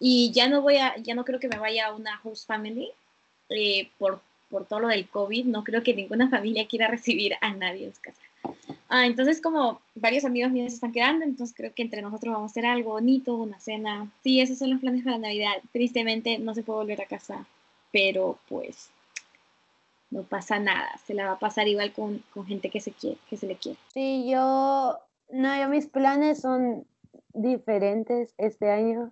Y 0.00 0.32
ya 0.32 0.48
no 0.48 0.62
voy 0.62 0.78
a, 0.78 0.96
ya 0.96 1.14
no 1.14 1.24
creo 1.24 1.38
que 1.38 1.48
me 1.48 1.58
vaya 1.58 1.86
a 1.86 1.94
una 1.94 2.20
host 2.24 2.48
family 2.48 2.90
eh, 3.48 3.88
por, 3.98 4.20
por 4.50 4.66
todo 4.66 4.80
lo 4.80 4.88
del 4.88 5.08
COVID. 5.08 5.44
No 5.44 5.62
creo 5.62 5.84
que 5.84 5.94
ninguna 5.94 6.28
familia 6.28 6.66
quiera 6.66 6.88
recibir 6.88 7.34
a 7.40 7.52
nadie 7.52 7.86
en 7.86 7.94
su 7.94 8.00
casa. 8.00 8.20
Ah, 8.94 9.06
entonces 9.06 9.40
como 9.40 9.80
varios 9.94 10.26
amigos 10.26 10.52
míos 10.52 10.70
se 10.70 10.74
están 10.74 10.92
quedando, 10.92 11.24
entonces 11.24 11.56
creo 11.56 11.72
que 11.74 11.80
entre 11.80 12.02
nosotros 12.02 12.34
vamos 12.34 12.50
a 12.50 12.52
hacer 12.52 12.66
algo 12.66 12.90
bonito, 12.90 13.34
una 13.34 13.58
cena. 13.58 14.12
Sí, 14.22 14.38
esos 14.42 14.58
son 14.58 14.68
los 14.68 14.80
planes 14.80 15.02
para 15.02 15.16
Navidad. 15.16 15.54
Tristemente 15.72 16.38
no 16.38 16.54
se 16.54 16.62
puede 16.62 16.80
volver 16.80 17.00
a 17.00 17.06
casa, 17.06 17.46
pero 17.90 18.38
pues 18.50 18.90
no 20.10 20.24
pasa 20.24 20.58
nada. 20.58 20.90
Se 21.06 21.14
la 21.14 21.24
va 21.24 21.32
a 21.32 21.38
pasar 21.38 21.68
igual 21.68 21.94
con, 21.94 22.22
con 22.34 22.44
gente 22.44 22.68
que 22.68 22.80
se 22.80 22.92
quiere, 22.92 23.16
que 23.30 23.38
se 23.38 23.46
le 23.46 23.56
quiere. 23.56 23.78
Sí, 23.94 24.28
yo, 24.30 24.98
no, 25.30 25.58
yo 25.58 25.68
mis 25.70 25.86
planes 25.86 26.42
son 26.42 26.86
diferentes 27.32 28.34
este 28.36 28.70
año, 28.70 29.10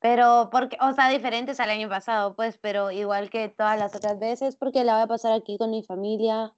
Pero, 0.00 0.48
porque, 0.52 0.76
o 0.80 0.92
sea, 0.92 1.08
diferentes 1.10 1.60
al 1.60 1.70
año 1.70 1.88
pasado, 1.88 2.34
pues, 2.36 2.58
pero 2.58 2.90
igual 2.90 3.30
que 3.30 3.48
todas 3.48 3.78
las 3.78 3.94
otras 3.94 4.18
veces, 4.18 4.56
porque 4.56 4.84
la 4.84 4.94
voy 4.94 5.02
a 5.02 5.06
pasar 5.06 5.32
aquí 5.32 5.58
con 5.58 5.70
mi 5.70 5.82
familia, 5.84 6.52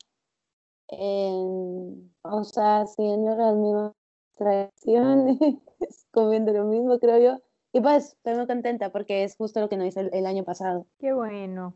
o 0.91 2.45
sea, 2.45 2.87
siguiendo 2.87 3.37
las 3.37 3.55
mismas 3.55 3.93
tradiciones, 4.37 5.39
comiendo 6.11 6.53
lo 6.53 6.65
mismo, 6.65 6.99
creo 6.99 7.19
yo. 7.19 7.43
Y 7.73 7.81
pues, 7.81 8.15
estoy 8.15 8.35
muy 8.35 8.47
contenta 8.47 8.91
porque 8.91 9.25
es 9.25 9.37
justo 9.37 9.61
lo 9.61 9.69
que 9.69 9.77
no 9.77 9.85
hice 9.85 10.01
el, 10.01 10.11
el 10.13 10.27
año 10.27 10.45
pasado. 10.45 10.87
Qué 10.99 11.13
bueno. 11.13 11.75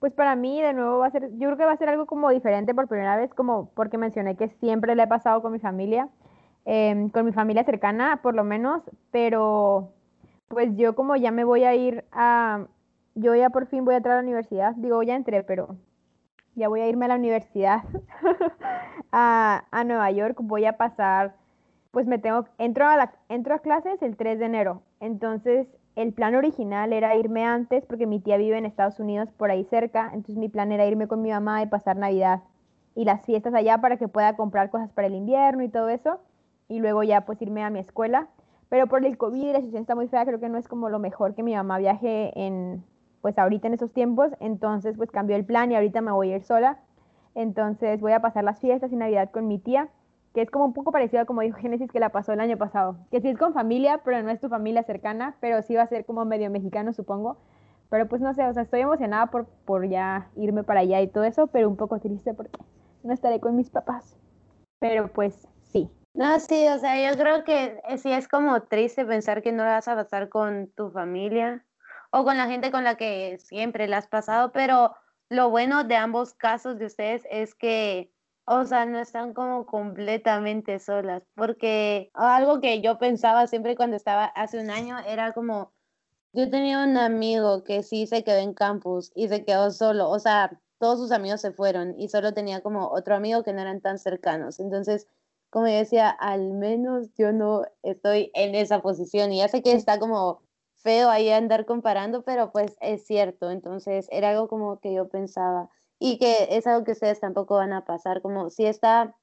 Pues 0.00 0.14
para 0.14 0.34
mí 0.34 0.60
de 0.62 0.72
nuevo 0.72 0.98
va 0.98 1.08
a 1.08 1.10
ser, 1.10 1.30
yo 1.32 1.48
creo 1.48 1.56
que 1.58 1.64
va 1.64 1.72
a 1.72 1.76
ser 1.76 1.90
algo 1.90 2.06
como 2.06 2.30
diferente 2.30 2.74
por 2.74 2.88
primera 2.88 3.16
vez, 3.16 3.32
como 3.34 3.70
porque 3.74 3.98
mencioné 3.98 4.34
que 4.34 4.48
siempre 4.48 4.94
le 4.94 5.02
he 5.02 5.06
pasado 5.06 5.42
con 5.42 5.52
mi 5.52 5.58
familia, 5.58 6.08
em, 6.64 7.10
con 7.10 7.26
mi 7.26 7.32
familia 7.32 7.64
cercana 7.64 8.20
por 8.22 8.34
lo 8.34 8.42
menos, 8.42 8.82
pero 9.10 9.92
pues 10.48 10.74
yo 10.76 10.94
como 10.94 11.16
ya 11.16 11.30
me 11.30 11.44
voy 11.44 11.64
a 11.64 11.74
ir 11.74 12.04
a, 12.12 12.66
yo 13.14 13.34
ya 13.34 13.50
por 13.50 13.66
fin 13.66 13.84
voy 13.84 13.94
a 13.94 13.98
entrar 13.98 14.14
a 14.14 14.22
la 14.22 14.24
universidad, 14.24 14.74
digo 14.76 15.02
ya 15.02 15.16
entré, 15.16 15.42
pero 15.42 15.76
ya 16.60 16.68
voy 16.68 16.80
a 16.80 16.88
irme 16.88 17.06
a 17.06 17.08
la 17.08 17.16
universidad 17.16 17.82
a, 19.12 19.64
a 19.70 19.84
Nueva 19.84 20.10
York, 20.10 20.38
voy 20.40 20.66
a 20.66 20.76
pasar, 20.76 21.34
pues 21.90 22.06
me 22.06 22.18
tengo, 22.18 22.44
entro 22.58 22.86
a 22.86 22.96
la, 22.96 23.12
entro 23.28 23.54
a 23.54 23.58
clases 23.58 24.00
el 24.02 24.16
3 24.16 24.38
de 24.38 24.44
enero, 24.44 24.82
entonces 25.00 25.66
el 25.96 26.12
plan 26.12 26.34
original 26.34 26.92
era 26.92 27.16
irme 27.16 27.44
antes 27.44 27.84
porque 27.84 28.06
mi 28.06 28.20
tía 28.20 28.36
vive 28.36 28.56
en 28.56 28.66
Estados 28.66 29.00
Unidos 29.00 29.30
por 29.36 29.50
ahí 29.50 29.64
cerca, 29.64 30.10
entonces 30.12 30.36
mi 30.36 30.48
plan 30.48 30.70
era 30.70 30.86
irme 30.86 31.08
con 31.08 31.20
mi 31.20 31.30
mamá 31.30 31.62
y 31.62 31.66
pasar 31.66 31.96
Navidad 31.96 32.42
y 32.94 33.04
las 33.04 33.24
fiestas 33.24 33.54
allá 33.54 33.78
para 33.78 33.96
que 33.96 34.08
pueda 34.08 34.36
comprar 34.36 34.70
cosas 34.70 34.90
para 34.92 35.06
el 35.06 35.14
invierno 35.14 35.62
y 35.62 35.68
todo 35.68 35.88
eso. 35.88 36.20
Y 36.68 36.78
luego 36.80 37.02
ya 37.02 37.22
pues 37.22 37.40
irme 37.42 37.64
a 37.64 37.70
mi 37.70 37.80
escuela. 37.80 38.28
Pero 38.68 38.86
por 38.86 39.04
el 39.04 39.18
COVID 39.18 39.52
la 39.52 39.58
situación 39.58 39.82
está 39.82 39.94
muy 39.94 40.06
fea, 40.06 40.24
creo 40.24 40.38
que 40.38 40.48
no 40.48 40.58
es 40.58 40.68
como 40.68 40.88
lo 40.88 40.98
mejor 41.00 41.34
que 41.34 41.42
mi 41.42 41.54
mamá 41.54 41.78
viaje 41.78 42.32
en 42.36 42.84
pues 43.20 43.38
ahorita 43.38 43.68
en 43.68 43.74
esos 43.74 43.92
tiempos, 43.92 44.30
entonces 44.40 44.96
pues 44.96 45.10
cambió 45.10 45.36
el 45.36 45.44
plan 45.44 45.70
y 45.70 45.76
ahorita 45.76 46.00
me 46.00 46.12
voy 46.12 46.32
a 46.32 46.36
ir 46.36 46.42
sola. 46.42 46.78
Entonces 47.34 48.00
voy 48.00 48.12
a 48.12 48.20
pasar 48.20 48.44
las 48.44 48.58
fiestas 48.60 48.92
y 48.92 48.96
Navidad 48.96 49.30
con 49.30 49.46
mi 49.46 49.58
tía, 49.58 49.88
que 50.34 50.42
es 50.42 50.50
como 50.50 50.64
un 50.64 50.72
poco 50.72 50.92
parecido 50.92 51.22
a 51.22 51.26
como 51.26 51.42
dijo 51.42 51.58
Génesis 51.58 51.90
que 51.90 52.00
la 52.00 52.10
pasó 52.10 52.32
el 52.32 52.40
año 52.40 52.56
pasado, 52.56 52.96
que 53.10 53.20
sí 53.20 53.28
es 53.28 53.38
con 53.38 53.54
familia, 53.54 54.00
pero 54.04 54.22
no 54.22 54.30
es 54.30 54.40
tu 54.40 54.48
familia 54.48 54.82
cercana, 54.82 55.36
pero 55.40 55.62
sí 55.62 55.74
va 55.74 55.82
a 55.82 55.86
ser 55.86 56.04
como 56.04 56.24
medio 56.24 56.50
mexicano, 56.50 56.92
supongo. 56.92 57.38
Pero 57.88 58.08
pues 58.08 58.20
no 58.20 58.32
sé, 58.34 58.44
o 58.46 58.52
sea, 58.52 58.62
estoy 58.62 58.80
emocionada 58.80 59.26
por, 59.26 59.46
por 59.64 59.88
ya 59.88 60.28
irme 60.36 60.62
para 60.62 60.80
allá 60.80 61.00
y 61.00 61.08
todo 61.08 61.24
eso, 61.24 61.48
pero 61.48 61.68
un 61.68 61.76
poco 61.76 61.98
triste 61.98 62.34
porque 62.34 62.58
no 63.02 63.12
estaré 63.12 63.40
con 63.40 63.56
mis 63.56 63.70
papás. 63.70 64.16
Pero 64.78 65.08
pues 65.12 65.48
sí. 65.64 65.90
No, 66.14 66.38
sí, 66.38 66.66
o 66.68 66.78
sea, 66.78 67.10
yo 67.10 67.16
creo 67.18 67.44
que 67.44 67.80
sí 67.98 68.12
es 68.12 68.28
como 68.28 68.62
triste 68.62 69.04
pensar 69.04 69.42
que 69.42 69.52
no 69.52 69.64
la 69.64 69.72
vas 69.72 69.88
a 69.88 69.96
pasar 69.96 70.28
con 70.28 70.68
tu 70.68 70.90
familia 70.90 71.64
o 72.10 72.24
con 72.24 72.36
la 72.36 72.46
gente 72.46 72.70
con 72.70 72.84
la 72.84 72.96
que 72.96 73.38
siempre 73.38 73.88
la 73.88 73.98
has 73.98 74.06
pasado, 74.08 74.52
pero 74.52 74.94
lo 75.28 75.50
bueno 75.50 75.84
de 75.84 75.96
ambos 75.96 76.34
casos 76.34 76.78
de 76.78 76.86
ustedes 76.86 77.22
es 77.30 77.54
que, 77.54 78.12
o 78.44 78.64
sea, 78.64 78.86
no 78.86 78.98
están 78.98 79.32
como 79.34 79.66
completamente 79.66 80.78
solas, 80.78 81.22
porque 81.34 82.10
algo 82.14 82.60
que 82.60 82.80
yo 82.80 82.98
pensaba 82.98 83.46
siempre 83.46 83.76
cuando 83.76 83.96
estaba 83.96 84.24
hace 84.24 84.58
un 84.58 84.70
año 84.70 84.98
era 85.06 85.32
como, 85.32 85.72
yo 86.32 86.50
tenía 86.50 86.84
un 86.84 86.96
amigo 86.96 87.64
que 87.64 87.82
sí 87.82 88.06
se 88.06 88.24
quedó 88.24 88.38
en 88.38 88.54
campus 88.54 89.12
y 89.14 89.28
se 89.28 89.44
quedó 89.44 89.70
solo, 89.70 90.10
o 90.10 90.18
sea, 90.18 90.58
todos 90.78 90.98
sus 90.98 91.12
amigos 91.12 91.40
se 91.40 91.52
fueron 91.52 91.94
y 91.98 92.08
solo 92.08 92.32
tenía 92.34 92.60
como 92.62 92.88
otro 92.88 93.14
amigo 93.14 93.42
que 93.42 93.52
no 93.52 93.60
eran 93.60 93.80
tan 93.80 93.98
cercanos, 93.98 94.58
entonces 94.60 95.06
como 95.50 95.66
decía, 95.66 96.08
al 96.08 96.52
menos 96.52 97.08
yo 97.18 97.32
no 97.32 97.64
estoy 97.82 98.30
en 98.34 98.54
esa 98.54 98.80
posición. 98.80 99.32
Y 99.32 99.38
ya 99.38 99.48
sé 99.48 99.62
que 99.62 99.72
está 99.72 99.98
como 99.98 100.42
feo 100.82 101.10
ahí 101.10 101.30
andar 101.30 101.66
comparando, 101.66 102.22
pero 102.22 102.50
pues 102.52 102.76
es 102.80 103.06
cierto. 103.06 103.50
Entonces 103.50 104.08
era 104.10 104.30
algo 104.30 104.48
como 104.48 104.80
que 104.80 104.92
yo 104.92 105.08
pensaba. 105.08 105.68
Y 105.98 106.18
que 106.18 106.48
es 106.50 106.66
algo 106.66 106.84
que 106.84 106.92
ustedes 106.92 107.20
tampoco 107.20 107.56
van 107.56 107.72
a 107.72 107.84
pasar, 107.84 108.22
como 108.22 108.48
si 108.50 108.64
está, 108.66 109.14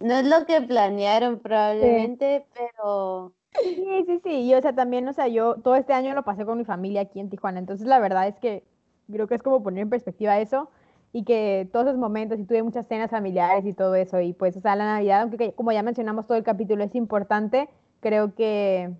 no 0.00 0.14
es 0.14 0.26
lo 0.26 0.46
que 0.46 0.60
planearon 0.62 1.38
probablemente, 1.40 2.46
pero 2.54 3.32
Sí, 3.62 4.04
sí, 4.06 4.20
sí. 4.24 4.30
Y 4.42 4.54
o 4.54 4.60
sea, 4.60 4.74
también, 4.74 5.06
o 5.08 5.12
sea, 5.12 5.28
yo 5.28 5.54
todo 5.56 5.76
este 5.76 5.92
año 5.92 6.14
lo 6.14 6.24
pasé 6.24 6.44
con 6.44 6.58
mi 6.58 6.64
familia 6.64 7.02
aquí 7.02 7.20
en 7.20 7.30
Tijuana. 7.30 7.58
Entonces, 7.60 7.86
la 7.86 8.00
verdad 8.00 8.26
es 8.28 8.38
que 8.38 8.64
creo 9.10 9.26
que 9.28 9.36
es 9.36 9.42
como 9.42 9.62
poner 9.62 9.82
en 9.82 9.90
perspectiva 9.90 10.38
eso 10.40 10.68
y 11.12 11.24
que 11.24 11.68
todos 11.72 11.86
esos 11.86 11.98
momentos, 11.98 12.38
y 12.40 12.44
tuve 12.44 12.62
muchas 12.64 12.88
cenas 12.88 13.10
familiares 13.10 13.64
y 13.64 13.72
todo 13.72 13.94
eso. 13.94 14.20
Y 14.20 14.32
pues, 14.32 14.56
o 14.56 14.60
sea, 14.60 14.74
la 14.76 14.84
Navidad, 14.84 15.22
aunque 15.22 15.36
que- 15.38 15.52
como 15.52 15.70
ya 15.72 15.82
mencionamos 15.84 16.26
todo 16.26 16.36
el 16.36 16.44
capítulo, 16.44 16.82
es 16.84 16.94
importante, 16.96 17.68
creo 18.00 18.34
que 18.34 18.90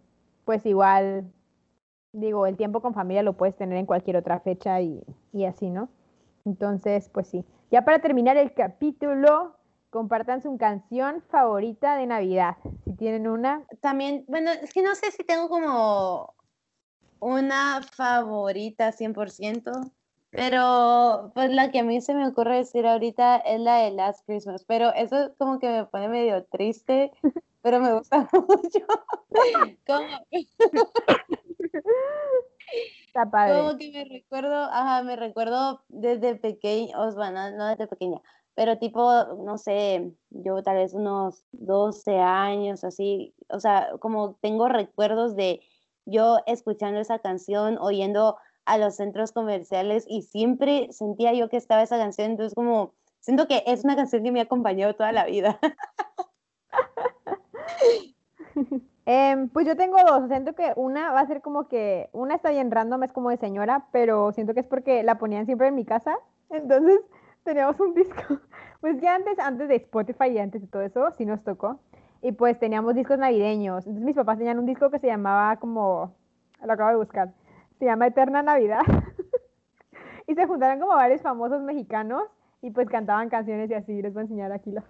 pues 0.44 0.64
igual, 0.66 1.25
digo, 2.14 2.46
el 2.46 2.57
tiempo 2.57 2.81
con 2.81 2.94
familia 2.94 3.22
lo 3.22 3.35
puedes 3.35 3.57
tener 3.57 3.77
en 3.77 3.87
cualquier 3.87 4.16
otra 4.16 4.40
fecha 4.40 4.81
y, 4.81 5.03
y 5.33 5.44
así, 5.44 5.68
¿no? 5.68 5.88
Entonces, 6.44 7.09
pues 7.11 7.29
sí. 7.29 7.44
Ya 7.70 7.85
para 7.85 7.98
terminar 7.98 8.37
el 8.37 8.55
capítulo, 8.55 9.57
compartan 9.90 10.42
su 10.42 10.57
canción 10.57 11.22
favorita 11.29 11.96
de 11.96 12.07
Navidad. 12.07 12.57
Si 12.85 12.92
tienen 12.94 13.29
una, 13.29 13.64
también, 13.81 14.24
bueno, 14.29 14.50
es 14.50 14.72
que 14.72 14.83
no 14.83 14.94
sé 14.94 15.11
si 15.11 15.24
tengo 15.24 15.48
como 15.48 16.35
una 17.20 17.81
favorita 17.83 18.92
100%, 18.92 19.90
pero 20.31 21.31
pues 21.35 21.50
la 21.53 21.70
que 21.70 21.79
a 21.79 21.85
mí 21.85 22.00
se 22.00 22.14
me 22.14 22.27
ocurre 22.27 22.57
decir 22.57 22.87
ahorita 22.87 23.37
es 23.37 23.61
la 23.61 23.77
de 23.79 23.92
Last 23.92 24.27
Christmas, 24.27 24.64
pero 24.64 24.92
eso 24.94 25.33
como 25.38 25.59
que 25.59 25.68
me 25.68 25.85
pone 25.87 26.09
medio 26.09 26.44
triste, 26.44 27.12
pero 27.62 27.81
me 27.81 27.94
gusta 27.94 28.29
mucho. 28.48 28.85
Como, 29.87 30.07
está 33.14 33.31
padre. 33.31 33.59
como 33.59 33.79
que 33.79 33.92
me 33.92 34.05
recuerdo, 34.05 34.55
ajá, 34.55 35.03
me 35.05 35.14
recuerdo 35.14 35.85
desde 35.88 36.35
pequeña, 36.35 36.98
o 36.98 37.12
sea, 37.12 37.31
no, 37.31 37.57
no 37.57 37.68
desde 37.68 37.87
pequeña, 37.87 38.20
pero 38.55 38.79
tipo, 38.79 39.09
no 39.44 39.57
sé, 39.57 40.12
yo 40.31 40.62
tal 40.64 40.77
vez 40.77 40.94
unos 40.94 41.44
12 41.53 42.18
años, 42.18 42.83
así, 42.83 43.33
o 43.48 43.61
sea, 43.61 43.90
como 44.00 44.35
tengo 44.40 44.68
recuerdos 44.68 45.37
de 45.37 45.61
yo 46.07 46.38
escuchando 46.46 47.00
esa 47.00 47.20
canción, 47.20 47.79
oyendo 47.81 48.37
a 48.64 48.79
los 48.79 48.96
centros 48.96 49.31
comerciales 49.33 50.05
y 50.09 50.22
siempre 50.22 50.88
sentía 50.92 51.33
yo 51.35 51.48
que 51.48 51.57
estaba 51.57 51.83
esa 51.83 51.98
canción, 51.98 52.33
entonces 52.33 52.55
como, 52.55 52.94
siento 53.20 53.46
que 53.46 53.62
es 53.66 53.85
una 53.85 53.94
canción 53.94 54.24
que 54.24 54.33
me 54.33 54.40
ha 54.40 54.44
acompañado 54.44 54.94
toda 54.94 55.12
la 55.12 55.24
vida. 55.27 55.61
Em, 59.07 59.51
pues 59.51 59.67
yo 59.67 59.77
tengo 59.77 59.99
dos, 60.07 60.29
siento 60.29 60.55
que 60.55 60.73
una 60.77 61.12
va 61.12 61.21
a 61.21 61.27
ser 61.27 61.43
como 61.43 61.69
que, 61.69 62.09
una 62.12 62.37
está 62.37 62.51
bien 62.51 62.71
random, 62.71 63.03
es 63.03 63.12
como 63.12 63.29
de 63.29 63.37
señora, 63.37 63.87
pero 63.93 64.33
siento 64.33 64.55
que 64.55 64.61
es 64.61 64.67
porque 64.67 65.03
la 65.03 65.19
ponían 65.19 65.45
siempre 65.45 65.69
en 65.69 65.75
mi 65.75 65.85
casa, 65.85 66.17
entonces 66.51 67.01
teníamos 67.43 67.79
un 67.81 67.93
disco, 67.95 68.38
pues 68.81 68.99
ya 69.03 69.14
antes, 69.14 69.38
antes 69.38 69.69
de 69.69 69.77
Spotify 69.77 70.29
y 70.31 70.38
antes 70.38 70.62
de 70.62 70.69
todo 70.69 70.83
eso, 70.83 71.11
sí 71.19 71.27
nos 71.27 71.45
tocó, 71.45 71.81
y 72.23 72.33
pues 72.33 72.59
teníamos 72.59 72.95
discos 72.95 73.19
navideños, 73.19 73.87
entonces 73.87 74.07
mis 74.07 74.17
papás 74.17 74.38
tenían 74.38 74.59
un 74.59 74.67
disco 74.67 74.90
que 74.90 74.99
se 74.99 75.09
llamaba 75.09 75.57
como, 75.57 76.14
lo 76.64 76.73
acabo 76.73 76.88
de 76.90 76.97
buscar, 76.97 77.35
se 77.79 77.85
llama 77.85 78.07
Eterna 78.07 78.43
Navidad, 78.43 78.81
y 80.27 80.35
se 80.35 80.47
juntaron 80.47 80.81
como 80.81 80.95
varios 80.95 81.21
famosos 81.21 81.61
mexicanos, 81.61 82.23
y 82.64 82.70
pues 82.70 82.88
cantaban 82.88 83.29
canciones 83.29 83.68
y 83.68 83.74
así, 83.74 84.00
les 84.00 84.14
voy 84.14 84.22
a 84.22 84.22
enseñar 84.22 84.50
aquí 84.50 84.70
la... 84.70 84.83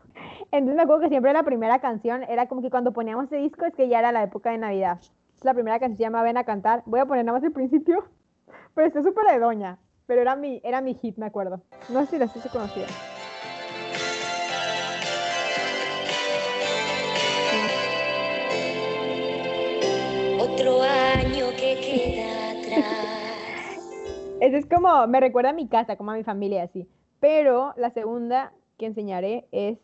Entonces 0.53 0.77
me 0.77 0.83
acuerdo 0.83 1.03
que 1.03 1.09
siempre 1.09 1.33
la 1.33 1.43
primera 1.43 1.81
canción 1.81 2.23
era 2.23 2.47
como 2.47 2.63
que 2.63 2.71
cuando 2.71 2.93
poníamos 2.93 3.25
ese 3.25 3.39
disco 3.39 3.65
es 3.65 3.75
que 3.75 3.89
ya 3.89 3.99
era 3.99 4.13
la 4.13 4.23
época 4.23 4.53
de 4.53 4.59
Navidad. 4.59 5.01
La 5.43 5.55
primera 5.55 5.81
canción 5.81 5.97
se 5.97 6.05
llama 6.05 6.23
Ven 6.23 6.37
a 6.37 6.45
cantar. 6.45 6.85
Voy 6.87 7.01
a 7.01 7.07
poner 7.07 7.25
nada 7.25 7.37
más 7.37 7.45
el 7.45 7.51
principio, 7.51 8.05
pero 8.75 8.87
está 8.87 9.03
súper 9.03 9.27
de 9.27 9.41
doña. 9.41 9.79
Pero 10.07 10.21
era 10.21 10.37
mi, 10.37 10.61
era 10.63 10.81
mi 10.83 10.95
hit, 10.95 11.17
me 11.17 11.27
acuerdo. 11.27 11.63
No 11.89 11.99
sé 12.03 12.13
si 12.13 12.19
la 12.19 12.29
se 12.29 12.49
conocida. 12.49 12.87
Otro 20.39 20.81
año 20.81 21.47
que 21.59 21.75
queda 21.81 22.51
atrás. 22.53 23.79
Ese 24.41 24.59
es 24.59 24.67
como, 24.67 25.09
me 25.09 25.19
recuerda 25.19 25.51
a 25.51 25.55
mi 25.55 25.67
casa, 25.67 25.97
como 25.97 26.13
a 26.13 26.15
mi 26.15 26.23
familia, 26.23 26.63
así. 26.63 26.89
Pero 27.25 27.73
la 27.79 27.89
segunda 27.89 28.53
que 28.77 28.85
enseñaré 28.85 29.49
es 29.51 29.79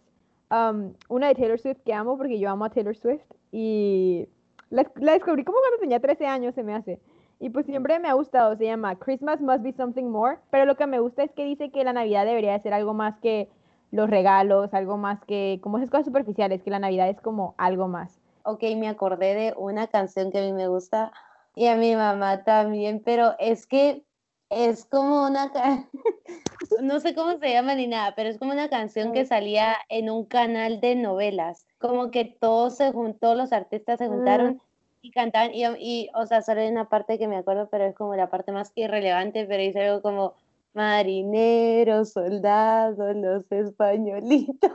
um, 0.50 0.92
una 1.08 1.28
de 1.28 1.34
Taylor 1.34 1.58
Swift 1.58 1.78
que 1.86 1.94
amo 1.94 2.18
porque 2.18 2.38
yo 2.38 2.50
amo 2.50 2.66
a 2.66 2.68
Taylor 2.68 2.94
Swift 2.94 3.24
y 3.50 4.28
la, 4.68 4.84
la 4.96 5.12
descubrí 5.12 5.42
como 5.42 5.56
cuando 5.60 5.78
tenía 5.78 6.00
13 6.00 6.26
años, 6.26 6.54
se 6.54 6.62
me 6.62 6.74
hace. 6.74 7.00
Y 7.38 7.48
pues 7.48 7.64
siempre 7.64 7.98
me 7.98 8.08
ha 8.08 8.12
gustado, 8.12 8.54
se 8.56 8.66
llama 8.66 8.98
Christmas 8.98 9.40
Must 9.40 9.62
Be 9.62 9.72
Something 9.72 10.04
More, 10.04 10.36
pero 10.50 10.66
lo 10.66 10.76
que 10.76 10.86
me 10.86 11.00
gusta 11.00 11.22
es 11.22 11.32
que 11.32 11.46
dice 11.46 11.70
que 11.70 11.82
la 11.82 11.94
Navidad 11.94 12.26
debería 12.26 12.52
de 12.52 12.60
ser 12.60 12.74
algo 12.74 12.92
más 12.92 13.18
que 13.20 13.48
los 13.90 14.10
regalos, 14.10 14.74
algo 14.74 14.98
más 14.98 15.24
que, 15.24 15.60
como 15.62 15.78
esas 15.78 15.88
cosas 15.88 16.04
superficiales, 16.04 16.62
que 16.62 16.68
la 16.68 16.78
Navidad 16.78 17.08
es 17.08 17.22
como 17.22 17.54
algo 17.56 17.88
más. 17.88 18.20
Ok, 18.42 18.64
me 18.76 18.86
acordé 18.86 19.34
de 19.34 19.54
una 19.56 19.86
canción 19.86 20.30
que 20.30 20.40
a 20.40 20.42
mí 20.42 20.52
me 20.52 20.68
gusta 20.68 21.10
y 21.54 21.68
a 21.68 21.76
mi 21.76 21.96
mamá 21.96 22.44
también, 22.44 23.00
pero 23.02 23.32
es 23.38 23.66
que 23.66 24.04
es 24.50 24.84
como 24.84 25.26
una, 25.26 25.50
no 26.82 27.00
sé 27.00 27.14
cómo 27.14 27.38
se 27.38 27.50
llama 27.52 27.74
ni 27.74 27.86
nada, 27.86 28.14
pero 28.14 28.28
es 28.28 28.38
como 28.38 28.52
una 28.52 28.68
canción 28.68 29.12
que 29.12 29.24
salía 29.24 29.76
en 29.88 30.10
un 30.10 30.26
canal 30.26 30.80
de 30.80 30.96
novelas, 30.96 31.66
como 31.78 32.10
que 32.10 32.24
todos 32.24 32.76
se 32.76 32.92
juntó, 32.92 33.34
los 33.34 33.52
artistas 33.52 33.98
se 33.98 34.08
juntaron 34.08 34.60
y 35.02 35.12
cantaban, 35.12 35.52
y, 35.54 35.64
y, 35.78 36.10
o 36.14 36.26
sea, 36.26 36.42
solo 36.42 36.60
hay 36.60 36.68
una 36.68 36.88
parte 36.88 37.18
que 37.18 37.26
me 37.28 37.36
acuerdo, 37.36 37.68
pero 37.70 37.84
es 37.86 37.94
como 37.94 38.14
la 38.16 38.28
parte 38.28 38.52
más 38.52 38.72
irrelevante, 38.74 39.46
pero 39.46 39.62
dice 39.62 39.80
algo 39.86 40.02
como 40.02 40.34
marineros, 40.74 42.12
soldados, 42.12 43.16
los 43.16 43.50
españolitos. 43.50 44.70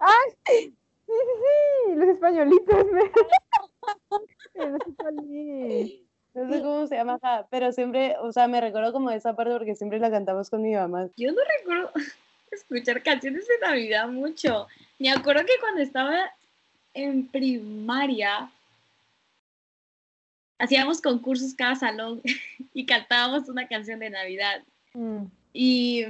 ¡Ay! 0.00 0.32
Sí, 0.46 0.74
sí, 1.06 1.14
sí, 1.86 1.94
los 1.94 2.08
españolitos. 2.08 2.84
me- 2.92 3.10
Eh, 5.32 6.06
no 6.34 6.52
sé 6.52 6.60
cómo 6.60 6.86
se 6.86 6.96
llama, 6.96 7.18
pero 7.50 7.72
siempre, 7.72 8.16
o 8.18 8.32
sea, 8.32 8.46
me 8.48 8.60
recuerdo 8.60 8.92
como 8.92 9.10
esa 9.10 9.34
parte 9.34 9.52
porque 9.52 9.74
siempre 9.74 9.98
la 9.98 10.10
cantamos 10.10 10.50
con 10.50 10.62
mi 10.62 10.74
mamá. 10.74 11.08
Yo 11.16 11.32
no 11.32 11.40
recuerdo 11.58 11.90
escuchar 12.50 13.02
canciones 13.02 13.46
de 13.48 13.66
Navidad 13.66 14.08
mucho. 14.08 14.68
Me 14.98 15.10
acuerdo 15.10 15.44
que 15.44 15.58
cuando 15.60 15.80
estaba 15.80 16.30
en 16.94 17.26
primaria 17.26 18.50
hacíamos 20.58 21.00
concursos 21.00 21.54
cada 21.54 21.74
salón 21.74 22.20
y 22.74 22.86
cantábamos 22.86 23.48
una 23.48 23.66
canción 23.66 23.98
de 23.98 24.10
Navidad. 24.10 24.62
Mm. 24.94 25.24
Y 25.52 26.04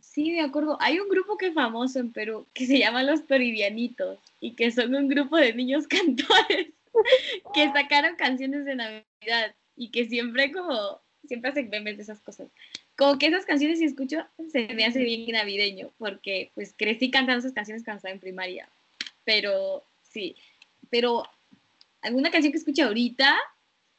sí, 0.00 0.32
me 0.32 0.42
acuerdo, 0.42 0.76
hay 0.80 0.98
un 0.98 1.08
grupo 1.08 1.38
que 1.38 1.46
es 1.46 1.54
famoso 1.54 1.98
en 2.00 2.12
Perú 2.12 2.46
que 2.52 2.66
se 2.66 2.78
llama 2.78 3.02
Los 3.02 3.26
Toribianitos 3.26 4.18
y 4.40 4.52
que 4.52 4.70
son 4.70 4.94
un 4.94 5.08
grupo 5.08 5.36
de 5.36 5.54
niños 5.54 5.86
cantores 5.88 6.68
que 7.54 7.70
sacaron 7.72 8.16
canciones 8.16 8.64
de 8.64 8.74
Navidad 8.74 9.54
y 9.76 9.90
que 9.90 10.06
siempre 10.06 10.52
como, 10.52 11.00
siempre 11.26 11.50
hacen 11.50 11.68
memes 11.68 11.96
de 11.96 12.02
esas 12.02 12.20
cosas. 12.20 12.48
Como 12.96 13.18
que 13.18 13.26
esas 13.26 13.44
canciones 13.44 13.78
si 13.78 13.84
escucho 13.84 14.26
se 14.50 14.68
me 14.74 14.84
hace 14.84 15.00
bien 15.00 15.26
navideño 15.30 15.92
porque 15.98 16.50
pues 16.54 16.74
crecí 16.76 17.10
cantando 17.10 17.40
esas 17.40 17.52
canciones 17.52 17.84
cuando 17.84 17.98
estaba 17.98 18.12
en 18.12 18.20
primaria. 18.20 18.68
Pero 19.24 19.84
sí, 20.02 20.36
pero 20.90 21.24
alguna 22.02 22.30
canción 22.30 22.52
que 22.52 22.58
escuche 22.58 22.82
ahorita, 22.82 23.36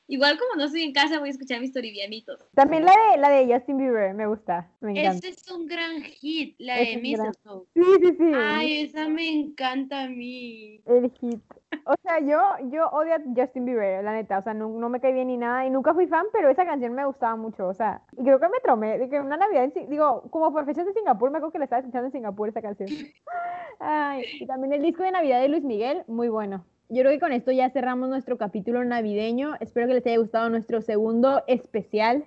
igual 0.09 0.37
como 0.37 0.55
no 0.55 0.65
estoy 0.65 0.83
en 0.83 0.91
casa 0.91 1.19
voy 1.19 1.29
a 1.29 1.31
escuchar 1.31 1.61
mis 1.61 1.71
Toribianitos. 1.71 2.39
También 2.53 2.83
la 2.83 2.91
de, 2.91 3.17
la 3.17 3.29
de 3.29 3.53
Justin 3.53 3.77
Bieber, 3.77 4.13
me 4.13 4.27
gusta, 4.27 4.69
me 4.81 4.91
encanta. 4.91 5.27
Ese 5.27 5.29
es 5.29 5.51
un 5.51 5.65
gran 5.67 6.01
hit, 6.01 6.55
la 6.59 6.75
de 6.75 6.81
un 6.81 6.87
gran- 6.89 7.01
Mistletoe. 7.01 7.65
Sí, 7.73 7.83
sí, 8.01 8.15
sí. 8.17 8.31
Ay, 8.35 8.81
esa 8.81 9.07
me 9.07 9.29
encanta 9.29 10.03
a 10.03 10.09
mí. 10.09 10.81
El 10.85 11.11
hit. 11.11 11.41
O 11.85 11.93
sea, 12.01 12.19
yo, 12.19 12.39
yo 12.71 12.87
odio 12.89 13.13
a 13.13 13.19
Justin 13.35 13.65
Bieber, 13.65 14.03
la 14.03 14.13
neta. 14.13 14.39
O 14.39 14.43
sea, 14.43 14.53
no, 14.53 14.69
no 14.69 14.89
me 14.89 14.99
cae 14.99 15.13
bien 15.13 15.27
ni 15.27 15.37
nada. 15.37 15.65
Y 15.65 15.69
nunca 15.69 15.93
fui 15.93 16.07
fan, 16.07 16.25
pero 16.33 16.49
esa 16.49 16.65
canción 16.65 16.93
me 16.93 17.05
gustaba 17.05 17.35
mucho. 17.35 17.67
O 17.67 17.73
sea, 17.73 18.01
y 18.17 18.23
creo 18.23 18.39
que 18.39 18.49
me 18.49 18.59
tromé. 18.63 18.97
De 18.97 19.07
que 19.07 19.19
una 19.19 19.37
Navidad, 19.37 19.71
en, 19.75 19.89
digo, 19.89 20.23
como 20.31 20.51
por 20.51 20.65
fechas 20.65 20.85
de 20.85 20.93
Singapur, 20.93 21.29
me 21.29 21.37
acuerdo 21.37 21.53
que 21.53 21.59
la 21.59 21.65
estaba 21.65 21.79
escuchando 21.81 22.07
en 22.07 22.11
Singapur 22.11 22.49
esa 22.49 22.61
canción. 22.61 22.89
Ay, 23.79 24.23
y 24.39 24.45
también 24.45 24.73
el 24.73 24.81
disco 24.81 25.03
de 25.03 25.11
Navidad 25.11 25.41
de 25.41 25.49
Luis 25.49 25.63
Miguel, 25.63 26.03
muy 26.07 26.27
bueno. 26.27 26.65
Yo 26.91 27.03
creo 27.03 27.11
que 27.11 27.19
con 27.19 27.31
esto 27.31 27.51
ya 27.51 27.69
cerramos 27.69 28.09
nuestro 28.09 28.39
capítulo 28.39 28.83
navideño. 28.83 29.53
Espero 29.59 29.85
que 29.85 29.93
les 29.93 30.05
haya 30.07 30.17
gustado 30.17 30.49
nuestro 30.49 30.81
segundo 30.81 31.43
especial 31.45 32.25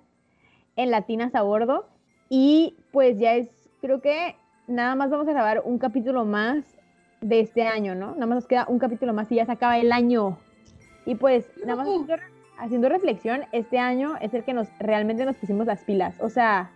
en 0.76 0.92
Latinas 0.92 1.34
a 1.34 1.42
Bordo. 1.42 1.88
Y 2.28 2.76
pues 2.92 3.18
ya 3.18 3.34
es, 3.34 3.48
creo 3.80 4.00
que 4.00 4.36
nada 4.68 4.94
más 4.94 5.10
vamos 5.10 5.26
a 5.26 5.32
grabar 5.32 5.62
un 5.64 5.78
capítulo 5.78 6.24
más 6.24 6.64
de 7.20 7.40
este 7.40 7.64
año, 7.64 7.96
¿no? 7.96 8.12
Nada 8.12 8.26
más 8.26 8.36
nos 8.36 8.46
queda 8.46 8.66
un 8.68 8.78
capítulo 8.78 9.12
más 9.12 9.32
y 9.32 9.34
ya 9.34 9.46
se 9.46 9.50
acaba 9.50 9.78
el 9.78 9.90
año. 9.90 10.38
Y 11.06 11.16
pues, 11.16 11.50
nada 11.64 11.82
más 11.82 11.88
haciendo, 11.88 12.14
haciendo 12.56 12.88
reflexión, 12.88 13.42
este 13.50 13.80
año 13.80 14.14
es 14.20 14.32
el 14.32 14.44
que 14.44 14.54
nos 14.54 14.68
realmente 14.78 15.24
nos 15.24 15.34
pusimos 15.34 15.66
las 15.66 15.82
pilas. 15.82 16.14
O 16.20 16.28
sea, 16.28 16.70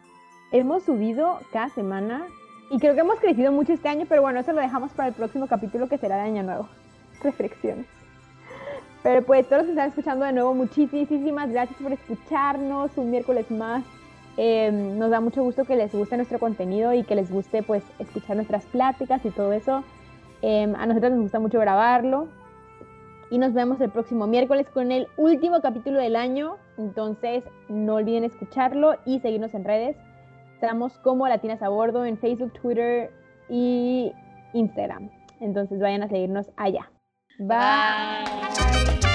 hemos 0.50 0.82
subido 0.82 1.38
cada 1.52 1.68
semana 1.68 2.26
y 2.68 2.80
creo 2.80 2.94
que 2.94 3.00
hemos 3.02 3.20
crecido 3.20 3.52
mucho 3.52 3.72
este 3.72 3.88
año, 3.88 4.06
pero 4.08 4.22
bueno, 4.22 4.40
eso 4.40 4.52
lo 4.52 4.60
dejamos 4.60 4.90
para 4.90 5.10
el 5.10 5.14
próximo 5.14 5.46
capítulo 5.46 5.88
que 5.88 5.98
será 5.98 6.16
de 6.16 6.22
Año 6.22 6.42
Nuevo. 6.42 6.68
Reflexiones. 7.26 7.86
Pero 9.02 9.22
pues 9.22 9.46
todos 9.46 9.58
los 9.58 9.66
que 9.66 9.72
están 9.72 9.88
escuchando 9.90 10.24
de 10.24 10.32
nuevo, 10.32 10.54
muchísimas 10.54 11.50
gracias 11.50 11.80
por 11.80 11.92
escucharnos 11.92 12.90
un 12.96 13.10
miércoles 13.10 13.50
más. 13.50 13.84
Eh, 14.36 14.70
nos 14.72 15.10
da 15.10 15.20
mucho 15.20 15.42
gusto 15.44 15.64
que 15.64 15.76
les 15.76 15.92
guste 15.92 16.16
nuestro 16.16 16.38
contenido 16.38 16.92
y 16.92 17.04
que 17.04 17.14
les 17.14 17.30
guste 17.30 17.62
pues 17.62 17.84
escuchar 17.98 18.36
nuestras 18.36 18.64
pláticas 18.66 19.24
y 19.24 19.30
todo 19.30 19.52
eso. 19.52 19.84
Eh, 20.42 20.72
a 20.76 20.86
nosotros 20.86 21.12
nos 21.12 21.20
gusta 21.20 21.38
mucho 21.38 21.60
grabarlo. 21.60 22.28
Y 23.30 23.38
nos 23.38 23.52
vemos 23.54 23.80
el 23.80 23.90
próximo 23.90 24.26
miércoles 24.26 24.68
con 24.70 24.92
el 24.92 25.08
último 25.16 25.60
capítulo 25.60 25.98
del 25.98 26.16
año. 26.16 26.56
Entonces 26.78 27.44
no 27.68 27.94
olviden 27.94 28.24
escucharlo 28.24 28.96
y 29.04 29.20
seguirnos 29.20 29.54
en 29.54 29.64
redes. 29.64 29.96
Estamos 30.54 30.98
como 30.98 31.28
Latinas 31.28 31.62
a 31.62 31.68
Bordo 31.68 32.04
en 32.04 32.18
Facebook, 32.18 32.52
Twitter 32.60 33.10
y 33.48 34.12
Instagram. 34.52 35.10
Entonces 35.40 35.80
vayan 35.80 36.02
a 36.02 36.08
seguirnos 36.08 36.50
allá. 36.56 36.90
bye 37.38 39.05